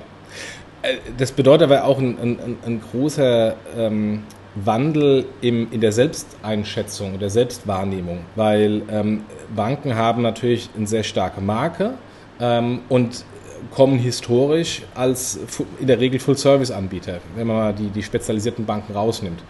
Äh, 0.82 0.98
das 1.18 1.32
bedeutet 1.32 1.72
aber 1.72 1.86
auch 1.86 2.00
ein, 2.00 2.18
ein, 2.20 2.58
ein 2.66 2.82
großer 2.82 3.56
ähm, 3.78 4.24
Wandel 4.56 5.26
im, 5.42 5.72
in 5.72 5.82
der 5.82 5.92
Selbsteinschätzung, 5.92 7.20
der 7.20 7.30
Selbstwahrnehmung, 7.30 8.20
weil 8.36 8.82
ähm, 8.90 9.24
Banken 9.56 9.96
haben 9.96 10.22
natürlich 10.22 10.70
eine 10.76 10.88
sehr 10.88 11.04
starke 11.04 11.40
Marke 11.42 11.94
ähm, 12.40 12.82
und 12.90 13.24
kommen 13.70 14.00
historisch 14.00 14.82
als 14.96 15.40
in 15.80 15.88
der 15.88 16.00
Regel 16.00 16.20
Full-Service-Anbieter, 16.20 17.20
wenn 17.36 17.48
man 17.48 17.56
mal 17.56 17.74
die, 17.74 17.90
die 17.90 18.04
spezialisierten 18.04 18.66
Banken 18.66 18.94
rausnimmt. 18.94 19.42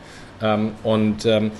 Ähm, 0.41 0.71
und 0.83 1.25
ähm, 1.25 1.51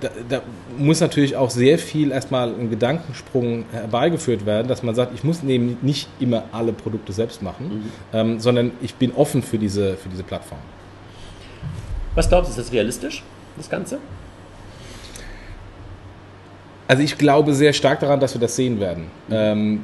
da, 0.00 0.08
da, 0.28 0.42
muss 0.76 1.00
natürlich 1.00 1.36
auch 1.36 1.50
sehr 1.50 1.78
viel 1.78 2.12
erstmal 2.12 2.48
ein 2.48 2.70
Gedankensprung 2.70 3.64
herbeigeführt 3.72 4.46
werden, 4.46 4.68
dass 4.68 4.82
man 4.82 4.94
sagt, 4.94 5.14
ich 5.14 5.24
muss 5.24 5.42
eben 5.42 5.78
nicht 5.82 6.08
immer 6.20 6.44
alle 6.52 6.72
Produkte 6.72 7.12
selbst 7.12 7.42
machen, 7.42 7.66
mhm. 7.68 7.82
ähm, 8.12 8.40
sondern 8.40 8.72
ich 8.80 8.94
bin 8.94 9.12
offen 9.12 9.42
für 9.42 9.58
diese, 9.58 9.96
für 9.96 10.08
diese 10.08 10.22
Plattform. 10.22 10.60
Was 12.14 12.28
glaubst 12.28 12.48
du, 12.48 12.60
ist 12.60 12.66
das 12.66 12.72
realistisch, 12.72 13.22
das 13.56 13.68
Ganze? 13.68 13.98
Also 16.86 17.02
ich 17.02 17.18
glaube 17.18 17.54
sehr 17.54 17.72
stark 17.72 18.00
daran, 18.00 18.18
dass 18.18 18.34
wir 18.34 18.40
das 18.40 18.56
sehen 18.56 18.80
werden. 18.80 19.06
Ähm, 19.30 19.82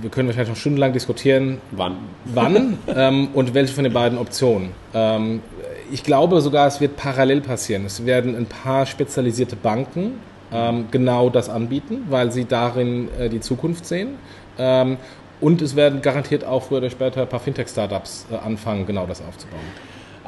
wir 0.00 0.10
können 0.10 0.28
wahrscheinlich 0.28 0.50
noch 0.50 0.56
stundenlang 0.56 0.92
diskutieren, 0.92 1.58
wann, 1.72 1.96
wann 2.24 2.78
ähm, 2.94 3.28
und 3.34 3.54
welche 3.54 3.74
von 3.74 3.84
den 3.84 3.92
beiden 3.92 4.18
Optionen. 4.18 4.70
Ähm, 4.94 5.42
ich 5.90 6.02
glaube 6.02 6.40
sogar, 6.40 6.66
es 6.66 6.80
wird 6.80 6.96
parallel 6.96 7.40
passieren. 7.40 7.84
Es 7.86 8.04
werden 8.04 8.36
ein 8.36 8.46
paar 8.46 8.86
spezialisierte 8.86 9.56
Banken 9.56 10.20
ähm, 10.52 10.86
genau 10.90 11.30
das 11.30 11.48
anbieten, 11.48 12.04
weil 12.08 12.32
sie 12.32 12.44
darin 12.44 13.08
äh, 13.18 13.28
die 13.28 13.40
Zukunft 13.40 13.86
sehen. 13.86 14.16
Ähm, 14.58 14.96
und 15.40 15.62
es 15.62 15.76
werden 15.76 16.02
garantiert 16.02 16.44
auch 16.44 16.64
früher 16.64 16.78
oder 16.78 16.90
später 16.90 17.22
ein 17.22 17.28
paar 17.28 17.40
Fintech-Startups 17.40 18.26
äh, 18.30 18.36
anfangen, 18.36 18.86
genau 18.86 19.06
das 19.06 19.22
aufzubauen. 19.22 19.60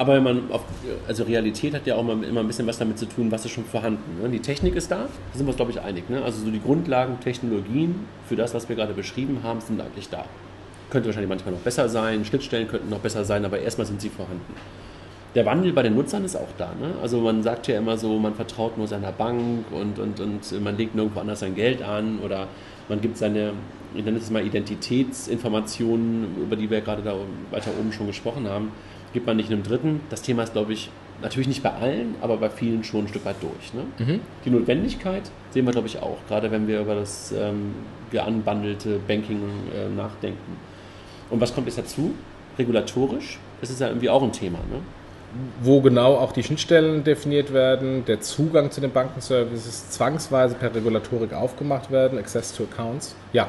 Aber 0.00 0.14
wenn 0.14 0.22
man 0.22 0.50
auf, 0.50 0.62
also 1.06 1.24
Realität 1.24 1.74
hat 1.74 1.86
ja 1.86 1.94
auch 1.94 2.00
immer 2.00 2.14
ein 2.40 2.46
bisschen 2.46 2.66
was 2.66 2.78
damit 2.78 2.98
zu 2.98 3.04
tun, 3.04 3.30
was 3.30 3.44
ist 3.44 3.50
schon 3.50 3.66
vorhanden. 3.66 4.22
Ne? 4.22 4.30
Die 4.30 4.38
Technik 4.38 4.74
ist 4.74 4.90
da, 4.90 5.00
da 5.00 5.08
sind 5.34 5.44
wir 5.44 5.48
uns, 5.48 5.56
glaube 5.56 5.72
ich, 5.72 5.80
einig. 5.82 6.08
Ne? 6.08 6.22
Also 6.22 6.42
so 6.42 6.50
die 6.50 6.58
Grundlagen, 6.62 7.20
Technologien 7.20 8.06
für 8.26 8.34
das, 8.34 8.54
was 8.54 8.66
wir 8.66 8.76
gerade 8.76 8.94
beschrieben 8.94 9.40
haben, 9.42 9.60
sind 9.60 9.78
eigentlich 9.78 10.08
da. 10.08 10.24
Könnte 10.88 11.08
wahrscheinlich 11.08 11.28
manchmal 11.28 11.52
noch 11.52 11.60
besser 11.60 11.86
sein, 11.90 12.24
Schnittstellen 12.24 12.66
könnten 12.66 12.88
noch 12.88 13.00
besser 13.00 13.26
sein, 13.26 13.44
aber 13.44 13.58
erstmal 13.58 13.86
sind 13.86 14.00
sie 14.00 14.08
vorhanden. 14.08 14.54
Der 15.34 15.44
Wandel 15.44 15.74
bei 15.74 15.82
den 15.82 15.94
Nutzern 15.94 16.24
ist 16.24 16.34
auch 16.34 16.48
da. 16.56 16.72
Ne? 16.80 16.94
Also 17.02 17.20
man 17.20 17.42
sagt 17.42 17.68
ja 17.68 17.76
immer 17.76 17.98
so, 17.98 18.18
man 18.18 18.34
vertraut 18.34 18.78
nur 18.78 18.86
seiner 18.86 19.12
Bank 19.12 19.66
und, 19.70 19.98
und, 19.98 20.18
und 20.18 20.62
man 20.62 20.78
legt 20.78 20.94
nirgendwo 20.94 21.20
anders 21.20 21.40
sein 21.40 21.54
Geld 21.54 21.82
an 21.82 22.20
oder 22.24 22.48
man 22.88 23.02
gibt 23.02 23.18
seine, 23.18 23.52
ich 23.94 24.02
nenne 24.02 24.16
es 24.16 24.30
mal 24.30 24.46
Identitätsinformationen, 24.46 26.36
über 26.42 26.56
die 26.56 26.70
wir 26.70 26.80
gerade 26.80 27.02
da 27.02 27.16
weiter 27.50 27.70
oben 27.78 27.92
schon 27.92 28.06
gesprochen 28.06 28.48
haben, 28.48 28.72
gibt 29.12 29.26
man 29.26 29.36
nicht 29.36 29.50
einem 29.50 29.62
Dritten. 29.62 30.00
Das 30.10 30.22
Thema 30.22 30.42
ist, 30.42 30.52
glaube 30.52 30.72
ich, 30.72 30.90
natürlich 31.22 31.48
nicht 31.48 31.62
bei 31.62 31.72
allen, 31.72 32.14
aber 32.20 32.36
bei 32.36 32.50
vielen 32.50 32.84
schon 32.84 33.04
ein 33.04 33.08
Stück 33.08 33.24
weit 33.24 33.36
durch. 33.40 33.74
Ne? 33.74 33.84
Mhm. 33.98 34.20
Die 34.44 34.50
Notwendigkeit 34.50 35.30
sehen 35.50 35.66
wir, 35.66 35.72
glaube 35.72 35.88
ich, 35.88 36.00
auch, 36.00 36.18
gerade 36.28 36.50
wenn 36.50 36.66
wir 36.66 36.80
über 36.80 36.94
das 36.94 37.32
ähm, 37.32 37.74
geanbandelte 38.10 38.98
Banking 39.06 39.42
äh, 39.74 39.94
nachdenken. 39.94 40.56
Und 41.28 41.40
was 41.40 41.54
kommt 41.54 41.66
jetzt 41.66 41.78
dazu? 41.78 42.14
Regulatorisch 42.58 43.38
ist 43.62 43.70
es 43.70 43.78
ja 43.78 43.88
irgendwie 43.88 44.10
auch 44.10 44.22
ein 44.22 44.32
Thema. 44.32 44.58
Ne? 44.58 44.80
Wo 45.62 45.80
genau 45.80 46.16
auch 46.16 46.32
die 46.32 46.42
Schnittstellen 46.42 47.04
definiert 47.04 47.52
werden, 47.52 48.04
der 48.04 48.20
Zugang 48.20 48.70
zu 48.70 48.80
den 48.80 48.90
Bankenservices 48.90 49.90
zwangsweise 49.90 50.56
per 50.56 50.74
Regulatorik 50.74 51.32
aufgemacht 51.32 51.90
werden, 51.90 52.18
Access 52.18 52.52
to 52.52 52.64
Accounts. 52.64 53.14
Ja, 53.32 53.48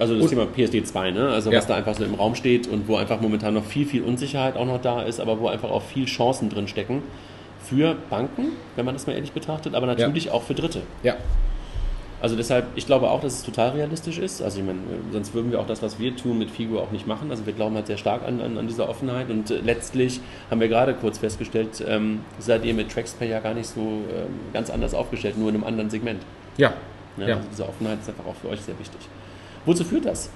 also 0.00 0.14
das 0.14 0.24
und 0.24 0.30
Thema 0.30 0.46
PSD 0.46 0.82
2, 0.82 1.10
ne? 1.10 1.28
Also 1.28 1.50
ja. 1.50 1.58
was 1.58 1.66
da 1.66 1.74
einfach 1.74 1.94
so 1.94 2.04
im 2.04 2.14
Raum 2.14 2.34
steht 2.34 2.66
und 2.66 2.88
wo 2.88 2.96
einfach 2.96 3.20
momentan 3.20 3.54
noch 3.54 3.64
viel, 3.64 3.86
viel 3.86 4.02
Unsicherheit 4.02 4.56
auch 4.56 4.64
noch 4.64 4.80
da 4.80 5.02
ist, 5.02 5.20
aber 5.20 5.38
wo 5.40 5.48
einfach 5.48 5.70
auch 5.70 5.82
viel 5.82 6.06
Chancen 6.06 6.48
drin 6.48 6.68
stecken 6.68 7.02
für 7.62 7.94
Banken, 8.08 8.52
wenn 8.76 8.86
man 8.86 8.94
das 8.94 9.06
mal 9.06 9.12
ehrlich 9.12 9.32
betrachtet, 9.32 9.74
aber 9.74 9.86
natürlich 9.86 10.26
ja. 10.26 10.32
auch 10.32 10.42
für 10.42 10.54
Dritte. 10.54 10.82
Ja. 11.02 11.16
Also 12.22 12.36
deshalb, 12.36 12.66
ich 12.76 12.86
glaube 12.86 13.10
auch, 13.10 13.20
dass 13.20 13.34
es 13.34 13.42
total 13.42 13.70
realistisch 13.70 14.18
ist. 14.18 14.42
Also 14.42 14.60
ich 14.60 14.66
meine, 14.66 14.80
sonst 15.10 15.32
würden 15.32 15.50
wir 15.50 15.60
auch 15.60 15.66
das, 15.66 15.82
was 15.82 15.98
wir 15.98 16.14
tun, 16.16 16.38
mit 16.38 16.50
Figo 16.50 16.78
auch 16.78 16.90
nicht 16.90 17.06
machen. 17.06 17.30
Also 17.30 17.46
wir 17.46 17.52
glauben 17.52 17.74
halt 17.74 17.86
sehr 17.86 17.96
stark 17.96 18.26
an, 18.26 18.40
an, 18.40 18.58
an 18.58 18.66
dieser 18.66 18.88
Offenheit 18.88 19.30
und 19.30 19.50
äh, 19.50 19.60
letztlich 19.60 20.20
haben 20.50 20.60
wir 20.60 20.68
gerade 20.68 20.94
kurz 20.94 21.18
festgestellt, 21.18 21.84
ähm, 21.86 22.20
seid 22.38 22.64
ihr 22.64 22.74
mit 22.74 22.90
TraxPay 22.90 23.28
ja 23.28 23.40
gar 23.40 23.54
nicht 23.54 23.68
so 23.68 23.80
ähm, 23.80 24.34
ganz 24.52 24.70
anders 24.70 24.92
aufgestellt, 24.92 25.38
nur 25.38 25.48
in 25.48 25.56
einem 25.56 25.64
anderen 25.64 25.90
Segment. 25.90 26.22
Ja. 26.58 26.72
ja, 27.16 27.26
ja. 27.26 27.36
Also 27.36 27.48
diese 27.50 27.68
Offenheit 27.68 28.00
ist 28.00 28.08
einfach 28.08 28.26
auch 28.26 28.36
für 28.36 28.48
euch 28.48 28.60
sehr 28.60 28.78
wichtig. 28.78 29.00
Wozu 29.70 29.84
führt 29.84 30.04
das? 30.04 30.30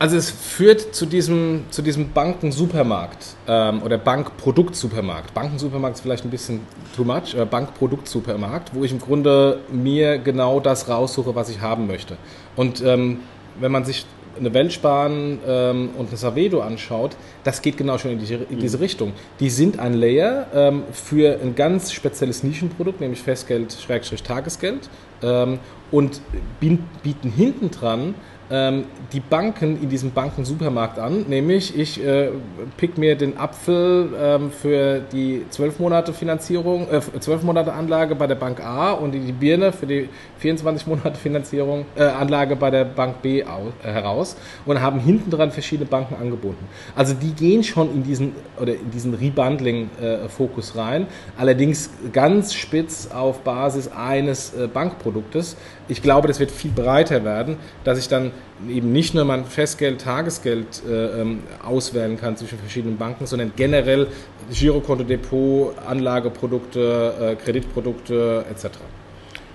Also 0.00 0.16
es 0.16 0.30
führt 0.30 0.96
zu 0.96 1.06
diesem, 1.06 1.62
zu 1.70 1.80
diesem 1.80 2.10
Bankensupermarkt 2.10 3.36
ähm, 3.46 3.82
oder 3.82 3.98
Bankproduktsupermarkt. 3.98 5.32
Bankensupermarkt 5.32 5.98
ist 5.98 6.02
vielleicht 6.02 6.24
ein 6.24 6.30
bisschen 6.30 6.62
too 6.96 7.04
much, 7.04 7.36
aber 7.36 7.46
Bankproduktsupermarkt, 7.46 8.74
wo 8.74 8.82
ich 8.82 8.90
im 8.90 8.98
Grunde 8.98 9.60
mir 9.70 10.18
genau 10.18 10.58
das 10.58 10.88
raussuche, 10.88 11.36
was 11.36 11.50
ich 11.50 11.60
haben 11.60 11.86
möchte. 11.86 12.16
Und 12.56 12.82
ähm, 12.82 13.20
wenn 13.60 13.70
man 13.70 13.84
sich 13.84 14.04
eine 14.38 14.52
Weltsparen 14.54 15.38
ähm, 15.46 15.90
und 15.96 16.08
eine 16.08 16.16
Savedo 16.16 16.60
anschaut, 16.60 17.16
das 17.44 17.62
geht 17.62 17.76
genau 17.76 17.98
schon 17.98 18.12
in, 18.12 18.18
die, 18.18 18.34
in 18.34 18.58
diese 18.58 18.76
mhm. 18.76 18.82
Richtung. 18.82 19.12
Die 19.40 19.50
sind 19.50 19.78
ein 19.78 19.94
Layer 19.94 20.46
ähm, 20.54 20.82
für 20.92 21.38
ein 21.40 21.54
ganz 21.54 21.92
spezielles 21.92 22.42
Nischenprodukt, 22.42 23.00
nämlich 23.00 23.20
Festgeld, 23.20 23.72
Schrägstrich 23.72 24.22
Tagesgeld 24.22 24.88
ähm, 25.22 25.58
und 25.90 26.20
bieten 26.60 27.30
hinten 27.30 27.70
dran 27.70 28.00
ähm, 28.08 28.14
die 28.48 29.20
Banken 29.20 29.82
in 29.82 29.88
diesem 29.88 30.12
Bankensupermarkt 30.12 30.98
an, 30.98 31.24
nämlich 31.28 31.76
ich 31.76 32.04
äh, 32.04 32.30
pick 32.76 32.96
mir 32.96 33.16
den 33.16 33.36
Apfel 33.38 34.08
ähm, 34.16 34.50
für 34.52 35.00
die 35.00 35.44
12 35.50 35.80
Monate 35.80 36.12
Finanzierung, 36.12 36.86
äh, 36.88 37.00
12 37.18 37.42
Monate 37.42 37.72
Anlage 37.72 38.14
bei 38.14 38.28
der 38.28 38.36
Bank 38.36 38.64
A 38.64 38.92
und 38.92 39.12
die 39.12 39.32
Birne 39.32 39.72
für 39.72 39.86
die 39.86 40.08
24 40.38 40.86
Monate 40.86 41.18
Finanzierung, 41.18 41.86
äh, 41.96 42.04
Anlage 42.04 42.54
bei 42.56 42.70
der 42.70 42.84
Bank 42.84 43.22
B 43.22 43.42
aus, 43.42 43.72
äh, 43.82 43.90
heraus 43.90 44.36
und 44.64 44.80
haben 44.80 45.00
hinten 45.00 45.30
dran 45.30 45.50
verschiedene 45.50 45.88
Banken 45.88 46.14
angeboten. 46.14 46.64
Also 46.94 47.14
die 47.14 47.32
gehen 47.32 47.64
schon 47.64 47.92
in 47.92 48.04
diesen 48.04 48.32
oder 48.60 48.74
in 48.74 48.90
diesen 48.90 49.14
Rebundling-Fokus 49.14 50.76
rein, 50.76 51.06
allerdings 51.36 51.90
ganz 52.12 52.54
spitz 52.54 53.08
auf 53.12 53.40
Basis 53.40 53.88
eines 53.88 54.54
äh, 54.54 54.68
Bankproduktes. 54.68 55.56
Ich 55.88 56.02
glaube, 56.02 56.26
das 56.26 56.40
wird 56.40 56.50
viel 56.50 56.72
breiter 56.72 57.24
werden, 57.24 57.58
dass 57.84 57.98
ich 57.98 58.08
dann 58.08 58.32
eben 58.68 58.92
nicht 58.92 59.14
nur 59.14 59.24
mein 59.24 59.44
Festgeld, 59.44 60.00
Tagesgeld 60.00 60.82
äh, 60.88 61.20
ähm, 61.20 61.44
auswählen 61.64 62.18
kann 62.18 62.36
zwischen 62.36 62.58
verschiedenen 62.58 62.96
Banken, 62.96 63.26
sondern 63.26 63.52
generell 63.54 64.08
Girokonto, 64.52 65.04
Depot, 65.04 65.74
Anlageprodukte, 65.86 67.14
äh, 67.20 67.36
Kreditprodukte 67.36 68.44
etc. 68.50 68.78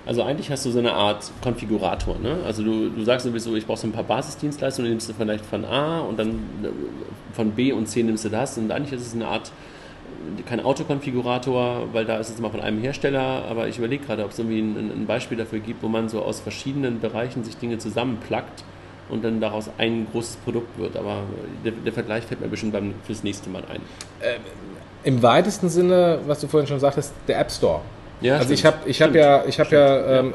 Also 0.06 0.24
eigentlich 0.24 0.50
hast 0.50 0.65
du 0.65 0.72
so 0.72 0.80
eine 0.80 0.94
Art 0.94 1.32
Konfigurator. 1.44 2.17
Ne? 2.17 2.38
Also 2.46 2.63
du, 2.63 2.89
du 2.89 3.04
sagst 3.04 3.26
sowieso, 3.26 3.56
ich 3.56 3.65
brauche 3.65 3.80
so 3.80 3.88
ein 3.88 3.91
paar 3.91 4.04
Basisdienstleistungen, 4.04 4.88
die 4.88 4.91
nimmst 4.91 5.10
du 5.10 5.13
vielleicht 5.13 5.46
von 5.46 5.63
A 5.65 6.00
und 6.00 6.17
dann 6.17 6.30
äh, 6.63 6.67
von 7.34 7.52
B 7.52 7.72
und 7.72 7.88
C 7.88 8.04
nimmst 8.04 8.26
du 8.26 8.30
das. 8.30 8.58
Und 8.58 8.72
eigentlich 8.72 8.94
ist 8.94 9.08
es 9.08 9.13
eine 9.13 9.28
Art, 9.28 9.52
kein 10.45 10.60
Autokonfigurator, 10.60 11.88
weil 11.93 12.06
da 12.06 12.17
ist 12.17 12.30
es 12.30 12.39
immer 12.39 12.50
von 12.50 12.62
einem 12.62 12.80
Hersteller, 12.80 13.45
aber 13.50 13.67
ich 13.67 13.78
überlege 13.78 14.06
gerade, 14.06 14.24
ob 14.24 14.32
es 14.32 14.39
irgendwie 14.39 14.60
ein, 14.60 14.91
ein, 14.91 15.06
Beispiel 15.06 15.38
dafür 15.38 15.60
gibt, 15.60 15.84
wo 15.84 15.88
man 15.88 16.10
so 16.10 16.21
aus 16.21 16.39
verschiedenen 16.39 17.00
Bereichen 17.00 17.43
sich 17.43 17.58
Dinge 17.58 17.78
zusammenplackt 17.78 18.63
und 19.10 19.24
dann 19.24 19.41
daraus 19.41 19.69
ein 19.78 20.08
großes 20.12 20.38
Produkt 20.38 20.78
wird. 20.80 20.95
Aber 20.95 21.24
der, 21.65 21.74
der 21.74 21.93
Vergleich 21.93 22.26
fällt 22.26 22.41
mir 22.41 22.47
bestimmt 22.47 22.74
beim, 22.74 22.93
fürs 23.06 23.24
nächste 23.24 23.50
Mal 23.50 23.63
ein. 23.65 23.82
Ähm, 24.21 24.41
Im 25.04 25.21
weitesten 25.21 25.69
Sinne, 25.69 26.19
was 26.26 26.39
du 26.39 26.47
vorhin 26.47 26.67
schon 26.67 26.80
sagtest, 26.80 27.13
der 27.28 27.39
App 27.39 27.52
Store. 27.52 27.82
Ja, 28.21 28.38
also 28.38 28.56
stimmt. 28.56 28.60
ich 28.60 28.65
habe 28.65 28.78
ich 28.86 29.02
hab 29.02 29.10
Stimmt. 29.10 29.26
ja, 29.26 29.43
ich 29.45 29.60
hab 29.60 29.67
Stimmt. 29.67 29.82
ja 29.82 30.19
ähm, 30.19 30.34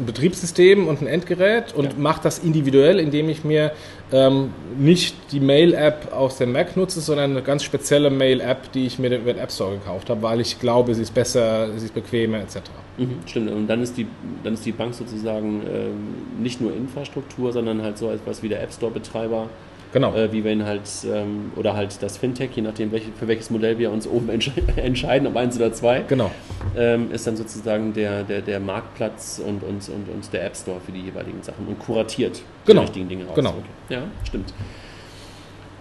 ein 0.00 0.06
Betriebssystem 0.06 0.86
und 0.88 1.00
ein 1.00 1.06
Endgerät 1.06 1.74
und 1.74 1.84
Ja. 1.84 1.90
mache 1.98 2.20
das 2.22 2.38
individuell, 2.38 2.98
indem 2.98 3.28
ich 3.28 3.44
mir 3.44 3.72
ähm, 4.12 4.50
nicht 4.78 5.16
die 5.32 5.40
Mail-App 5.40 6.12
aus 6.12 6.38
dem 6.38 6.52
Mac 6.52 6.76
nutze, 6.76 7.00
sondern 7.00 7.30
eine 7.32 7.42
ganz 7.42 7.62
spezielle 7.64 8.10
Mail-App, 8.10 8.70
die 8.72 8.86
ich 8.86 8.98
mir 8.98 9.14
über 9.16 9.32
den 9.32 9.42
App 9.42 9.50
Store 9.50 9.72
gekauft 9.76 10.10
habe, 10.10 10.22
weil 10.22 10.40
ich 10.40 10.60
glaube, 10.60 10.94
sie 10.94 11.02
ist 11.02 11.14
besser, 11.14 11.68
sie 11.76 11.86
ist 11.86 11.94
bequemer 11.94 12.38
etc. 12.38 12.56
Mhm, 12.98 13.18
stimmt. 13.26 13.50
Und 13.50 13.66
dann 13.66 13.82
ist 13.82 13.96
die, 13.96 14.06
dann 14.42 14.54
ist 14.54 14.64
die 14.66 14.72
Bank 14.72 14.94
sozusagen 14.94 15.62
ähm, 15.68 16.42
nicht 16.42 16.60
nur 16.60 16.72
Infrastruktur, 16.74 17.52
sondern 17.52 17.82
halt 17.82 17.98
so 17.98 18.10
etwas 18.10 18.42
wie 18.42 18.48
der 18.48 18.62
App 18.62 18.72
Store-Betreiber, 18.72 19.48
Genau. 19.94 20.12
äh, 20.14 20.32
wie 20.32 20.42
wir 20.44 20.50
ihn 20.50 20.64
halt, 20.66 20.82
ähm, 21.06 21.52
oder 21.54 21.74
halt 21.74 22.02
das 22.02 22.16
Fintech, 22.18 22.50
je 22.54 22.62
nachdem, 22.62 22.90
welche, 22.90 23.12
für 23.12 23.28
welches 23.28 23.48
Modell 23.48 23.78
wir 23.78 23.92
uns 23.92 24.08
oben 24.08 24.28
entsche 24.36 24.50
entscheiden, 24.76 25.26
ob 25.28 25.36
eins 25.36 25.56
oder 25.56 25.72
zwei, 25.72 26.00
Genau. 26.08 26.32
ähm, 26.76 27.12
ist 27.12 27.26
dann 27.28 27.36
sozusagen 27.36 27.94
der, 27.94 28.24
der, 28.24 28.42
der 28.42 28.58
Marktplatz 28.58 29.40
und, 29.42 29.62
und, 29.62 29.88
und, 29.88 30.08
und 30.12 30.32
der 30.32 30.44
App 30.46 30.56
Store 30.56 30.80
für 30.84 30.90
die 30.90 31.00
jeweiligen 31.02 31.42
Sachen 31.42 31.66
und 31.68 31.78
kuratiert 31.78 32.42
Genau. 32.66 32.80
die 32.80 32.86
richtigen 32.86 33.08
Dinge 33.08 33.24
raus. 33.26 33.36
Genau. 33.36 33.50
Okay. 33.50 33.94
Ja, 33.94 34.02
stimmt. 34.26 34.52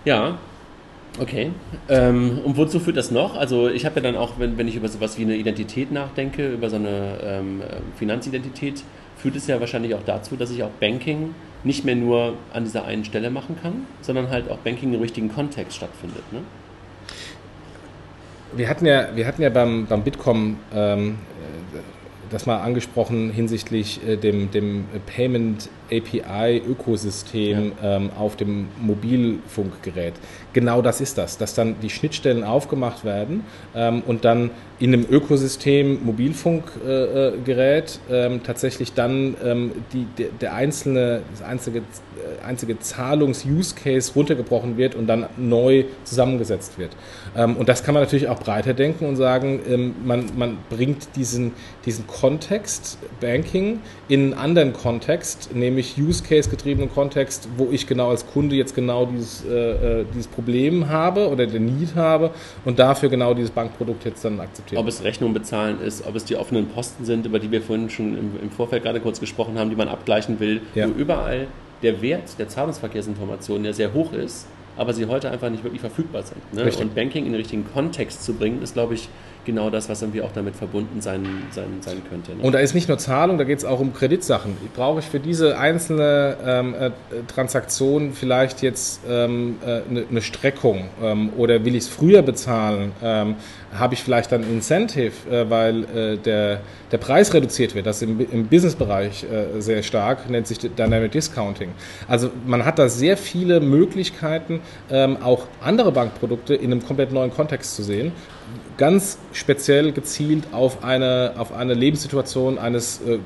Ja, 0.06 0.38
okay. 1.20 1.52
Ähm, 1.90 2.40
und 2.46 2.56
wozu 2.56 2.80
führt 2.80 2.98
das 2.98 3.10
noch? 3.10 3.36
Also 3.36 3.68
ich 3.68 3.84
habe 3.86 3.96
ja 3.96 4.02
dann 4.04 4.16
auch, 4.16 4.34
wenn, 4.38 4.60
wenn 4.60 4.68
ich 4.68 4.76
über 4.76 4.90
sowas 4.90 5.18
wie 5.18 5.24
eine 5.24 5.36
Identität 5.36 5.92
nachdenke, 5.92 6.54
über 6.54 6.70
so 6.70 6.76
eine 6.76 7.18
ähm, 7.24 7.62
Finanzidentität, 7.98 8.84
führt 9.18 9.36
es 9.38 9.48
ja 9.48 9.60
wahrscheinlich 9.60 9.96
auch 9.96 10.04
dazu, 10.06 10.36
dass 10.36 10.52
ich 10.52 10.62
auch 10.62 10.70
Banking 10.80 11.34
nicht 11.64 11.86
mehr 11.86 11.96
nur 11.96 12.36
an 12.54 12.64
dieser 12.64 12.86
einen 12.86 13.06
Stelle 13.06 13.30
machen 13.30 13.58
kann, 13.62 13.88
sondern 14.02 14.30
halt 14.30 14.50
auch 14.50 14.58
Banking 14.60 14.94
im 14.94 15.02
richtigen 15.02 15.34
Kontext 15.34 15.78
stattfindet. 15.78 16.24
Ne? 16.32 16.40
Wir 18.56 18.70
hatten 18.70 18.86
ja, 18.86 19.16
wir 19.16 19.26
hatten 19.26 19.42
ja 19.42 19.50
beim, 19.50 19.86
beim 19.88 20.04
Bitkom 20.04 20.58
ähm, 20.74 21.18
äh, 21.74 21.80
das 22.30 22.46
mal 22.46 22.58
angesprochen 22.58 23.32
hinsichtlich 23.32 24.00
äh, 24.08 24.18
dem, 24.18 24.52
dem 24.52 24.86
Payment 25.06 25.70
API 25.92 26.62
Ökosystem 26.68 27.74
ähm, 27.82 28.10
auf 28.18 28.36
dem 28.36 28.68
Mobilfunkgerät. 28.82 30.14
Genau 30.54 30.82
das 30.82 31.02
ist 31.02 31.18
das, 31.18 31.38
dass 31.38 31.54
dann 31.54 31.76
die 31.82 31.90
Schnittstellen 31.90 32.44
aufgemacht 32.44 33.06
werden 33.06 33.44
ähm, 33.76 34.02
und 34.06 34.26
dann 34.26 34.52
in 34.80 34.94
einem 34.94 35.06
Ökosystem 35.10 36.04
Mobilfunkgerät 36.04 37.36
äh, 37.36 37.38
Gerät, 37.46 38.00
ähm, 38.10 38.42
tatsächlich 38.44 38.94
dann 38.94 39.36
ähm, 39.44 39.72
die, 39.94 40.06
der, 40.18 40.30
der 40.42 40.54
einzelne, 40.56 41.22
das 41.32 41.42
einzige, 41.42 41.80
äh, 41.80 41.84
einzige 42.46 42.80
Zahlungs-Use-Case 42.80 44.14
runtergebrochen 44.16 44.78
wird 44.78 44.96
und 44.96 45.08
dann 45.08 45.28
neu 45.38 45.86
zusammengesetzt 46.04 46.78
wird. 46.78 46.92
Ähm, 47.36 47.58
und 47.58 47.70
das 47.70 47.84
kann 47.84 47.94
man 47.94 48.04
natürlich 48.04 48.28
auch 48.28 48.40
breiter 48.40 48.74
denken 48.74 49.06
und 49.06 49.16
sagen, 49.16 49.62
ähm, 49.68 49.96
man, 50.04 50.26
man 50.38 50.58
bringt 50.70 51.16
diesen, 51.16 51.54
diesen 51.86 52.08
Kontext 52.08 52.98
Banking 53.20 53.80
in 54.08 54.24
einen 54.24 54.34
anderen 54.34 54.74
Kontext, 54.74 55.54
nämlich 55.56 55.98
Use-Case-getriebenen 55.98 56.92
Kontext, 56.92 57.48
wo 57.58 57.70
ich 57.72 57.88
genau 57.88 58.10
als 58.10 58.26
Kunde 58.28 58.56
jetzt 58.56 58.76
genau 58.76 59.06
dieses, 59.06 59.46
äh, 59.46 60.02
äh, 60.02 60.06
dieses 60.14 60.28
Problem 60.28 60.90
habe 60.90 61.30
oder 61.30 61.48
den 61.48 61.66
Need 61.66 61.96
habe 61.96 62.32
und 62.66 62.80
dafür 62.80 63.10
genau 63.10 63.34
dieses 63.34 63.52
Bankprodukt 63.52 64.06
jetzt 64.06 64.24
dann 64.26 64.40
akzeptieren. 64.40 64.82
Ob 64.82 64.88
es 64.88 65.04
Rechnung 65.04 65.34
bezahlen 65.34 65.82
ist, 65.82 66.06
ob 66.06 66.16
es 66.16 66.26
die 66.26 66.36
offenen 66.36 66.68
Posten 66.68 67.06
sind, 67.06 67.26
über 67.26 67.40
die 67.40 67.52
wir 67.52 67.62
vorhin 67.62 67.90
schon 67.90 68.18
im, 68.18 68.32
im 68.42 68.52
Vorfeld 68.52 68.84
gerade 68.84 69.00
kurz 69.00 69.20
gesprochen 69.20 69.58
haben, 69.58 69.70
die 69.70 69.76
man 69.76 69.88
abgleichen 69.88 70.40
will, 70.40 70.62
Ja. 70.76 70.88
wo 70.88 70.92
überall 70.92 71.48
der 71.84 72.02
Wert 72.02 72.40
der 72.40 72.48
Zahlungsverkehrsinformationen 72.48 73.66
ja 73.66 73.74
sehr 73.74 73.94
hoch 73.94 74.14
ist, 74.14 74.48
aber 74.76 74.94
sie 74.94 75.06
heute 75.06 75.30
einfach 75.30 75.50
nicht 75.50 75.64
wirklich 75.64 75.82
verfügbar 75.82 76.24
sind. 76.24 76.54
Ne? 76.54 76.72
Und 76.80 76.96
Banking 76.96 77.26
in 77.26 77.34
den 77.34 77.40
richtigen 77.40 77.66
Kontext 77.72 78.24
zu 78.24 78.34
bringen, 78.34 78.62
ist, 78.64 78.74
glaube 78.74 78.96
ich, 78.96 79.10
genau 79.46 79.70
das, 79.70 79.90
was 79.90 80.02
irgendwie 80.02 80.22
auch 80.22 80.32
damit 80.32 80.56
verbunden 80.56 81.02
sein, 81.02 81.26
sein, 81.52 81.80
sein 81.82 82.02
könnte. 82.10 82.36
Ne? 82.36 82.44
Und 82.44 82.54
da 82.54 82.60
ist 82.60 82.74
nicht 82.74 82.88
nur 82.88 82.98
Zahlung, 82.98 83.38
da 83.38 83.44
geht 83.44 83.60
es 83.60 83.66
auch 83.66 83.80
um 83.80 83.94
Kreditsachen. 83.94 84.58
Brauche 84.76 85.00
ich 85.00 85.06
für 85.06 85.20
diese 85.20 85.58
einzelne 85.58 86.38
ähm, 86.46 86.74
äh, 86.74 86.92
Transaktion 87.28 88.14
vielleicht 88.14 88.62
jetzt 88.62 89.02
ähm, 89.08 89.58
äh, 89.66 89.82
eine, 89.90 90.06
eine 90.10 90.22
Streckung 90.22 90.86
ähm, 91.02 91.32
oder 91.38 91.64
will 91.66 91.76
ich 91.76 91.84
es 91.84 91.90
früher 91.90 92.22
bezahlen? 92.22 92.92
Ähm, 93.02 93.36
Habe 93.74 93.94
ich 93.96 94.04
vielleicht 94.04 94.32
dann 94.32 94.44
Incentive, 94.44 95.14
äh, 95.30 95.50
weil 95.50 95.84
äh, 95.84 96.18
der, 96.18 96.62
der 96.92 96.98
Preis 96.98 97.34
reduziert 97.34 97.76
wird? 97.76 97.86
Das 97.86 98.02
im, 98.02 98.20
im 98.32 98.48
Businessbereich 98.48 99.24
äh, 99.24 99.62
sehr 99.62 99.84
stark, 99.84 100.30
nennt 100.30 100.48
sich 100.48 100.60
Dynamic 100.60 101.12
Discounting. 101.12 101.70
Also 102.08 102.30
man 102.46 102.66
hat 102.66 102.80
da 102.80 102.90
sehr 102.90 103.18
viele 103.18 103.60
Möglichkeiten, 103.60 104.62
ähm, 104.90 105.18
auch 105.22 105.48
andere 105.62 105.92
Bankprodukte 105.92 106.56
in 106.56 106.72
einem 106.72 106.86
komplett 106.86 107.12
neuen 107.12 107.32
Kontext 107.32 107.76
zu 107.76 107.84
sehen 107.84 108.12
ganz 108.78 109.18
speziell 109.34 109.92
gezielt 109.92 110.46
auf 110.52 110.84
eine, 110.84 111.34
auf 111.38 111.54
eine 111.54 111.74
Lebenssituation 111.74 112.58
eines 112.58 113.02
äh, 113.02 113.20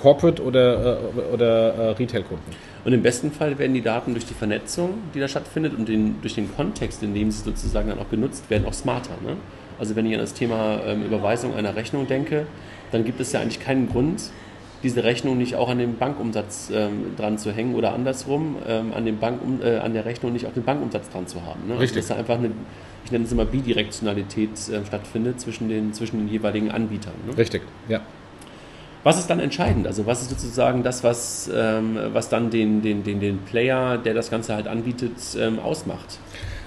Corporate- 0.00 0.42
oder, 0.42 0.98
äh, 0.98 1.34
oder 1.34 1.74
äh, 1.74 1.90
Retail-Kunden. 1.90 2.42
Und 2.84 2.92
im 2.92 3.02
besten 3.02 3.32
Fall 3.32 3.58
werden 3.58 3.74
die 3.74 3.80
Daten 3.80 4.12
durch 4.12 4.26
die 4.26 4.34
Vernetzung, 4.34 4.98
die 5.14 5.20
da 5.20 5.28
stattfindet, 5.28 5.72
und 5.76 5.88
den, 5.88 6.20
durch 6.20 6.34
den 6.34 6.54
Kontext, 6.54 7.02
in 7.02 7.14
dem 7.14 7.30
sie 7.30 7.42
sozusagen 7.42 7.88
dann 7.88 7.98
auch 7.98 8.10
genutzt 8.10 8.50
werden, 8.50 8.66
auch 8.66 8.74
smarter. 8.74 9.16
Ne? 9.24 9.36
Also 9.78 9.96
wenn 9.96 10.06
ich 10.06 10.14
an 10.14 10.20
das 10.20 10.34
Thema 10.34 10.80
ähm, 10.86 11.04
Überweisung 11.04 11.54
einer 11.54 11.74
Rechnung 11.74 12.06
denke, 12.06 12.46
dann 12.92 13.04
gibt 13.04 13.20
es 13.20 13.32
ja 13.32 13.40
eigentlich 13.40 13.60
keinen 13.60 13.88
Grund, 13.88 14.30
diese 14.84 15.02
Rechnung 15.02 15.38
nicht 15.38 15.56
auch 15.56 15.68
an 15.68 15.78
den 15.78 15.96
Bankumsatz 15.96 16.70
ähm, 16.72 17.16
dran 17.16 17.38
zu 17.38 17.50
hängen 17.50 17.74
oder 17.74 17.92
andersrum 17.92 18.56
ähm, 18.68 18.92
an, 18.94 19.04
dem 19.04 19.18
Bank, 19.18 19.40
äh, 19.62 19.78
an 19.78 19.94
der 19.94 20.04
Rechnung 20.04 20.32
nicht 20.32 20.46
auch 20.46 20.52
den 20.52 20.62
Bankumsatz 20.62 21.08
dran 21.10 21.26
zu 21.26 21.42
haben. 21.42 21.66
Ne? 21.66 21.80
Richtig. 21.80 21.96
Also 21.96 22.00
dass 22.00 22.08
da 22.08 22.16
einfach 22.16 22.38
eine, 22.38 22.52
ich 23.04 23.10
nenne 23.10 23.24
es 23.24 23.32
immer 23.32 23.46
Bidirektionalität 23.46 24.50
äh, 24.68 24.84
stattfindet 24.86 25.40
zwischen 25.40 25.68
den, 25.68 25.92
zwischen 25.94 26.18
den 26.18 26.28
jeweiligen 26.28 26.70
Anbietern. 26.70 27.14
Ne? 27.26 27.36
Richtig, 27.36 27.62
ja. 27.88 28.00
Was 29.02 29.18
ist 29.18 29.28
dann 29.28 29.40
entscheidend? 29.40 29.86
Also 29.86 30.06
was 30.06 30.22
ist 30.22 30.30
sozusagen 30.30 30.82
das, 30.82 31.02
was, 31.02 31.50
ähm, 31.54 31.98
was 32.12 32.28
dann 32.28 32.50
den, 32.50 32.80
den, 32.80 33.02
den, 33.04 33.20
den 33.20 33.38
Player, 33.38 33.98
der 33.98 34.14
das 34.14 34.30
Ganze 34.30 34.54
halt 34.54 34.68
anbietet, 34.68 35.12
ähm, 35.38 35.58
ausmacht? 35.58 36.18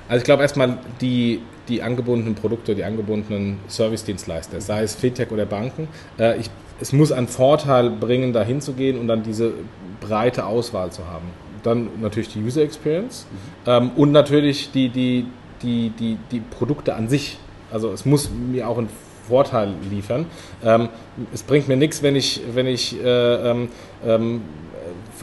Also 0.07 0.19
ich 0.19 0.23
glaube 0.23 0.43
erstmal 0.43 0.77
die, 1.01 1.41
die 1.67 1.81
angebundenen 1.81 2.35
Produkte, 2.35 2.75
die 2.75 2.83
angebundenen 2.83 3.59
Service-Dienstleister, 3.67 4.61
sei 4.61 4.83
es 4.83 4.95
Fintech 4.95 5.31
oder 5.31 5.45
Banken, 5.45 5.87
äh, 6.17 6.39
ich, 6.39 6.49
es 6.79 6.93
muss 6.93 7.11
einen 7.11 7.27
Vorteil 7.27 7.89
bringen, 7.89 8.33
da 8.33 8.43
hinzugehen 8.43 8.99
und 8.99 9.07
dann 9.07 9.23
diese 9.23 9.53
breite 9.99 10.45
Auswahl 10.45 10.91
zu 10.91 11.05
haben. 11.07 11.25
Dann 11.63 11.89
natürlich 12.01 12.29
die 12.29 12.39
User 12.41 12.61
Experience 12.61 13.25
ähm, 13.65 13.91
und 13.95 14.11
natürlich 14.11 14.71
die, 14.71 14.89
die, 14.89 15.25
die, 15.61 15.91
die, 15.99 16.17
die 16.31 16.39
Produkte 16.39 16.95
an 16.95 17.09
sich. 17.09 17.37
Also 17.71 17.91
es 17.91 18.05
muss 18.05 18.29
mir 18.29 18.67
auch 18.67 18.77
einen 18.77 18.89
Vorteil 19.27 19.73
liefern. 19.89 20.25
Ähm, 20.63 20.89
es 21.33 21.43
bringt 21.43 21.67
mir 21.67 21.75
nichts, 21.75 22.01
wenn 22.01 22.15
ich, 22.15 22.41
wenn 22.53 22.67
ich 22.67 23.03
äh, 23.03 23.51
ähm, 23.51 23.69
ähm, 24.05 24.41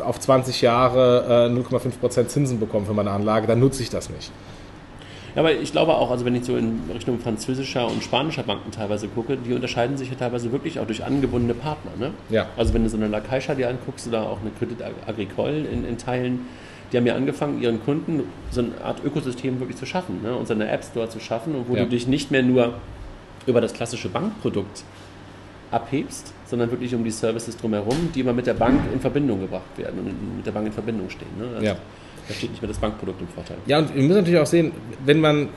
auf 0.05 0.21
20 0.21 0.61
Jahre 0.61 1.49
äh, 1.51 1.55
0,5% 1.55 2.27
Zinsen 2.27 2.61
bekomme 2.61 2.87
für 2.87 2.95
meine 2.95 3.11
Anlage, 3.11 3.47
dann 3.47 3.61
nutze 3.61 3.83
ich 3.83 3.91
das 3.91 4.11
nicht. 4.11 4.31
Ja, 5.35 5.41
aber 5.41 5.53
ich 5.53 5.73
glaube 5.73 5.95
auch, 5.97 6.11
also 6.11 6.25
wenn 6.25 6.35
ich 6.37 6.45
so 6.45 6.57
in 6.57 6.81
Richtung 6.95 7.19
französischer 7.19 7.87
und 7.89 8.03
spanischer 8.05 8.45
Banken 8.45 8.71
teilweise 8.71 9.09
gucke, 9.09 9.37
die 9.37 9.53
unterscheiden 9.53 9.97
sich 9.97 10.09
ja 10.11 10.15
teilweise 10.17 10.53
wirklich 10.53 10.79
auch 10.79 10.87
durch 10.87 11.05
angebundene 11.05 11.55
Partner. 11.55 11.91
Ne? 11.99 12.11
Ja. 12.31 12.47
Also 12.57 12.73
wenn 12.75 12.85
du 12.85 12.89
so 12.89 12.97
eine 12.97 13.09
La 13.09 13.21
Caixa 13.21 13.55
dir 13.55 13.69
anguckst 13.69 14.07
oder 14.07 14.29
auch 14.29 14.41
eine 14.41 14.51
Credit 14.51 14.79
Agricole 15.07 15.59
in, 15.65 15.85
in 15.85 15.99
Teilen, 15.99 16.47
die 16.93 16.97
haben 16.99 17.07
ja 17.07 17.17
angefangen, 17.17 17.61
ihren 17.61 17.83
Kunden 17.85 18.23
so 18.53 18.61
eine 18.61 18.73
Art 18.85 19.03
Ökosystem 19.05 19.59
wirklich 19.59 19.77
zu 19.77 19.87
schaffen 19.87 20.23
ne? 20.23 20.37
und 20.37 20.47
so 20.47 20.55
eine 20.55 20.69
App 20.71 20.85
Store 20.85 21.09
zu 21.09 21.19
schaffen, 21.19 21.57
und 21.57 21.69
wo 21.69 21.75
Ja. 21.75 21.83
du 21.83 21.89
dich 21.89 22.07
nicht 22.07 22.31
mehr 22.31 22.43
nur 22.45 22.75
über 23.47 23.61
das 23.61 23.73
klassische 23.73 24.09
Bankprodukt 24.09 24.85
abhebst, 25.73 26.33
sondern 26.47 26.71
wirklich 26.71 26.95
um 26.95 27.03
die 27.03 27.11
Services 27.11 27.57
drumherum, 27.57 28.11
die 28.15 28.21
immer 28.21 28.33
mit 28.33 28.47
der 28.47 28.55
Bank 28.55 28.81
in 28.93 29.01
Verbindung 29.01 29.41
gebracht 29.41 29.77
werden 29.77 29.99
und 29.99 30.37
mit 30.37 30.47
der 30.47 30.53
Bank 30.53 30.67
in 30.67 30.73
Verbindung 30.73 31.11
stehen. 31.11 31.27
Ne? 31.39 31.47
Also 31.55 31.65
Ja. 31.67 31.77
Da 32.29 32.35
steht 32.35 32.51
nicht 32.51 32.63
mehr 32.63 32.69
das 32.69 32.79
Bankprodukt 32.79 33.21
im 33.21 33.29
Vorteil. 33.29 33.57
Ja, 33.67 33.79
und 33.79 33.95
wir 33.95 34.03
müssen 34.03 34.19
natürlich 34.19 34.41
auch 34.41 34.47
sehen, 34.47 34.73
wenn 35.05 35.21
man 35.21 35.49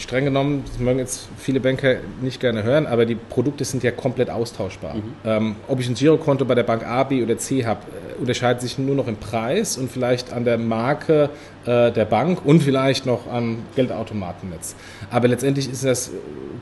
streng 0.00 0.24
genommen, 0.24 0.64
das 0.66 0.78
mögen 0.78 0.98
jetzt 0.98 1.28
viele 1.36 1.60
Banker 1.60 1.96
nicht 2.22 2.40
gerne 2.40 2.62
hören, 2.62 2.86
aber 2.86 3.06
die 3.06 3.14
Produkte 3.14 3.64
sind 3.64 3.82
ja 3.82 3.90
komplett 3.90 4.30
austauschbar. 4.30 4.96
Ähm, 5.24 5.56
ob 5.68 5.80
ich 5.80 5.88
ein 5.88 5.94
Girokonto 5.94 6.44
bei 6.44 6.54
der 6.54 6.62
Bank 6.62 6.86
A, 6.86 7.04
B 7.04 7.22
oder 7.22 7.38
C 7.38 7.64
habe, 7.64 7.80
äh, 7.82 8.20
unterscheidet 8.20 8.62
sich 8.62 8.78
nur 8.78 8.94
noch 8.94 9.06
im 9.06 9.16
Preis 9.16 9.76
und 9.76 9.90
vielleicht 9.90 10.32
an 10.32 10.44
der 10.44 10.58
Marke 10.58 11.30
äh, 11.66 11.92
der 11.92 12.04
Bank 12.06 12.44
und 12.44 12.62
vielleicht 12.62 13.06
noch 13.06 13.26
am 13.30 13.58
Geldautomatennetz. 13.76 14.74
Aber 15.10 15.28
letztendlich 15.28 15.70
ist 15.70 15.84
das 15.84 16.08
äh, 16.08 16.12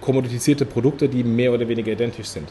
kommoditisierte 0.00 0.64
Produkte, 0.64 1.08
die 1.08 1.22
mehr 1.22 1.52
oder 1.52 1.68
weniger 1.68 1.92
identisch 1.92 2.28
sind. 2.28 2.48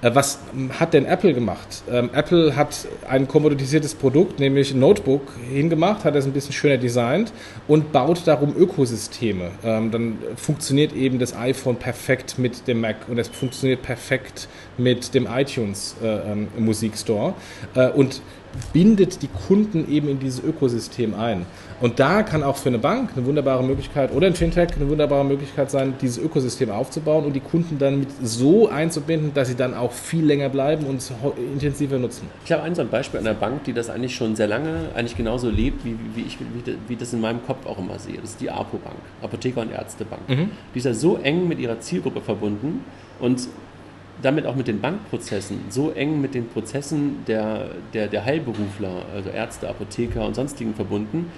Äh, 0.00 0.14
Was 0.14 0.38
hat 0.78 0.94
denn 0.94 1.06
Apple 1.06 1.34
gemacht? 1.34 1.82
Ähm, 1.90 2.10
Apple 2.12 2.54
hat 2.54 2.86
ein 3.08 3.26
kommoditisiertes 3.26 3.94
Produkt, 3.94 4.38
nämlich 4.38 4.74
Notebook, 4.74 5.22
hingemacht, 5.50 6.04
hat 6.04 6.14
es 6.14 6.24
ein 6.24 6.32
bisschen 6.32 6.52
schöner 6.52 6.76
designt 6.76 7.32
und 7.66 7.92
baut 7.92 8.26
darum 8.26 8.54
Ökosysteme. 8.56 9.50
Ähm, 9.64 9.90
dann 9.90 10.18
funktioniert 10.36 10.92
eben 10.92 11.18
das 11.18 11.36
iPhone 11.36 11.76
perfekt 11.76 12.38
mit 12.38 12.68
dem 12.68 12.80
Mac 12.80 12.96
und 13.08 13.18
es 13.18 13.28
funktioniert 13.28 13.82
perfekt 13.82 14.48
mit 14.76 15.14
dem 15.14 15.26
iTunes 15.26 15.96
äh, 16.02 16.06
ähm, 16.06 16.48
Musikstore. 16.56 17.34
Äh, 17.74 17.90
und 17.90 18.22
bindet 18.72 19.22
die 19.22 19.28
Kunden 19.28 19.90
eben 19.90 20.08
in 20.08 20.18
dieses 20.18 20.42
Ökosystem 20.42 21.14
ein. 21.14 21.46
Und 21.80 22.00
da 22.00 22.22
kann 22.22 22.42
auch 22.42 22.56
für 22.56 22.70
eine 22.70 22.78
Bank 22.78 23.10
eine 23.14 23.24
wunderbare 23.24 23.62
Möglichkeit 23.62 24.12
oder 24.12 24.26
ein 24.26 24.34
Fintech 24.34 24.74
eine 24.74 24.88
wunderbare 24.88 25.24
Möglichkeit 25.24 25.70
sein, 25.70 25.94
dieses 26.00 26.18
Ökosystem 26.18 26.70
aufzubauen 26.70 27.24
und 27.24 27.34
die 27.34 27.40
Kunden 27.40 27.78
dann 27.78 28.00
mit 28.00 28.08
so 28.22 28.68
einzubinden, 28.68 29.32
dass 29.32 29.48
sie 29.48 29.54
dann 29.54 29.74
auch 29.74 29.92
viel 29.92 30.24
länger 30.24 30.48
bleiben 30.48 30.86
und 30.86 30.96
es 30.96 31.12
intensiver 31.52 31.98
nutzen. 31.98 32.28
Ich 32.44 32.50
habe 32.52 32.62
ein 32.64 32.74
so 32.74 32.82
ein 32.82 32.88
Beispiel 32.88 33.20
einer 33.20 33.34
Bank, 33.34 33.64
die 33.64 33.72
das 33.72 33.90
eigentlich 33.90 34.16
schon 34.16 34.34
sehr 34.34 34.48
lange 34.48 34.88
eigentlich 34.94 35.16
genauso 35.16 35.48
lebt, 35.50 35.84
wie, 35.84 35.96
wie 36.14 36.22
ich 36.22 36.38
wie, 36.88 36.96
das 36.96 37.12
in 37.12 37.20
meinem 37.20 37.44
Kopf 37.46 37.64
auch 37.64 37.78
immer 37.78 37.98
sehe. 37.98 38.16
Das 38.20 38.30
ist 38.30 38.40
die 38.40 38.50
APO 38.50 38.78
Bank, 38.78 38.96
Apotheker 39.22 39.60
und 39.60 39.70
Ärztebank. 39.70 40.28
Mhm. 40.28 40.50
Die 40.74 40.78
ist 40.78 40.84
ja 40.84 40.94
so 40.94 41.16
eng 41.18 41.46
mit 41.46 41.60
ihrer 41.60 41.78
Zielgruppe 41.78 42.20
verbunden 42.20 42.84
und 43.20 43.48
damit 44.22 44.46
auch 44.46 44.56
mit 44.56 44.68
den 44.68 44.80
Bankprozessen, 44.80 45.60
so 45.68 45.90
eng 45.90 46.20
mit 46.20 46.34
den 46.34 46.48
Prozessen 46.48 47.24
der, 47.26 47.70
der, 47.94 48.08
der 48.08 48.24
Heilberufler, 48.24 49.02
also 49.14 49.30
Ärzte, 49.30 49.68
Apotheker 49.68 50.26
und 50.26 50.34
sonstigen 50.34 50.74
verbunden, 50.74 51.30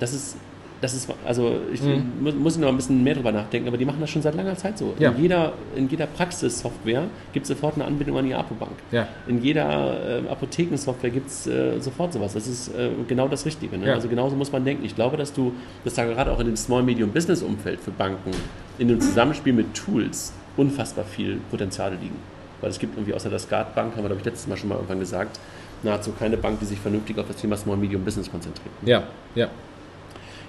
dass 0.00 0.12
es 0.12 0.36
das 0.82 0.94
ist, 0.94 1.08
also 1.24 1.60
ich 1.72 1.80
mhm. 1.80 2.42
muss 2.42 2.58
noch 2.58 2.66
ein 2.66 2.74
bisschen 2.74 3.04
mehr 3.04 3.14
drüber 3.14 3.30
nachdenken, 3.30 3.68
aber 3.68 3.76
die 3.76 3.84
machen 3.84 4.00
das 4.00 4.10
schon 4.10 4.20
seit 4.20 4.34
langer 4.34 4.56
Zeit 4.56 4.76
so. 4.76 4.94
Ja. 4.98 5.12
In 5.12 5.22
jeder, 5.22 5.52
in 5.76 5.88
jeder 5.88 6.06
Praxissoftware 6.06 7.04
gibt 7.32 7.44
es 7.44 7.48
sofort 7.48 7.76
eine 7.76 7.84
Anbindung 7.84 8.18
an 8.18 8.26
die 8.26 8.34
Apobank. 8.34 8.72
Ja. 8.90 9.06
In 9.28 9.40
jeder 9.40 10.24
äh, 10.24 10.28
Apothekensoftware 10.28 11.10
gibt 11.10 11.28
es 11.28 11.46
äh, 11.46 11.78
sofort 11.78 12.12
sowas. 12.12 12.34
Das 12.34 12.48
ist 12.48 12.74
äh, 12.74 12.90
genau 13.06 13.28
das 13.28 13.46
Richtige. 13.46 13.78
Ne? 13.78 13.86
Ja. 13.86 13.94
Also 13.94 14.08
genauso 14.08 14.34
muss 14.34 14.50
man 14.50 14.64
denken. 14.64 14.84
Ich 14.84 14.96
glaube, 14.96 15.16
dass 15.16 15.32
du, 15.32 15.52
dass 15.84 15.94
da 15.94 16.04
gerade 16.04 16.32
auch 16.32 16.40
in 16.40 16.46
dem 16.46 16.56
Small 16.56 16.82
Medium 16.82 17.12
Business 17.12 17.42
Umfeld 17.42 17.78
für 17.78 17.92
Banken, 17.92 18.32
in 18.78 18.88
dem 18.88 19.00
Zusammenspiel 19.00 19.52
mit 19.52 19.74
Tools, 19.74 20.32
unfassbar 20.56 21.04
viel 21.04 21.40
Potenziale 21.50 21.96
liegen. 21.96 22.16
Weil 22.60 22.70
es 22.70 22.78
gibt 22.78 22.96
irgendwie 22.96 23.14
außer 23.14 23.30
der 23.30 23.38
Skatbank, 23.38 23.92
haben 23.96 24.02
wir 24.02 24.08
glaube 24.08 24.20
ich 24.20 24.24
letztes 24.24 24.46
Mal 24.46 24.56
schon 24.56 24.68
mal 24.68 24.76
irgendwann 24.76 25.00
gesagt, 25.00 25.38
nahezu 25.82 26.12
keine 26.12 26.36
Bank, 26.36 26.60
die 26.60 26.66
sich 26.66 26.78
vernünftig 26.78 27.18
auf 27.18 27.26
das 27.26 27.36
Thema 27.36 27.56
Small 27.56 27.76
Medium 27.76 28.04
Business 28.04 28.30
konzentriert. 28.30 28.74
Ja, 28.84 29.04
ja. 29.34 29.48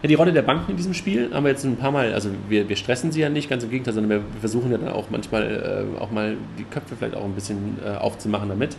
Ja, 0.01 0.09
die 0.09 0.15
Rolle 0.15 0.33
der 0.33 0.41
Banken 0.41 0.71
in 0.71 0.77
diesem 0.77 0.93
Spiel 0.93 1.33
haben 1.33 1.45
wir 1.45 1.51
jetzt 1.51 1.63
ein 1.63 1.77
paar 1.77 1.91
Mal, 1.91 2.13
also 2.13 2.29
wir, 2.49 2.67
wir 2.67 2.75
stressen 2.75 3.13
sie 3.13 3.21
ja 3.21 3.29
nicht, 3.29 3.49
ganz 3.49 3.63
im 3.63 3.69
Gegenteil, 3.69 3.93
sondern 3.93 4.19
wir 4.19 4.39
versuchen 4.41 4.69
ja 4.69 4.77
dann 4.77 4.89
auch 4.89 5.09
manchmal 5.09 5.87
äh, 5.97 6.01
auch 6.01 6.11
mal 6.11 6.35
die 6.59 6.65
Köpfe 6.65 6.95
vielleicht 6.97 7.15
auch 7.15 7.23
ein 7.23 7.33
bisschen 7.33 7.77
äh, 7.85 7.95
aufzumachen 7.95 8.49
damit 8.49 8.75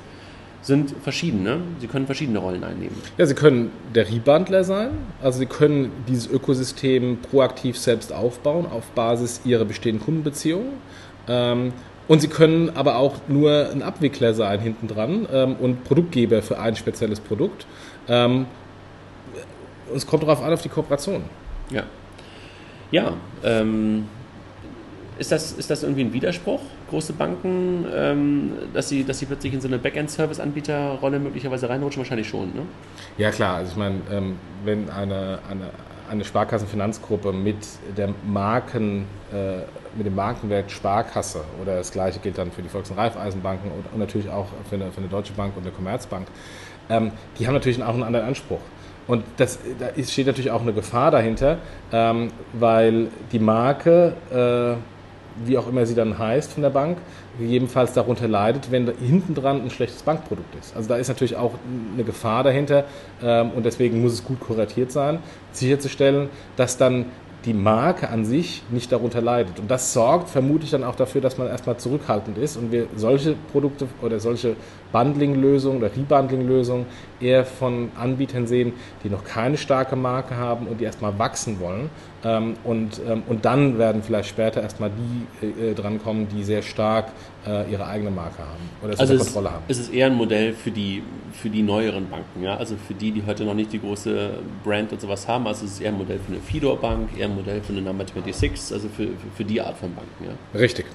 sind 0.65 0.95
verschiedene. 1.03 1.59
Sie 1.79 1.87
können 1.87 2.07
verschiedene 2.07 2.39
Rollen 2.39 2.65
einnehmen. 2.65 2.97
Ja, 3.19 3.27
Sie 3.27 3.35
können 3.35 3.71
der 3.95 4.09
Rebundler 4.09 4.65
sein. 4.65 4.91
Also 5.23 5.39
Sie 5.39 5.47
können 5.47 5.93
dieses 6.09 6.27
Ökosystem 6.27 7.19
proaktiv 7.19 7.79
selbst 7.79 8.13
aufbauen 8.13 8.67
auf 8.67 8.85
Basis 8.93 9.43
Ihrer 9.45 9.65
bestehenden 9.65 10.05
Kundenbeziehungen. 10.05 10.73
Ähm, 11.29 11.73
und 12.07 12.21
Sie 12.21 12.29
können 12.29 12.71
aber 12.77 12.97
auch 12.97 13.15
nur 13.29 13.71
ein 13.71 13.83
Abwickler 13.83 14.35
sein 14.35 14.61
hinten 14.61 14.89
dran 14.89 15.27
ähm, 15.33 15.57
und 15.57 15.85
Produktgeber 15.85 16.43
für 16.43 16.59
ein 16.59 16.77
spezielles 16.77 17.21
Produkt. 17.21 17.67
Ähm, 18.09 18.47
es 19.95 20.07
kommt 20.07 20.23
darauf 20.23 20.43
an, 20.43 20.53
auf 20.53 20.63
die 20.63 20.69
Kooperation. 20.69 21.25
Ja. 21.71 21.85
Ja, 22.91 23.15
ähm, 23.43 24.05
ist 25.19 25.33
das, 25.33 25.53
ist 25.53 25.71
das 25.71 25.83
irgendwie 25.83 26.03
ein 26.03 26.13
Widerspruch, 26.13 26.61
große 26.91 27.13
Banken, 27.13 27.87
ähm, 27.95 28.53
dass, 28.73 28.89
sie, 28.89 29.05
dass 29.05 29.19
sie 29.19 29.27
plötzlich 29.27 29.55
in 29.55 29.61
so 29.61 29.69
eine 29.69 29.79
Backend-Service-Anbieterrolle 29.79 31.19
möglicherweise 31.19 31.69
reinrutschen? 31.69 32.01
Wahrscheinlich 32.01 32.29
schon, 32.29 32.49
ne? 32.49 32.63
Ja, 33.17 33.31
klar. 33.31 33.57
Also 33.57 33.73
ich 33.73 33.77
meine, 33.77 34.01
ähm, 34.11 34.37
wenn 34.65 34.91
eine, 34.91 35.39
eine, 35.49 35.71
eine 36.11 36.25
Sparkassenfinanzgruppe 36.25 37.33
mit 37.33 37.57
der 37.97 38.11
Marken, 38.27 39.07
äh, 39.33 39.59
mit 39.97 40.07
dem 40.07 40.15
Markenwert 40.15 40.71
Sparkasse 40.71 41.43
oder 41.61 41.77
das 41.77 41.91
gleiche 41.93 42.19
gilt 42.19 42.39
dann 42.39 42.51
für 42.51 42.63
die 42.63 42.69
Volks- 42.69 42.91
und 42.91 42.99
Raiffeisenbanken 42.99 43.71
und, 43.71 43.93
und, 43.93 43.99
natürlich 43.99 44.29
auch 44.29 44.47
für 44.69 44.77
eine, 44.77 44.91
für 44.93 44.99
eine 44.99 45.09
Deutsche 45.09 45.33
Bank 45.33 45.57
und 45.57 45.63
eine 45.63 45.73
Commerzbank, 45.73 46.27
ähm, 46.91 47.13
die 47.39 47.47
haben 47.47 47.55
natürlich 47.55 47.83
auch 47.83 47.95
einen 47.95 48.03
anderen 48.03 48.27
Anspruch. 48.27 48.61
Und 49.07 49.25
das, 49.37 49.59
da 49.79 50.03
steht 50.03 50.27
natürlich 50.27 50.51
auch 50.51 50.63
eine 50.63 50.73
Gefahr 50.73 51.11
dahinter, 51.11 51.59
ähm, 51.93 52.31
weil 52.55 53.09
die 53.33 53.39
Marke 53.39 54.15
äh, 54.31 54.77
wie 55.45 55.59
auch 55.59 55.69
immer 55.69 55.87
sie 55.87 55.95
dann 55.95 56.19
heißt 56.19 56.53
von 56.53 56.63
der 56.63 56.71
Bank, 56.71 56.99
gegebenenfalls 57.39 57.93
darunter 57.93 58.29
leidet, 58.29 58.71
wenn 58.71 58.91
hinten 58.99 59.35
dran 59.35 59.63
ein 59.63 59.71
schlechtes 59.71 60.03
Bankprodukt 60.03 60.55
ist. 60.61 60.77
Also 60.77 60.89
da 60.89 60.97
ist 60.97 61.09
natürlich 61.09 61.37
auch 61.37 61.55
eine 61.95 62.05
Gefahr 62.05 62.43
dahinter 62.45 62.85
ähm, 63.23 63.51
und 63.51 63.65
deswegen 63.67 64.03
muss 64.03 64.13
es 64.13 64.25
gut 64.25 64.41
kuratiert 64.41 64.93
sein, 64.93 65.19
sicherzustellen, 65.53 66.29
dass 66.57 66.77
dann 66.77 67.07
die 67.45 67.53
Marke 67.53 68.09
an 68.09 68.25
sich 68.25 68.63
nicht 68.71 68.91
darunter 68.91 69.21
leidet. 69.21 69.59
Und 69.61 69.71
das 69.71 69.93
sorgt 69.93 70.31
vermutlich 70.31 70.71
dann 70.71 70.83
auch 70.83 70.95
dafür, 70.95 71.21
dass 71.21 71.37
man 71.37 71.49
erstmal 71.49 71.77
zurückhaltend 71.77 72.39
ist 72.39 72.57
und 72.57 72.73
wir 72.73 72.87
solche 72.97 73.35
Produkte 73.53 73.87
oder 74.01 74.19
solche 74.19 74.57
Bundling-Lösungen 74.93 75.79
oder 75.79 75.91
Rebundling-Lösungen 75.95 76.87
eher 77.21 77.45
von 77.45 77.91
Anbietern 77.97 78.47
sehen, 78.47 78.73
die 79.03 79.11
noch 79.11 79.25
keine 79.25 79.59
starke 79.59 79.97
Marke 79.97 80.37
haben 80.37 80.67
und 80.67 80.81
die 80.81 80.85
erstmal 80.85 81.19
wachsen 81.19 81.61
wollen. 81.61 81.91
Ähm, 82.25 82.55
und, 82.65 83.01
ähm, 83.07 83.23
und 83.27 83.45
dann 83.45 83.79
werden 83.79 84.03
vielleicht 84.03 84.31
später 84.31 84.63
erstmal 84.63 84.91
die 84.91 85.47
äh, 85.47 85.75
drankommen, 85.75 86.27
die 86.29 86.43
sehr 86.43 86.63
stark 86.63 87.13
äh, 87.47 87.71
ihre 87.71 87.87
eigene 87.87 88.11
Marke 88.11 88.39
haben 88.39 88.71
oder 88.83 88.99
also 88.99 89.17
Kontrolle 89.17 89.53
haben. 89.53 89.65
Es 89.69 89.79
ist 89.79 89.93
eher 89.93 90.07
ein 90.07 90.15
Modell 90.15 90.55
für 90.55 90.71
die, 90.71 91.03
für 91.33 91.51
die 91.51 91.63
neueren 91.63 92.09
Banken, 92.09 92.43
ja? 92.43 92.57
also 92.57 92.77
für 92.77 92.95
die, 92.95 93.13
die 93.13 93.23
heute 93.27 93.45
noch 93.45 93.55
nicht 93.55 93.73
die 93.73 93.81
große 93.81 94.31
Brand 94.65 94.93
und 94.93 95.01
sowas 95.01 95.29
haben. 95.29 95.47
Also 95.47 95.67
es 95.67 95.73
ist 95.73 95.81
eher 95.83 95.91
ein 95.91 95.99
Modell 95.99 96.19
für 96.19 96.33
eine 96.33 96.41
Fidor-Bank, 96.41 97.11
eher 97.19 97.27
ein 97.27 97.35
Modell 97.35 97.61
für 97.61 97.73
eine 97.73 97.83
Number 97.83 98.07
26, 98.07 98.75
also 98.75 98.89
für, 98.89 99.09
für 99.37 99.45
die 99.45 99.61
Art 99.61 99.77
von 99.77 99.95
Banken. 99.95 100.25
Ja? 100.25 100.59
Richtig. 100.59 100.87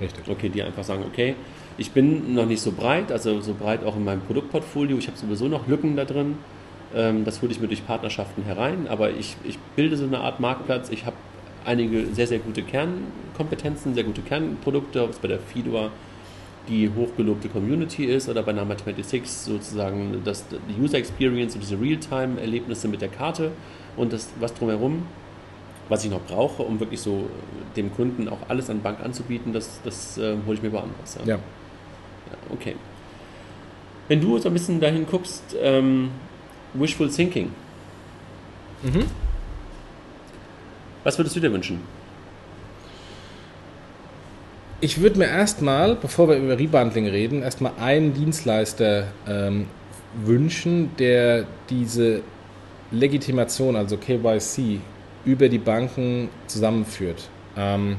Richtig. 0.00 0.28
Okay, 0.28 0.50
die 0.50 0.62
einfach 0.62 0.84
sagen, 0.84 1.04
okay, 1.06 1.34
ich 1.78 1.90
bin 1.90 2.34
noch 2.34 2.46
nicht 2.46 2.60
so 2.60 2.72
breit, 2.72 3.10
also 3.10 3.40
so 3.40 3.54
breit 3.54 3.84
auch 3.84 3.96
in 3.96 4.04
meinem 4.04 4.20
Produktportfolio. 4.20 4.96
Ich 4.98 5.08
habe 5.08 5.16
sowieso 5.16 5.48
noch 5.48 5.66
Lücken 5.66 5.96
da 5.96 6.04
drin. 6.04 6.36
Ähm, 6.94 7.24
das 7.24 7.42
hole 7.42 7.52
ich 7.52 7.60
mir 7.60 7.68
durch 7.68 7.86
Partnerschaften 7.86 8.44
herein, 8.44 8.86
aber 8.88 9.10
ich, 9.10 9.36
ich 9.44 9.58
bilde 9.74 9.96
so 9.96 10.04
eine 10.04 10.20
Art 10.20 10.40
Marktplatz. 10.40 10.90
Ich 10.90 11.04
habe 11.06 11.16
einige 11.64 12.06
sehr, 12.06 12.26
sehr 12.26 12.38
gute 12.38 12.62
Kernkompetenzen, 12.62 13.94
sehr 13.94 14.04
gute 14.04 14.22
Kernprodukte, 14.22 15.02
ob 15.02 15.10
es 15.10 15.18
bei 15.18 15.28
der 15.28 15.40
Fidor 15.40 15.90
die 16.68 16.90
hochgelobte 16.90 17.48
Community 17.48 18.06
ist 18.06 18.28
oder 18.28 18.42
bei 18.42 18.52
Number 18.52 18.76
26 18.76 19.30
sozusagen 19.30 20.22
das, 20.24 20.44
die 20.48 20.80
User 20.80 20.98
Experience 20.98 21.54
und 21.54 21.60
diese 21.60 21.80
Realtime-Erlebnisse 21.80 22.88
mit 22.88 23.02
der 23.02 23.08
Karte 23.08 23.52
und 23.96 24.12
das, 24.12 24.28
was 24.40 24.54
drumherum, 24.54 25.06
was 25.88 26.04
ich 26.04 26.10
noch 26.10 26.22
brauche, 26.22 26.62
um 26.62 26.80
wirklich 26.80 27.00
so 27.00 27.28
dem 27.76 27.94
Kunden 27.94 28.28
auch 28.28 28.38
alles 28.48 28.68
an 28.68 28.80
Bank 28.80 29.00
anzubieten, 29.00 29.52
das, 29.52 29.80
das 29.84 30.18
äh, 30.18 30.36
hole 30.46 30.56
ich 30.56 30.62
mir 30.62 30.72
woanders. 30.72 31.18
Ja. 31.24 31.36
ja. 31.36 31.38
Okay. 32.52 32.74
Wenn 34.08 34.20
du 34.20 34.38
so 34.38 34.48
ein 34.48 34.52
bisschen 34.52 34.80
dahin 34.80 35.06
guckst, 35.06 35.56
ähm, 35.60 36.10
Wishful 36.74 37.08
Thinking. 37.08 37.50
Mhm. 38.82 39.04
Was 41.04 41.18
würdest 41.18 41.36
du 41.36 41.40
dir 41.40 41.52
wünschen? 41.52 41.80
Ich 44.80 45.00
würde 45.00 45.18
mir 45.18 45.26
erstmal, 45.26 45.94
bevor 45.96 46.28
wir 46.28 46.36
über 46.36 46.58
Rebundling 46.58 47.06
reden, 47.06 47.42
erstmal 47.42 47.72
einen 47.80 48.12
Dienstleister 48.12 49.06
ähm, 49.26 49.66
wünschen, 50.24 50.90
der 50.98 51.46
diese 51.70 52.20
Legitimation, 52.90 53.74
also 53.74 53.96
KYC, 53.96 54.80
über 55.24 55.48
die 55.48 55.58
Banken 55.58 56.28
zusammenführt. 56.46 57.28
Ähm, 57.56 57.96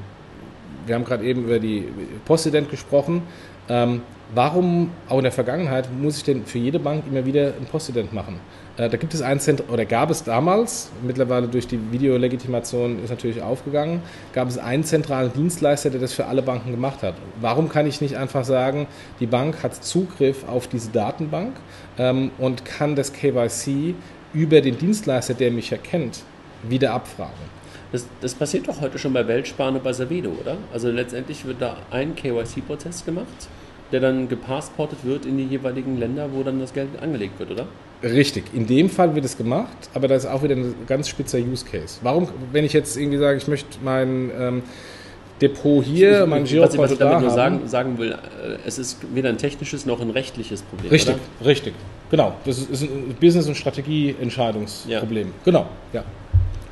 wir 0.85 0.95
haben 0.95 1.03
gerade 1.03 1.23
eben 1.25 1.45
über 1.45 1.59
die 1.59 1.85
Postident 2.25 2.69
gesprochen. 2.69 3.23
Ähm, 3.69 4.01
warum, 4.33 4.91
auch 5.09 5.17
in 5.17 5.23
der 5.23 5.31
Vergangenheit, 5.31 5.89
muss 5.91 6.17
ich 6.17 6.23
denn 6.23 6.45
für 6.45 6.57
jede 6.57 6.79
Bank 6.79 7.03
immer 7.09 7.25
wieder 7.25 7.53
ein 7.59 7.65
Postident 7.65 8.13
machen? 8.13 8.39
Äh, 8.77 8.89
da 8.89 8.97
gibt 8.97 9.13
es 9.13 9.21
ein 9.21 9.39
Zentrum, 9.39 9.69
oder 9.69 9.85
gab 9.85 10.09
es 10.09 10.23
damals, 10.23 10.89
mittlerweile 11.05 11.47
durch 11.47 11.67
die 11.67 11.79
Videolegitimation 11.91 13.03
ist 13.03 13.09
natürlich 13.09 13.41
aufgegangen, 13.41 14.01
gab 14.33 14.47
es 14.47 14.57
einen 14.57 14.83
zentralen 14.83 15.33
Dienstleister, 15.33 15.89
der 15.89 15.99
das 15.99 16.13
für 16.13 16.25
alle 16.25 16.41
Banken 16.41 16.71
gemacht 16.71 17.01
hat. 17.01 17.15
Warum 17.41 17.69
kann 17.69 17.87
ich 17.87 18.01
nicht 18.01 18.15
einfach 18.15 18.45
sagen, 18.45 18.87
die 19.19 19.25
Bank 19.25 19.63
hat 19.63 19.75
Zugriff 19.83 20.47
auf 20.47 20.67
diese 20.67 20.91
Datenbank 20.91 21.55
ähm, 21.97 22.31
und 22.37 22.65
kann 22.65 22.95
das 22.95 23.13
KYC 23.13 23.95
über 24.33 24.61
den 24.61 24.77
Dienstleister, 24.77 25.33
der 25.33 25.51
mich 25.51 25.71
erkennt, 25.71 26.23
wieder 26.67 26.93
abfragen? 26.93 27.57
Das, 27.91 28.05
das, 28.19 28.35
passiert 28.35 28.67
doch 28.67 28.81
heute 28.81 28.99
schon 28.99 29.13
bei 29.13 29.25
Weltsparen 29.25 29.75
und 29.75 29.83
bei 29.83 29.93
Savedo, 29.93 30.29
oder? 30.41 30.57
Also 30.73 30.91
letztendlich 30.91 31.45
wird 31.45 31.61
da 31.61 31.77
ein 31.89 32.15
KYC-Prozess 32.15 33.05
gemacht, 33.05 33.47
der 33.91 33.99
dann 33.99 34.27
gepassportet 34.27 34.99
wird 35.03 35.25
in 35.25 35.37
die 35.37 35.45
jeweiligen 35.45 35.97
Länder, 35.97 36.29
wo 36.33 36.43
dann 36.43 36.59
das 36.59 36.73
Geld 36.73 36.89
angelegt 37.01 37.39
wird, 37.39 37.51
oder? 37.51 37.67
Richtig, 38.03 38.43
in 38.53 38.67
dem 38.67 38.89
Fall 38.89 39.15
wird 39.15 39.25
es 39.25 39.37
gemacht, 39.37 39.89
aber 39.93 40.07
da 40.07 40.15
ist 40.15 40.25
auch 40.25 40.43
wieder 40.43 40.55
ein 40.55 40.75
ganz 40.87 41.09
spitzer 41.09 41.39
Use 41.39 41.65
Case. 41.65 41.99
Warum, 42.03 42.27
wenn 42.51 42.63
ich 42.63 42.73
jetzt 42.73 42.95
irgendwie 42.95 43.17
sage, 43.17 43.37
ich 43.37 43.47
möchte 43.47 43.79
mein 43.83 44.29
ähm, 44.37 44.63
Depot 45.41 45.83
hier, 45.83 46.25
mein 46.25 46.43
Girokonto 46.43 46.83
Was 46.83 46.91
ich 46.91 46.97
damit 46.97 47.21
nur 47.21 47.29
sagen, 47.29 47.61
sagen, 47.67 47.97
will, 47.97 48.11
äh, 48.11 48.57
es 48.65 48.77
ist 48.77 48.99
weder 49.13 49.29
ein 49.29 49.37
technisches 49.37 49.85
noch 49.85 49.99
ein 49.99 50.09
rechtliches 50.09 50.61
Problem. 50.61 50.91
Richtig, 50.91 51.15
oder? 51.39 51.49
richtig. 51.49 51.73
Genau, 52.11 52.35
das 52.45 52.59
ist 52.59 52.83
ein 52.83 53.15
Business- 53.19 53.47
und 53.47 53.55
Strategieentscheidungsproblem. 53.55 55.27
Ja. 55.27 55.33
Genau, 55.43 55.67
ja. 55.93 56.03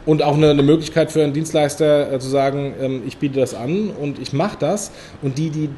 Und 0.05 0.21
auch 0.21 0.35
eine, 0.35 0.51
eine, 0.51 0.61
Möglichkeit 0.61 1.11
für 1.11 1.23
einen 1.23 1.33
Dienstleister 1.33 2.13
äh, 2.13 2.19
zu 2.19 2.27
sagen, 2.27 2.75
ähm, 2.79 3.01
ich 3.07 3.17
biete 3.17 3.39
das 3.39 3.55
an 3.55 3.89
und 3.89 4.19
ich 4.19 4.33
mache 4.33 4.57
das. 4.59 4.91
Und 5.23 5.39
die, 5.39 5.49
die 5.49 5.69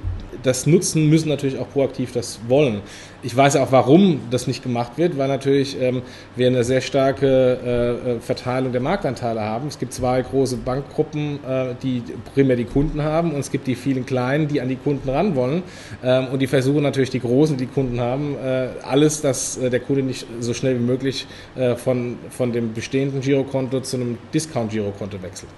das 0.43 0.67
nutzen, 0.67 1.09
müssen 1.09 1.29
natürlich 1.29 1.57
auch 1.57 1.69
proaktiv 1.69 2.11
das 2.11 2.39
wollen. 2.47 2.81
Ich 3.23 3.35
weiß 3.35 3.55
auch, 3.55 3.71
warum 3.71 4.21
das 4.29 4.47
nicht 4.47 4.61
gemacht 4.61 4.93
wird, 4.97 5.17
weil 5.17 5.27
natürlich 5.27 5.79
ähm, 5.81 6.03
wir 6.35 6.47
eine 6.47 6.63
sehr 6.63 6.81
starke 6.81 7.27
äh, 7.65 8.11
äh, 8.11 8.19
Verteilung 8.19 8.71
der 8.71 8.81
Marktanteile 8.81 9.41
haben. 9.41 9.67
Es 9.67 9.79
gibt 9.79 9.91
zwei 9.91 10.21
große 10.21 10.57
Bankgruppen, 10.57 11.39
äh, 11.43 11.75
die 11.81 12.03
primär 12.33 12.55
die 12.55 12.65
Kunden 12.65 13.01
haben 13.01 13.31
und 13.31 13.39
es 13.39 13.51
gibt 13.51 13.67
die 13.67 13.75
vielen 13.75 14.05
kleinen, 14.05 14.47
die 14.47 14.61
an 14.61 14.69
die 14.69 14.75
Kunden 14.75 15.09
ran 15.09 15.35
wollen 15.35 15.63
ähm, 16.03 16.27
und 16.27 16.39
die 16.39 16.47
versuchen 16.47 16.83
natürlich 16.83 17.09
die 17.09 17.19
großen, 17.19 17.57
die 17.57 17.65
Kunden 17.65 17.99
haben, 17.99 18.35
äh, 18.35 18.67
alles, 18.83 19.21
dass 19.21 19.57
äh, 19.57 19.69
der 19.69 19.79
Kunde 19.79 20.03
nicht 20.03 20.27
so 20.39 20.53
schnell 20.53 20.75
wie 20.79 20.83
möglich 20.83 21.27
äh, 21.55 21.75
von, 21.75 22.17
von 22.29 22.51
dem 22.51 22.73
bestehenden 22.73 23.21
Girokonto 23.21 23.81
zu 23.81 23.97
einem 23.97 24.17
Discount-Girokonto 24.33 25.21
wechselt. 25.23 25.49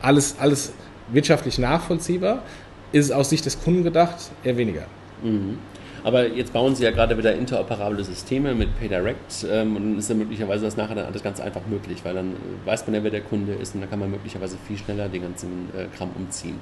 Alles, 0.00 0.36
alles 0.38 0.72
wirtschaftlich 1.12 1.58
nachvollziehbar, 1.58 2.42
ist 2.92 3.12
aus 3.12 3.30
Sicht 3.30 3.46
des 3.46 3.62
Kunden 3.62 3.84
gedacht 3.84 4.30
eher 4.44 4.56
weniger. 4.56 4.86
Mhm. 5.22 5.58
Aber 6.02 6.26
jetzt 6.26 6.52
bauen 6.52 6.74
Sie 6.74 6.84
ja 6.84 6.90
gerade 6.92 7.18
wieder 7.18 7.34
interoperable 7.34 8.02
Systeme 8.04 8.54
mit 8.54 8.78
PayDirect 8.78 9.46
ähm, 9.50 9.76
und 9.76 9.82
dann 9.82 9.98
ist 9.98 10.08
ja 10.08 10.14
möglicherweise 10.14 10.64
das 10.64 10.76
nachher 10.76 10.94
dann 10.94 11.04
alles 11.04 11.22
ganz 11.22 11.40
einfach 11.40 11.66
möglich, 11.68 11.98
weil 12.04 12.14
dann 12.14 12.36
weiß 12.64 12.86
man 12.86 12.94
ja, 12.94 13.04
wer 13.04 13.10
der 13.10 13.20
Kunde 13.20 13.52
ist 13.52 13.74
und 13.74 13.82
dann 13.82 13.90
kann 13.90 13.98
man 13.98 14.10
möglicherweise 14.10 14.56
viel 14.66 14.78
schneller 14.78 15.08
den 15.08 15.22
ganzen 15.22 15.68
äh, 15.76 15.94
Kram 15.94 16.10
umziehen. 16.16 16.58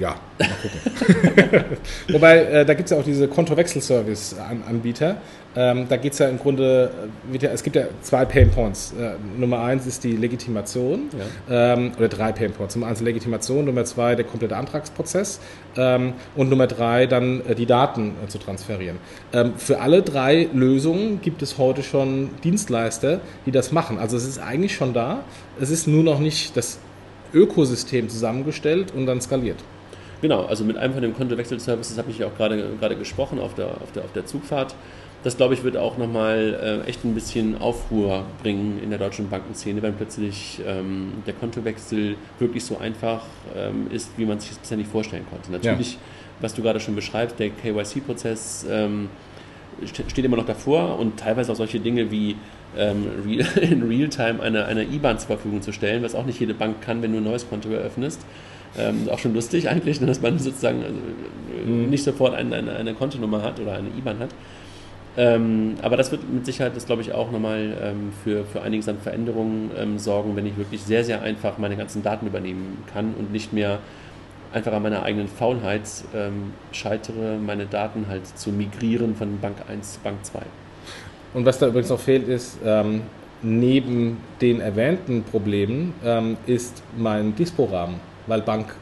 Ja, 0.00 0.16
mal 0.38 0.48
gucken. 0.62 1.76
Wobei, 2.08 2.38
äh, 2.38 2.64
da 2.64 2.72
gibt 2.72 2.86
es 2.86 2.90
ja 2.90 2.98
auch 2.98 3.04
diese 3.04 3.28
Kontowechselservice-Anbieter. 3.28 5.16
Ähm, 5.54 5.86
da 5.88 5.96
geht 5.96 6.14
es 6.14 6.18
ja 6.20 6.28
im 6.28 6.38
Grunde, 6.38 6.90
äh, 7.32 7.38
ja, 7.38 7.50
es 7.50 7.62
gibt 7.62 7.76
ja 7.76 7.84
zwei 8.00 8.24
Pain 8.24 8.50
Points. 8.50 8.94
Äh, 8.98 9.16
Nummer 9.38 9.60
eins 9.60 9.86
ist 9.86 10.02
die 10.02 10.16
Legitimation, 10.16 11.10
ja. 11.48 11.74
ähm, 11.74 11.92
oder 11.98 12.08
drei 12.08 12.32
Pain 12.32 12.52
Points. 12.52 12.76
Nummer 12.76 12.86
eins 12.86 13.00
die 13.00 13.04
Legitimation, 13.04 13.66
Nummer 13.66 13.84
zwei 13.84 14.14
der 14.14 14.24
komplette 14.24 14.56
Antragsprozess 14.56 15.40
ähm, 15.76 16.14
und 16.34 16.48
Nummer 16.48 16.66
drei 16.66 17.06
dann 17.06 17.42
äh, 17.46 17.54
die 17.54 17.66
Daten 17.66 18.14
äh, 18.24 18.28
zu 18.28 18.38
transferieren. 18.38 18.96
Ähm, 19.34 19.52
für 19.58 19.80
alle 19.80 20.00
drei 20.02 20.48
Lösungen 20.54 21.20
gibt 21.20 21.42
es 21.42 21.58
heute 21.58 21.82
schon 21.82 22.30
Dienstleister, 22.42 23.20
die 23.44 23.50
das 23.50 23.70
machen. 23.70 23.98
Also 23.98 24.16
es 24.16 24.26
ist 24.26 24.38
eigentlich 24.38 24.74
schon 24.74 24.94
da, 24.94 25.24
es 25.60 25.68
ist 25.68 25.86
nur 25.86 26.04
noch 26.04 26.20
nicht 26.20 26.56
das 26.56 26.78
Ökosystem 27.34 28.08
zusammengestellt 28.08 28.92
und 28.96 29.06
dann 29.06 29.20
skaliert. 29.20 29.58
Genau, 30.20 30.44
also 30.44 30.64
mit 30.64 30.76
einem 30.76 30.92
von 30.92 31.02
den 31.02 31.14
Kontowechselservices 31.14 31.96
habe 31.98 32.10
ich 32.10 32.18
ja 32.18 32.26
auch 32.26 32.36
gerade, 32.36 32.76
gerade 32.78 32.96
gesprochen 32.96 33.38
auf 33.38 33.54
der, 33.54 33.68
auf, 33.68 33.92
der, 33.94 34.04
auf 34.04 34.12
der 34.12 34.26
Zugfahrt. 34.26 34.74
Das, 35.22 35.36
glaube 35.36 35.52
ich, 35.52 35.64
wird 35.64 35.76
auch 35.76 35.98
nochmal 35.98 36.82
äh, 36.86 36.88
echt 36.88 37.04
ein 37.04 37.14
bisschen 37.14 37.60
Aufruhr 37.60 38.24
bringen 38.42 38.80
in 38.82 38.88
der 38.88 38.98
deutschen 38.98 39.28
Bankenszene, 39.28 39.82
wenn 39.82 39.94
plötzlich 39.94 40.60
ähm, 40.66 41.12
der 41.26 41.34
Kontowechsel 41.34 42.16
wirklich 42.38 42.64
so 42.64 42.78
einfach 42.78 43.24
ähm, 43.54 43.88
ist, 43.90 44.12
wie 44.16 44.24
man 44.24 44.40
sich 44.40 44.50
das 44.50 44.58
bisher 44.58 44.78
nicht 44.78 44.90
vorstellen 44.90 45.26
konnte. 45.28 45.52
Natürlich, 45.52 45.94
ja. 45.94 46.00
was 46.40 46.54
du 46.54 46.62
gerade 46.62 46.80
schon 46.80 46.94
beschreibst, 46.94 47.38
der 47.38 47.50
KYC-Prozess 47.50 48.66
ähm, 48.70 49.10
steht 49.84 50.24
immer 50.24 50.38
noch 50.38 50.46
davor 50.46 50.98
und 50.98 51.18
teilweise 51.18 51.52
auch 51.52 51.56
solche 51.56 51.80
Dinge 51.80 52.10
wie 52.10 52.36
ähm, 52.76 53.06
in 53.60 53.82
Realtime 53.82 54.42
eine, 54.42 54.64
eine 54.64 54.84
IBAN 54.84 55.18
zur 55.18 55.28
Verfügung 55.28 55.60
zu 55.60 55.72
stellen, 55.72 56.02
was 56.02 56.14
auch 56.14 56.24
nicht 56.24 56.40
jede 56.40 56.54
Bank 56.54 56.80
kann, 56.80 57.02
wenn 57.02 57.12
du 57.12 57.18
ein 57.18 57.24
neues 57.24 57.48
Konto 57.48 57.68
eröffnest. 57.70 58.24
Ähm, 58.78 59.08
auch 59.10 59.18
schon 59.18 59.34
lustig 59.34 59.68
eigentlich, 59.68 60.00
ne, 60.00 60.06
dass 60.06 60.20
man 60.20 60.38
sozusagen 60.38 60.82
also, 60.82 60.98
mhm. 61.66 61.90
nicht 61.90 62.04
sofort 62.04 62.34
eine, 62.34 62.54
eine, 62.54 62.72
eine, 62.76 62.94
Kontonummer 62.94 63.42
hat 63.42 63.58
oder 63.58 63.74
eine 63.74 63.88
IBAN 63.88 64.20
hat. 64.20 64.30
Ähm, 65.16 65.74
aber 65.82 65.96
das 65.96 66.12
wird 66.12 66.22
mit 66.32 66.46
Sicherheit, 66.46 66.76
das 66.76 66.86
glaube 66.86 67.02
ich, 67.02 67.12
auch 67.12 67.32
nochmal 67.32 67.76
ähm, 67.82 68.12
für, 68.22 68.44
für 68.44 68.62
einiges 68.62 68.88
an 68.88 68.98
Veränderungen 68.98 69.70
ähm, 69.76 69.98
sorgen, 69.98 70.36
wenn 70.36 70.46
ich 70.46 70.56
wirklich 70.56 70.82
sehr, 70.82 71.02
sehr 71.02 71.20
einfach 71.22 71.58
meine 71.58 71.76
ganzen 71.76 72.02
Daten 72.04 72.26
übernehmen 72.26 72.84
kann 72.92 73.14
und 73.18 73.32
nicht 73.32 73.52
mehr 73.52 73.80
einfach 74.52 74.72
an 74.72 74.82
meiner 74.82 75.02
eigenen 75.02 75.26
Faulheit 75.26 75.82
ähm, 76.14 76.52
scheitere, 76.70 77.38
meine 77.38 77.66
Daten 77.66 78.06
halt 78.08 78.26
zu 78.26 78.50
migrieren 78.50 79.16
von 79.16 79.40
Bank 79.40 79.56
1 79.68 79.94
zu 79.94 80.00
Bank 80.00 80.24
2. 80.24 80.40
Und 81.34 81.44
was 81.44 81.58
da 81.58 81.66
übrigens 81.66 81.90
noch 81.90 82.00
fehlt, 82.00 82.26
ist, 82.28 82.58
ähm, 82.64 83.02
neben 83.42 84.18
den 84.40 84.60
erwähnten 84.60 85.24
Problemen 85.24 85.94
ähm, 86.04 86.36
ist 86.46 86.82
mein 86.96 87.34
Dispo-Rahmen 87.34 88.09
weil 88.26 88.42
Bank 88.42 88.74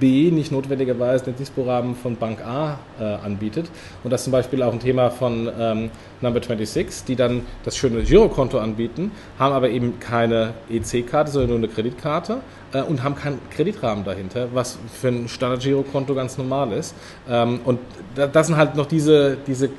B 0.00 0.30
nicht 0.30 0.50
notwendigerweise 0.50 1.24
den 1.24 1.36
Dispo-Rahmen 1.36 1.94
von 1.94 2.16
Bank 2.16 2.40
A 2.44 2.78
äh, 2.98 3.04
anbietet. 3.04 3.70
Und 4.02 4.10
das 4.10 4.22
ist 4.22 4.24
zum 4.24 4.32
Beispiel 4.32 4.62
auch 4.62 4.72
ein 4.72 4.80
Thema 4.80 5.10
von 5.10 5.48
ähm, 5.58 5.90
Number 6.20 6.42
26, 6.42 7.04
die 7.04 7.16
dann 7.16 7.42
das 7.64 7.76
schöne 7.76 8.02
Girokonto 8.02 8.58
anbieten, 8.58 9.12
haben 9.38 9.52
aber 9.52 9.70
eben 9.70 10.00
keine 10.00 10.54
EC-Karte, 10.70 11.30
sondern 11.30 11.50
nur 11.50 11.58
eine 11.58 11.68
Kreditkarte 11.68 12.38
äh, 12.72 12.82
und 12.82 13.02
haben 13.02 13.14
keinen 13.14 13.38
Kreditrahmen 13.50 14.04
dahinter, 14.04 14.48
was 14.52 14.78
für 14.92 15.08
ein 15.08 15.28
Standard-Girokonto 15.28 16.14
ganz 16.14 16.38
normal 16.38 16.72
ist. 16.72 16.94
Ähm, 17.28 17.60
und 17.64 17.78
da, 18.14 18.26
das 18.26 18.48
sind 18.48 18.56
halt 18.56 18.74
noch 18.74 18.86
diese, 18.86 19.36
diese 19.46 19.66
äh, 19.66 19.70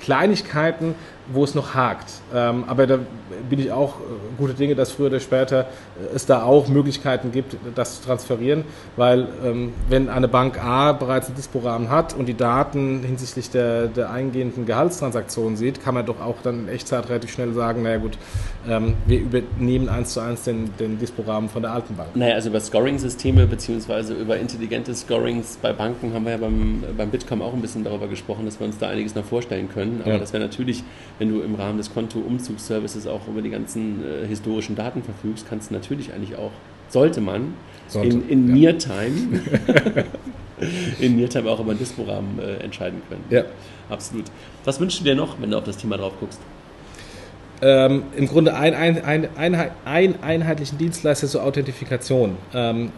Kleinigkeiten, 0.00 0.94
wo 1.32 1.44
es 1.44 1.54
noch 1.54 1.74
hakt. 1.74 2.10
Ähm, 2.34 2.64
aber 2.66 2.86
da 2.86 2.98
bin 3.48 3.58
ich 3.58 3.70
auch 3.70 3.96
äh, 3.96 4.02
gute 4.38 4.54
Dinge, 4.54 4.74
dass 4.74 4.92
früher 4.92 5.08
oder 5.08 5.20
später 5.20 5.60
äh, 5.60 6.14
es 6.14 6.26
da 6.26 6.42
auch 6.42 6.68
Möglichkeiten 6.68 7.32
gibt, 7.32 7.56
das 7.74 8.00
zu 8.00 8.06
transferieren, 8.06 8.64
weil 8.96 9.28
ähm, 9.44 9.72
wenn 9.88 10.08
eine 10.08 10.28
Bank 10.28 10.62
A 10.62 10.92
bereits 10.92 11.26
einen 11.26 11.36
Dispo-Rahmen 11.36 11.90
hat 11.90 12.14
und 12.14 12.26
die 12.26 12.34
Daten 12.34 13.02
hinsichtlich 13.02 13.50
der, 13.50 13.86
der 13.86 14.10
eingehenden 14.10 14.66
Gehaltstransaktionen 14.66 15.56
sieht, 15.56 15.82
kann 15.82 15.94
man 15.94 16.06
doch 16.06 16.20
auch 16.20 16.36
dann 16.42 16.60
in 16.60 16.68
Echtzeit 16.68 17.08
relativ 17.08 17.30
schnell 17.30 17.52
sagen, 17.52 17.82
naja 17.82 17.98
gut, 17.98 18.18
ähm, 18.68 18.94
wir 19.06 19.20
übernehmen 19.20 19.88
eins 19.88 20.14
zu 20.14 20.20
eins 20.20 20.44
den, 20.44 20.70
den 20.78 20.98
Dispo-Rahmen 20.98 21.48
von 21.48 21.62
der 21.62 21.72
alten 21.72 21.94
Bank. 21.96 22.10
Naja, 22.14 22.34
also 22.34 22.48
über 22.48 22.60
Scoring-Systeme 22.60 23.46
beziehungsweise 23.46 24.14
über 24.14 24.38
intelligente 24.38 24.94
Scorings 24.94 25.58
bei 25.60 25.72
Banken 25.72 26.14
haben 26.14 26.24
wir 26.24 26.32
ja 26.32 26.38
beim, 26.38 26.82
beim 26.96 27.10
Bitkom 27.10 27.42
auch 27.42 27.52
ein 27.52 27.60
bisschen 27.60 27.84
darüber 27.84 28.08
gesprochen, 28.08 28.46
dass 28.46 28.58
wir 28.58 28.66
uns 28.66 28.78
da 28.78 28.88
einiges 28.88 29.14
noch 29.14 29.24
vorstellen 29.24 29.68
können, 29.68 30.00
aber 30.02 30.14
ja. 30.14 30.18
das 30.18 30.32
wäre 30.32 30.42
natürlich 30.42 30.84
wenn 31.18 31.28
du 31.28 31.40
im 31.40 31.54
Rahmen 31.54 31.78
des 31.78 31.92
Konto-Umzugsservices 31.92 33.06
auch 33.06 33.26
über 33.28 33.42
die 33.42 33.50
ganzen 33.50 34.02
äh, 34.04 34.26
historischen 34.26 34.76
Daten 34.76 35.02
verfügst, 35.02 35.48
kannst 35.48 35.70
du 35.70 35.74
natürlich 35.74 36.12
eigentlich 36.12 36.36
auch, 36.36 36.52
sollte 36.88 37.20
man, 37.20 37.54
sollte, 37.88 38.16
in, 38.16 38.28
in 38.28 38.48
ja. 38.48 38.54
Near-Time 38.54 39.40
in 41.00 41.16
Near-Time 41.16 41.50
auch 41.50 41.60
über 41.60 41.74
den 41.74 41.78
Dispo-Rahmen 41.78 42.38
äh, 42.38 42.62
entscheiden 42.62 43.02
können. 43.08 43.24
Ja. 43.30 43.44
Absolut. 43.88 44.26
Was 44.64 44.80
wünschst 44.80 45.00
du 45.00 45.04
dir 45.04 45.14
noch, 45.14 45.40
wenn 45.40 45.50
du 45.50 45.58
auf 45.58 45.64
das 45.64 45.76
Thema 45.76 45.96
drauf 45.96 46.12
guckst? 46.20 46.40
Ähm, 47.60 48.04
Im 48.16 48.28
Grunde 48.28 48.54
ein, 48.54 48.74
ein, 48.74 49.04
ein, 49.04 49.28
ein, 49.84 50.22
einheitlichen 50.22 50.78
Dienstleister 50.78 51.26
zur 51.26 51.42
Authentifikation. 51.42 52.36
Ähm, 52.54 52.92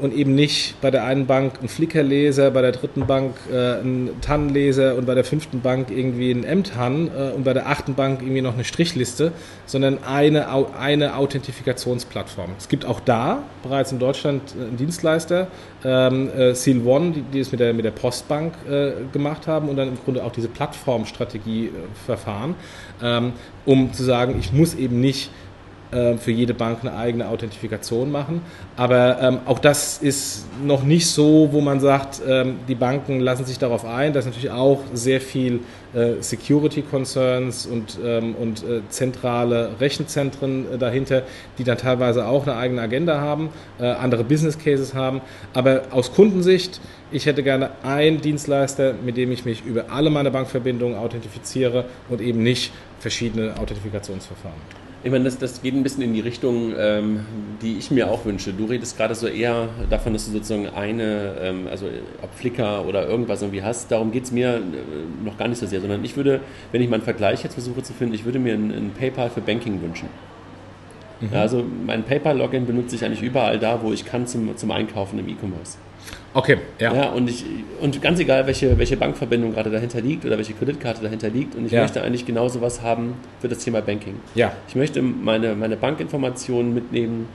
und 0.00 0.14
eben 0.14 0.34
nicht 0.34 0.80
bei 0.80 0.90
der 0.90 1.04
einen 1.04 1.26
Bank 1.26 1.54
ein 1.62 1.68
Flickerleser, 1.68 2.50
bei 2.50 2.62
der 2.62 2.72
dritten 2.72 3.06
Bank 3.06 3.36
äh, 3.50 3.80
ein 3.80 4.10
TAN-Leser 4.20 4.96
und 4.96 5.06
bei 5.06 5.14
der 5.14 5.24
fünften 5.24 5.60
Bank 5.60 5.90
irgendwie 5.90 6.30
ein 6.30 6.44
M-TAN 6.44 7.08
äh, 7.08 7.30
und 7.34 7.44
bei 7.44 7.52
der 7.52 7.68
achten 7.68 7.94
Bank 7.94 8.22
irgendwie 8.22 8.42
noch 8.42 8.54
eine 8.54 8.64
Strichliste, 8.64 9.32
sondern 9.66 10.02
eine, 10.04 10.48
eine 10.78 11.16
Authentifikationsplattform. 11.16 12.50
Es 12.58 12.68
gibt 12.68 12.84
auch 12.84 13.00
da 13.00 13.42
bereits 13.62 13.92
in 13.92 13.98
Deutschland 13.98 14.42
einen 14.58 14.76
Dienstleister, 14.76 15.48
ähm, 15.84 16.30
äh, 16.30 16.54
Seal 16.54 16.86
One, 16.86 17.12
die, 17.12 17.22
die 17.22 17.40
es 17.40 17.50
mit 17.52 17.60
der, 17.60 17.74
mit 17.74 17.84
der 17.84 17.90
Postbank 17.90 18.54
äh, 18.68 18.92
gemacht 19.12 19.46
haben 19.46 19.68
und 19.68 19.76
dann 19.76 19.88
im 19.88 19.98
Grunde 20.04 20.24
auch 20.24 20.32
diese 20.32 20.48
Plattformstrategie 20.48 21.66
äh, 21.66 21.70
verfahren, 22.06 22.54
ähm, 23.02 23.32
um 23.64 23.92
zu 23.92 24.02
sagen, 24.02 24.36
ich 24.38 24.52
muss 24.52 24.74
eben 24.74 25.00
nicht 25.00 25.26
äh, 25.28 25.47
für 25.90 26.30
jede 26.30 26.52
Bank 26.52 26.80
eine 26.82 26.94
eigene 26.94 27.28
Authentifikation 27.28 28.10
machen. 28.10 28.42
Aber 28.76 29.20
ähm, 29.22 29.38
auch 29.46 29.58
das 29.58 29.98
ist 29.98 30.46
noch 30.62 30.82
nicht 30.82 31.06
so, 31.06 31.48
wo 31.50 31.60
man 31.60 31.80
sagt, 31.80 32.20
ähm, 32.26 32.56
die 32.68 32.74
Banken 32.74 33.20
lassen 33.20 33.44
sich 33.44 33.58
darauf 33.58 33.84
ein. 33.84 34.12
Da 34.12 34.18
ist 34.18 34.26
natürlich 34.26 34.50
auch 34.50 34.80
sehr 34.92 35.20
viel 35.20 35.60
äh, 35.94 36.20
Security 36.20 36.82
Concerns 36.82 37.66
und, 37.66 37.98
ähm, 38.04 38.34
und 38.34 38.62
äh, 38.62 38.82
zentrale 38.90 39.80
Rechenzentren 39.80 40.74
äh, 40.74 40.78
dahinter, 40.78 41.22
die 41.56 41.64
dann 41.64 41.78
teilweise 41.78 42.26
auch 42.26 42.46
eine 42.46 42.56
eigene 42.56 42.82
Agenda 42.82 43.20
haben, 43.20 43.48
äh, 43.80 43.86
andere 43.86 44.24
Business 44.24 44.58
Cases 44.58 44.94
haben. 44.94 45.22
Aber 45.54 45.82
aus 45.90 46.12
Kundensicht, 46.12 46.80
ich 47.10 47.24
hätte 47.24 47.42
gerne 47.42 47.70
einen 47.82 48.20
Dienstleister, 48.20 48.94
mit 49.04 49.16
dem 49.16 49.32
ich 49.32 49.46
mich 49.46 49.64
über 49.64 49.86
alle 49.90 50.10
meine 50.10 50.30
Bankverbindungen 50.30 50.98
authentifiziere 50.98 51.86
und 52.10 52.20
eben 52.20 52.42
nicht 52.42 52.70
verschiedene 53.00 53.56
Authentifikationsverfahren. 53.58 54.87
Ich 55.08 55.12
meine, 55.12 55.24
das, 55.24 55.38
das 55.38 55.62
geht 55.62 55.72
ein 55.72 55.82
bisschen 55.82 56.02
in 56.02 56.12
die 56.12 56.20
Richtung, 56.20 56.74
ähm, 56.76 57.20
die 57.62 57.78
ich 57.78 57.90
mir 57.90 58.10
auch 58.10 58.26
wünsche. 58.26 58.52
Du 58.52 58.66
redest 58.66 58.98
gerade 58.98 59.14
so 59.14 59.26
eher 59.26 59.70
davon, 59.88 60.12
dass 60.12 60.26
du 60.26 60.32
sozusagen 60.32 60.68
eine, 60.68 61.34
ähm, 61.40 61.66
also 61.66 61.86
ob 62.20 62.34
Flickr 62.34 62.84
oder 62.86 63.08
irgendwas 63.08 63.40
irgendwie 63.40 63.62
hast. 63.62 63.90
Darum 63.90 64.12
geht 64.12 64.24
es 64.24 64.32
mir 64.32 64.56
äh, 64.56 65.24
noch 65.24 65.38
gar 65.38 65.48
nicht 65.48 65.56
so 65.56 65.64
sehr, 65.64 65.80
sondern 65.80 66.04
ich 66.04 66.14
würde, 66.18 66.40
wenn 66.72 66.82
ich 66.82 66.90
mal 66.90 66.96
einen 66.96 67.04
Vergleich 67.04 67.42
jetzt 67.42 67.54
versuche 67.54 67.82
zu 67.82 67.94
finden, 67.94 68.12
ich 68.12 68.26
würde 68.26 68.38
mir 68.38 68.52
ein, 68.52 68.70
ein 68.70 68.90
PayPal 68.90 69.30
für 69.30 69.40
Banking 69.40 69.80
wünschen. 69.80 70.10
Mhm. 71.22 71.28
Also 71.32 71.64
mein 71.86 72.02
PayPal-Login 72.02 72.66
benutze 72.66 72.94
ich 72.94 73.02
eigentlich 73.02 73.22
überall 73.22 73.58
da, 73.58 73.82
wo 73.82 73.94
ich 73.94 74.04
kann 74.04 74.26
zum, 74.26 74.58
zum 74.58 74.70
Einkaufen 74.70 75.18
im 75.18 75.26
E-Commerce. 75.26 75.78
Okay, 76.34 76.58
ja. 76.78 76.94
ja 76.94 77.08
und, 77.10 77.28
ich, 77.28 77.44
und 77.80 78.00
ganz 78.02 78.20
egal, 78.20 78.46
welche, 78.46 78.78
welche 78.78 78.96
Bankverbindung 78.96 79.52
gerade 79.54 79.70
dahinter 79.70 80.00
liegt 80.00 80.24
oder 80.24 80.36
welche 80.36 80.52
Kreditkarte 80.52 81.02
dahinter 81.02 81.30
liegt. 81.30 81.54
Und 81.54 81.66
ich 81.66 81.72
ja. 81.72 81.82
möchte 81.82 82.02
eigentlich 82.02 82.26
genau 82.26 82.48
sowas 82.48 82.82
haben 82.82 83.14
für 83.40 83.48
das 83.48 83.58
Thema 83.58 83.80
Banking. 83.80 84.14
Ja. 84.34 84.52
Ich 84.68 84.74
möchte 84.74 85.02
meine, 85.02 85.54
meine 85.54 85.76
Bankinformationen 85.76 86.74
mitnehmen 86.74 87.28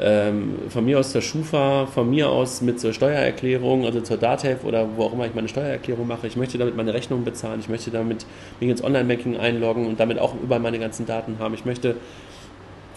ähm, 0.00 0.56
von 0.70 0.84
mir 0.84 0.98
aus 0.98 1.12
zur 1.12 1.22
Schufa, 1.22 1.86
von 1.86 2.10
mir 2.10 2.28
aus 2.28 2.60
mit 2.60 2.80
zur 2.80 2.92
Steuererklärung, 2.92 3.84
also 3.84 4.00
zur 4.00 4.16
DATEV 4.16 4.64
oder 4.64 4.88
wo 4.96 5.04
auch 5.04 5.12
immer 5.12 5.26
ich 5.26 5.34
meine 5.34 5.48
Steuererklärung 5.48 6.06
mache. 6.06 6.26
Ich 6.26 6.36
möchte 6.36 6.58
damit 6.58 6.76
meine 6.76 6.92
Rechnungen 6.92 7.24
bezahlen, 7.24 7.60
ich 7.60 7.68
möchte 7.68 7.90
damit 7.92 8.26
mich 8.60 8.70
ins 8.70 8.82
Online-Banking 8.82 9.36
einloggen 9.36 9.86
und 9.86 10.00
damit 10.00 10.18
auch 10.18 10.34
überall 10.34 10.60
meine 10.60 10.80
ganzen 10.80 11.06
Daten 11.06 11.36
haben. 11.38 11.54
Ich 11.54 11.64
möchte 11.64 11.94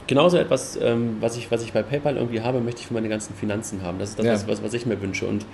genauso 0.07 0.37
etwas, 0.37 0.77
ähm, 0.81 1.17
was, 1.19 1.37
ich, 1.37 1.51
was 1.51 1.63
ich 1.63 1.73
bei 1.73 1.83
PayPal 1.83 2.17
irgendwie 2.17 2.41
habe, 2.41 2.59
möchte 2.59 2.81
ich 2.81 2.87
für 2.87 2.93
meine 2.93 3.09
ganzen 3.09 3.35
Finanzen 3.35 3.83
haben. 3.83 3.99
Das 3.99 4.09
ist 4.09 4.19
das, 4.19 4.25
ja. 4.25 4.33
was, 4.33 4.47
was, 4.47 4.63
was 4.63 4.73
ich 4.73 4.85
mir 4.85 5.01
wünsche. 5.01 5.25
Und 5.25 5.45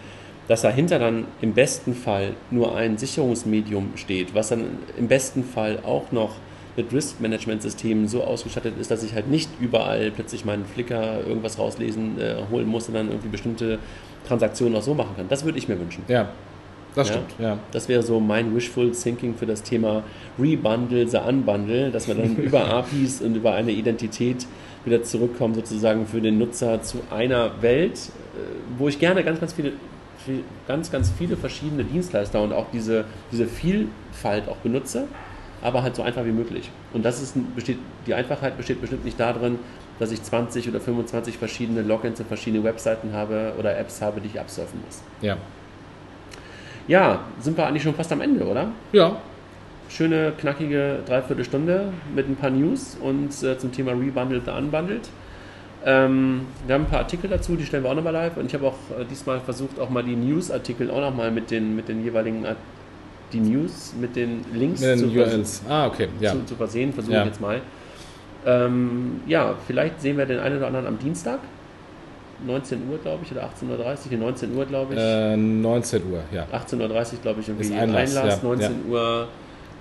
dass 0.47 0.61
dahinter 0.61 0.99
dann 0.99 1.25
im 1.41 1.53
besten 1.53 1.93
Fall 1.93 2.33
nur 2.51 2.75
ein 2.75 2.97
Sicherungsmedium 2.97 3.93
steht, 3.95 4.35
was 4.35 4.49
dann 4.49 4.77
im 4.97 5.07
besten 5.07 5.43
Fall 5.43 5.79
auch 5.85 6.11
noch 6.11 6.35
mit 6.75 6.91
Risk-Management-Systemen 6.91 8.07
so 8.07 8.23
ausgestattet 8.23 8.73
ist, 8.79 8.89
dass 8.89 9.03
ich 9.03 9.13
halt 9.13 9.29
nicht 9.29 9.49
überall 9.59 10.11
plötzlich 10.11 10.43
meinen 10.43 10.65
Flickr 10.65 11.25
irgendwas 11.25 11.59
rauslesen, 11.59 12.19
äh, 12.19 12.35
holen 12.51 12.67
muss 12.67 12.87
und 12.87 12.95
dann 12.95 13.09
irgendwie 13.09 13.29
bestimmte 13.29 13.79
Transaktionen 14.27 14.75
auch 14.75 14.81
so 14.81 14.93
machen 14.93 15.15
kann. 15.15 15.27
Das 15.29 15.45
würde 15.45 15.59
ich 15.59 15.67
mir 15.67 15.79
wünschen. 15.79 16.03
Ja, 16.07 16.29
das 16.95 17.09
ja? 17.09 17.13
stimmt. 17.15 17.35
Ja. 17.39 17.57
Das 17.71 17.89
wäre 17.89 18.03
so 18.03 18.19
mein 18.19 18.55
Wishful 18.55 18.91
Thinking 18.91 19.35
für 19.35 19.45
das 19.45 19.63
Thema 19.63 20.03
Rebundle, 20.39 21.07
the 21.07 21.17
Unbundle, 21.17 21.91
dass 21.91 22.07
wir 22.07 22.15
dann 22.15 22.35
über 22.37 22.65
APIs 22.67 23.21
und 23.21 23.35
über 23.35 23.53
eine 23.53 23.71
Identität 23.71 24.45
wieder 24.85 25.03
zurückkommen, 25.03 25.53
sozusagen 25.53 26.05
für 26.05 26.21
den 26.21 26.37
Nutzer 26.37 26.81
zu 26.81 26.99
einer 27.09 27.61
Welt, 27.61 27.93
äh, 27.97 28.39
wo 28.77 28.87
ich 28.87 28.99
gerne 28.99 29.23
ganz, 29.23 29.39
ganz 29.39 29.53
viele 29.53 29.73
ganz, 30.69 30.89
ganz 30.89 31.11
viele 31.17 31.35
verschiedene 31.35 31.83
Dienstleister 31.83 32.41
und 32.41 32.53
auch 32.53 32.67
diese, 32.71 33.03
diese 33.29 33.45
Vielfalt 33.45 34.47
auch 34.47 34.55
benutze 34.57 35.05
aber 35.63 35.81
halt 35.81 35.95
so 35.95 36.03
einfach 36.03 36.25
wie 36.25 36.31
möglich. 36.31 36.69
Und 36.93 37.03
das 37.05 37.21
ist, 37.21 37.35
besteht, 37.55 37.77
die 38.05 38.13
Einfachheit 38.13 38.57
besteht 38.57 38.81
bestimmt 38.81 39.05
nicht 39.05 39.19
darin, 39.19 39.57
dass 39.97 40.11
ich 40.11 40.21
20 40.21 40.67
oder 40.67 40.81
25 40.81 41.37
verschiedene 41.37 41.81
Logins 41.81 42.19
und 42.19 42.27
verschiedene 42.27 42.63
Webseiten 42.63 43.13
habe 43.13 43.53
oder 43.57 43.77
Apps 43.77 44.01
habe, 44.01 44.19
die 44.19 44.27
ich 44.27 44.39
absurfen 44.39 44.81
muss. 44.85 45.01
Ja. 45.21 45.37
Ja, 46.87 47.21
sind 47.39 47.57
wir 47.57 47.65
eigentlich 47.65 47.83
schon 47.83 47.93
fast 47.93 48.11
am 48.11 48.21
Ende, 48.21 48.45
oder? 48.45 48.67
Ja. 48.91 49.17
Schöne, 49.89 50.33
knackige 50.37 50.99
Dreiviertelstunde 51.05 51.93
mit 52.15 52.27
ein 52.27 52.35
paar 52.35 52.49
News 52.49 52.97
und 52.99 53.29
äh, 53.43 53.57
zum 53.57 53.71
Thema 53.71 53.91
Rebundled, 53.91 54.47
Unbundled. 54.47 55.09
Ähm, 55.85 56.41
wir 56.65 56.75
haben 56.75 56.83
ein 56.85 56.89
paar 56.89 56.99
Artikel 56.99 57.29
dazu, 57.29 57.55
die 57.55 57.65
stellen 57.65 57.83
wir 57.83 57.91
auch 57.91 57.95
nochmal 57.95 58.13
live 58.13 58.37
und 58.37 58.45
ich 58.45 58.53
habe 58.53 58.67
auch 58.67 58.77
äh, 58.99 59.05
diesmal 59.09 59.39
versucht, 59.41 59.79
auch 59.79 59.89
mal 59.89 60.03
die 60.03 60.15
News-Artikel 60.15 60.89
auch 60.89 61.01
nochmal 61.01 61.29
mit 61.29 61.51
den, 61.51 61.75
mit 61.75 61.89
den 61.89 62.03
jeweiligen 62.03 62.45
die 63.33 63.39
News 63.39 63.93
mit 63.99 64.15
den 64.15 64.45
Links 64.53 64.81
mit 64.81 64.91
den 64.91 64.99
zu, 64.99 65.07
URLs. 65.07 65.63
Ah, 65.67 65.87
okay. 65.87 66.07
ja. 66.19 66.31
zu, 66.31 66.45
zu 66.45 66.55
versehen. 66.55 66.93
Versuche 66.93 67.15
ja. 67.15 67.21
ich 67.21 67.27
jetzt 67.27 67.41
mal. 67.41 67.61
Ähm, 68.45 69.21
ja, 69.27 69.55
vielleicht 69.67 70.01
sehen 70.01 70.17
wir 70.17 70.25
den 70.25 70.39
einen 70.39 70.57
oder 70.57 70.67
anderen 70.67 70.87
am 70.87 70.99
Dienstag. 70.99 71.39
19 72.45 72.89
Uhr, 72.89 72.97
glaube 72.97 73.23
ich, 73.23 73.31
oder 73.31 73.43
18.30 73.43 74.11
Uhr, 74.11 74.17
19 74.17 74.55
Uhr, 74.55 74.65
glaube 74.65 74.93
ich. 74.93 74.99
Äh, 74.99 75.37
19 75.37 76.11
Uhr, 76.11 76.19
ja. 76.31 76.47
18.30 76.51 76.79
Uhr, 76.79 77.19
glaube 77.21 77.41
ich, 77.41 77.47
irgendwie 77.47 77.73
Einlass, 77.73 78.15
Einlass 78.15 78.39
ja, 78.41 78.47
19 78.47 78.71
ja. 78.71 78.91
Uhr 78.91 79.27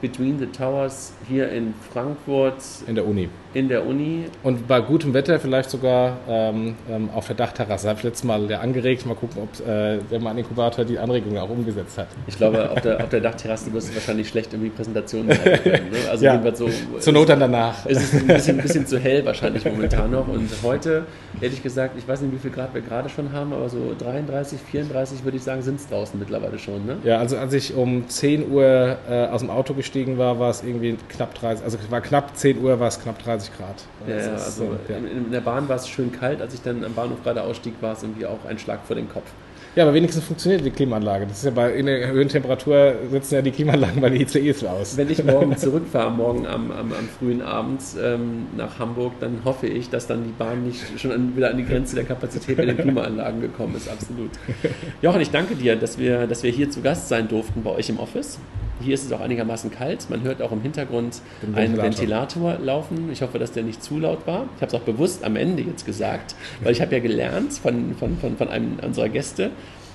Between 0.01 0.39
the 0.39 0.47
Towers 0.47 1.13
hier 1.29 1.49
in 1.51 1.75
Frankfurt. 1.93 2.57
In 2.87 2.97
der 2.97 3.07
Uni. 3.07 3.29
In 3.55 3.69
der 3.69 3.87
Uni. 3.87 4.25
Und 4.43 4.67
bei 4.67 4.81
gutem 4.81 5.13
Wetter 5.13 5.39
vielleicht 5.39 5.71
sogar 5.71 6.17
ähm, 6.29 6.75
ähm, 6.91 7.11
auf 7.15 7.27
der 7.27 7.37
Dachterrasse. 7.37 7.89
Habe 7.89 7.99
ich 7.99 8.05
letztes 8.05 8.25
Mal 8.25 8.51
ja 8.51 8.61
angeregt. 8.61 9.05
Mal 9.05 9.15
gucken, 9.15 9.43
ob 9.43 9.67
äh, 9.67 9.99
der 10.11 10.21
Mann-Inkubator 10.21 10.85
die 10.85 10.99
Anregung 10.99 11.37
auch 11.39 11.51
umgesetzt 11.51 11.99
hat. 11.99 12.09
Ich 12.27 12.37
glaube, 12.37 12.71
auf 12.71 12.81
der, 12.81 13.03
auf 13.03 13.09
der 13.11 13.21
Dachterrasse 13.21 13.73
wirst 13.73 13.91
du 13.91 13.95
wahrscheinlich 13.95 14.29
schlecht 14.29 14.53
irgendwie 14.53 14.71
Präsentationen 14.71 15.31
halten 15.39 15.63
können. 15.63 15.91
Ne? 15.91 15.99
Also 16.11 16.25
ja, 16.25 16.55
so, 16.55 16.69
zur 16.99 17.13
Not 17.13 17.29
dann 17.29 17.41
danach. 17.41 17.85
Es 17.85 18.03
ist 18.03 18.15
ein 18.15 18.27
bisschen, 18.27 18.59
ein 18.59 18.63
bisschen 18.63 18.87
zu 18.87 18.99
hell 18.99 19.25
wahrscheinlich 19.25 19.65
momentan 19.65 20.11
noch. 20.11 20.29
Und 20.29 20.49
heute, 20.63 21.05
ehrlich 21.41 21.63
gesagt, 21.63 21.99
ich 21.99 22.09
weiß 22.09 22.23
nicht, 22.23 22.33
wie 22.33 22.39
viel 22.39 22.51
Grad 22.51 22.75
wir 22.75 22.81
gerade 22.81 23.09
schon 23.09 23.33
haben, 23.33 23.53
aber 23.53 23.69
so 23.69 23.95
33, 23.99 24.61
34 24.61 25.25
würde 25.25 25.37
ich 25.37 25.43
sagen, 25.43 25.63
sind 25.63 25.79
es 25.79 25.89
draußen 25.89 26.19
mittlerweile 26.19 26.59
schon. 26.59 26.87
Ne? 26.87 26.99
Ja, 27.05 27.19
also 27.19 27.37
als 27.37 27.53
ich 27.53 27.75
um 27.75 28.09
10 28.09 28.51
Uhr 28.51 28.97
äh, 29.09 29.27
aus 29.27 29.41
dem 29.41 29.51
Auto 29.51 29.75
gestiegen 29.75 30.19
war, 30.19 30.39
war 30.39 30.51
es 30.51 30.63
irgendwie 30.63 30.97
knapp 31.09 31.35
30, 31.35 31.65
also 31.65 31.79
war 31.91 32.01
knapp 32.01 32.37
10 32.37 32.63
Uhr, 32.63 32.81
war 32.81 32.89
es 32.89 33.01
knapp 33.01 33.23
30 33.23 33.42
Grad. 33.51 33.83
Ja, 34.07 34.17
ja 34.17 34.33
also 34.33 34.77
ja. 34.89 34.97
In, 34.97 35.07
in, 35.07 35.33
der 35.33 35.41
Bahn 35.41 35.69
war 35.69 35.77
es 35.77 35.89
schön 35.89 36.13
kalt, 36.13 36.41
als 36.41 36.55
ich 36.55 36.63
dann 36.63 36.85
am 36.85 36.95
Bahnhof 36.95 37.23
gerade 37.23 37.43
ausstieg, 37.43 37.75
war 37.81 37.95
es 37.95 38.03
irgendwie 38.03 38.27
auch 38.27 38.45
ein 38.47 38.59
Schlag 38.59 38.85
vor 38.85 38.97
den 38.97 39.09
Kopf. 39.09 39.27
Ja, 39.75 39.85
aber 39.85 39.95
wenigstens 39.95 40.25
funktioniert 40.25 40.63
die 40.63 40.71
Klimaanlage. 40.71 41.27
Das 41.27 41.39
ist 41.39 41.45
ja 41.45 41.51
bei 41.51 41.73
in 41.73 41.87
der 41.87 42.07
höheren 42.09 42.29
Temperatur 42.29 42.95
setzen 43.11 43.37
ja 43.37 43.43
die 43.43 43.53
Klimaanlagen 43.53 44.03
bei 44.03 44.11
den 44.11 44.21
ICEs 44.21 44.65
aus. 44.65 44.99
Wenn 44.99 45.11
ich 45.11 45.25
morgen 45.25 45.57
zurückfahre, 45.57 46.11
morgen 46.11 46.47
am, 46.47 46.71
am, 46.71 46.93
am 46.93 47.09
frühen 47.19 47.41
Abend 47.41 47.81
ähm, 47.99 48.49
nach 48.55 48.79
Hamburg, 48.79 49.15
dann 49.21 49.41
hoffe 49.47 49.67
ich, 49.67 49.89
dass 49.89 50.07
dann 50.07 50.25
die 50.25 50.33
Bahn 50.33 50.65
nicht 50.65 51.01
schon 51.01 51.11
an, 51.11 51.35
wieder 51.37 51.51
an 51.51 51.57
die 51.57 51.65
Grenze 51.65 51.95
der 51.95 52.05
Kapazität 52.05 52.59
bei 52.59 52.67
den 52.67 52.77
Klimaanlagen 52.77 53.41
gekommen 53.41 53.75
ist. 53.75 53.89
Absolut. 53.89 54.31
Jochen, 55.01 55.23
ich 55.23 55.31
danke 55.31 55.55
dir, 55.55 55.75
dass 55.75 55.97
wir, 55.97 56.27
dass 56.27 56.43
wir 56.43 56.51
hier 56.51 56.69
zu 56.71 56.83
Gast 56.83 57.09
sein 57.09 57.29
durften 57.29 57.63
bei 57.63 57.71
euch 57.71 57.89
im 57.89 57.99
Office. 57.99 58.39
Hier 58.81 58.95
ist 58.95 59.05
es 59.05 59.13
auch 59.13 59.21
einigermaßen 59.21 59.71
kalt. 59.71 60.09
Man 60.11 60.23
hört 60.23 60.43
auch 60.43 60.53
im 60.53 60.61
Hintergrund 60.61 61.21
einen 61.55 61.77
Ventilator 61.77 62.59
laufen. 62.59 63.11
Ich 63.13 63.23
hoffe, 63.23 63.39
dass 63.39 63.53
der 63.53 63.63
nicht 63.63 63.83
zu 63.83 63.99
laut 63.99 64.27
war. 64.27 64.47
Ich 64.57 64.63
habe 64.63 64.67
es 64.67 64.75
auch 64.75 64.85
bewusst 64.85 65.25
am 65.25 65.37
Ende 65.37 65.63
jetzt 65.63 65.87
gesagt, 65.87 66.35
weil 66.63 66.73
ich 66.73 66.81
habe 66.81 66.95
ja 66.95 67.01
gelernt 67.01 67.53
von, 67.53 67.95
von, 67.95 68.17
von, 68.19 68.37
von 68.37 68.49
einem 68.49 68.79
unserer 68.83 69.09
Gäste, 69.09 69.51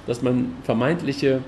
dass 0.06 0.22
man 0.22 0.54
vermeintliche 0.64 1.42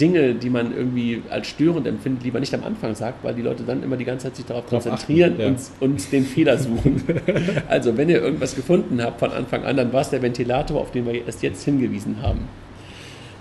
Dinge, 0.00 0.34
die 0.34 0.50
man 0.50 0.76
irgendwie 0.76 1.22
als 1.30 1.46
störend 1.46 1.86
empfindet, 1.86 2.24
lieber 2.24 2.40
nicht 2.40 2.54
am 2.54 2.64
Anfang 2.64 2.94
sagt, 2.94 3.22
weil 3.22 3.34
die 3.34 3.42
Leute 3.42 3.62
dann 3.64 3.82
immer 3.82 3.96
die 3.96 4.04
ganze 4.04 4.26
Zeit 4.26 4.36
sich 4.36 4.44
darauf 4.44 4.66
konzentrieren 4.66 5.34
ja. 5.38 5.46
und, 5.48 5.58
und 5.80 6.12
den 6.12 6.24
Fehler 6.24 6.58
suchen. 6.58 7.02
also 7.68 7.96
wenn 7.96 8.08
ihr 8.08 8.20
irgendwas 8.20 8.56
gefunden 8.56 9.02
habt 9.02 9.20
von 9.20 9.30
Anfang 9.30 9.64
an, 9.64 9.76
dann 9.76 9.92
war 9.92 10.00
es 10.00 10.10
der 10.10 10.22
Ventilator, 10.22 10.80
auf 10.80 10.90
den 10.90 11.06
wir 11.06 11.26
erst 11.26 11.42
jetzt 11.42 11.64
hingewiesen 11.64 12.22
haben. 12.22 12.48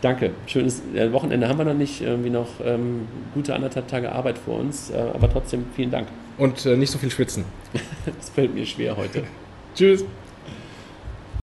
Danke. 0.04 0.32
Schönes 0.48 0.82
Wochenende 1.12 1.48
haben 1.48 1.58
wir 1.58 1.64
noch 1.64 1.74
nicht. 1.74 2.02
Irgendwie 2.02 2.30
noch 2.30 2.50
ähm, 2.62 3.08
gute 3.34 3.56
anderthalb 3.56 3.88
Tage 3.88 4.12
Arbeit 4.12 4.38
vor 4.38 4.60
uns. 4.60 4.90
Äh, 4.90 4.98
aber 4.98 5.32
trotzdem 5.32 5.64
vielen 5.78 5.92
Dank. 5.92 6.10
Und 6.38 6.66
äh, 6.66 6.76
nicht 6.76 6.92
so 6.92 6.98
viel 6.98 7.10
schwitzen. 7.10 7.46
das 8.06 8.30
fällt 8.30 8.54
mir 8.54 8.66
schwer 8.66 8.98
heute. 8.98 9.24
Tschüss. 9.76 10.04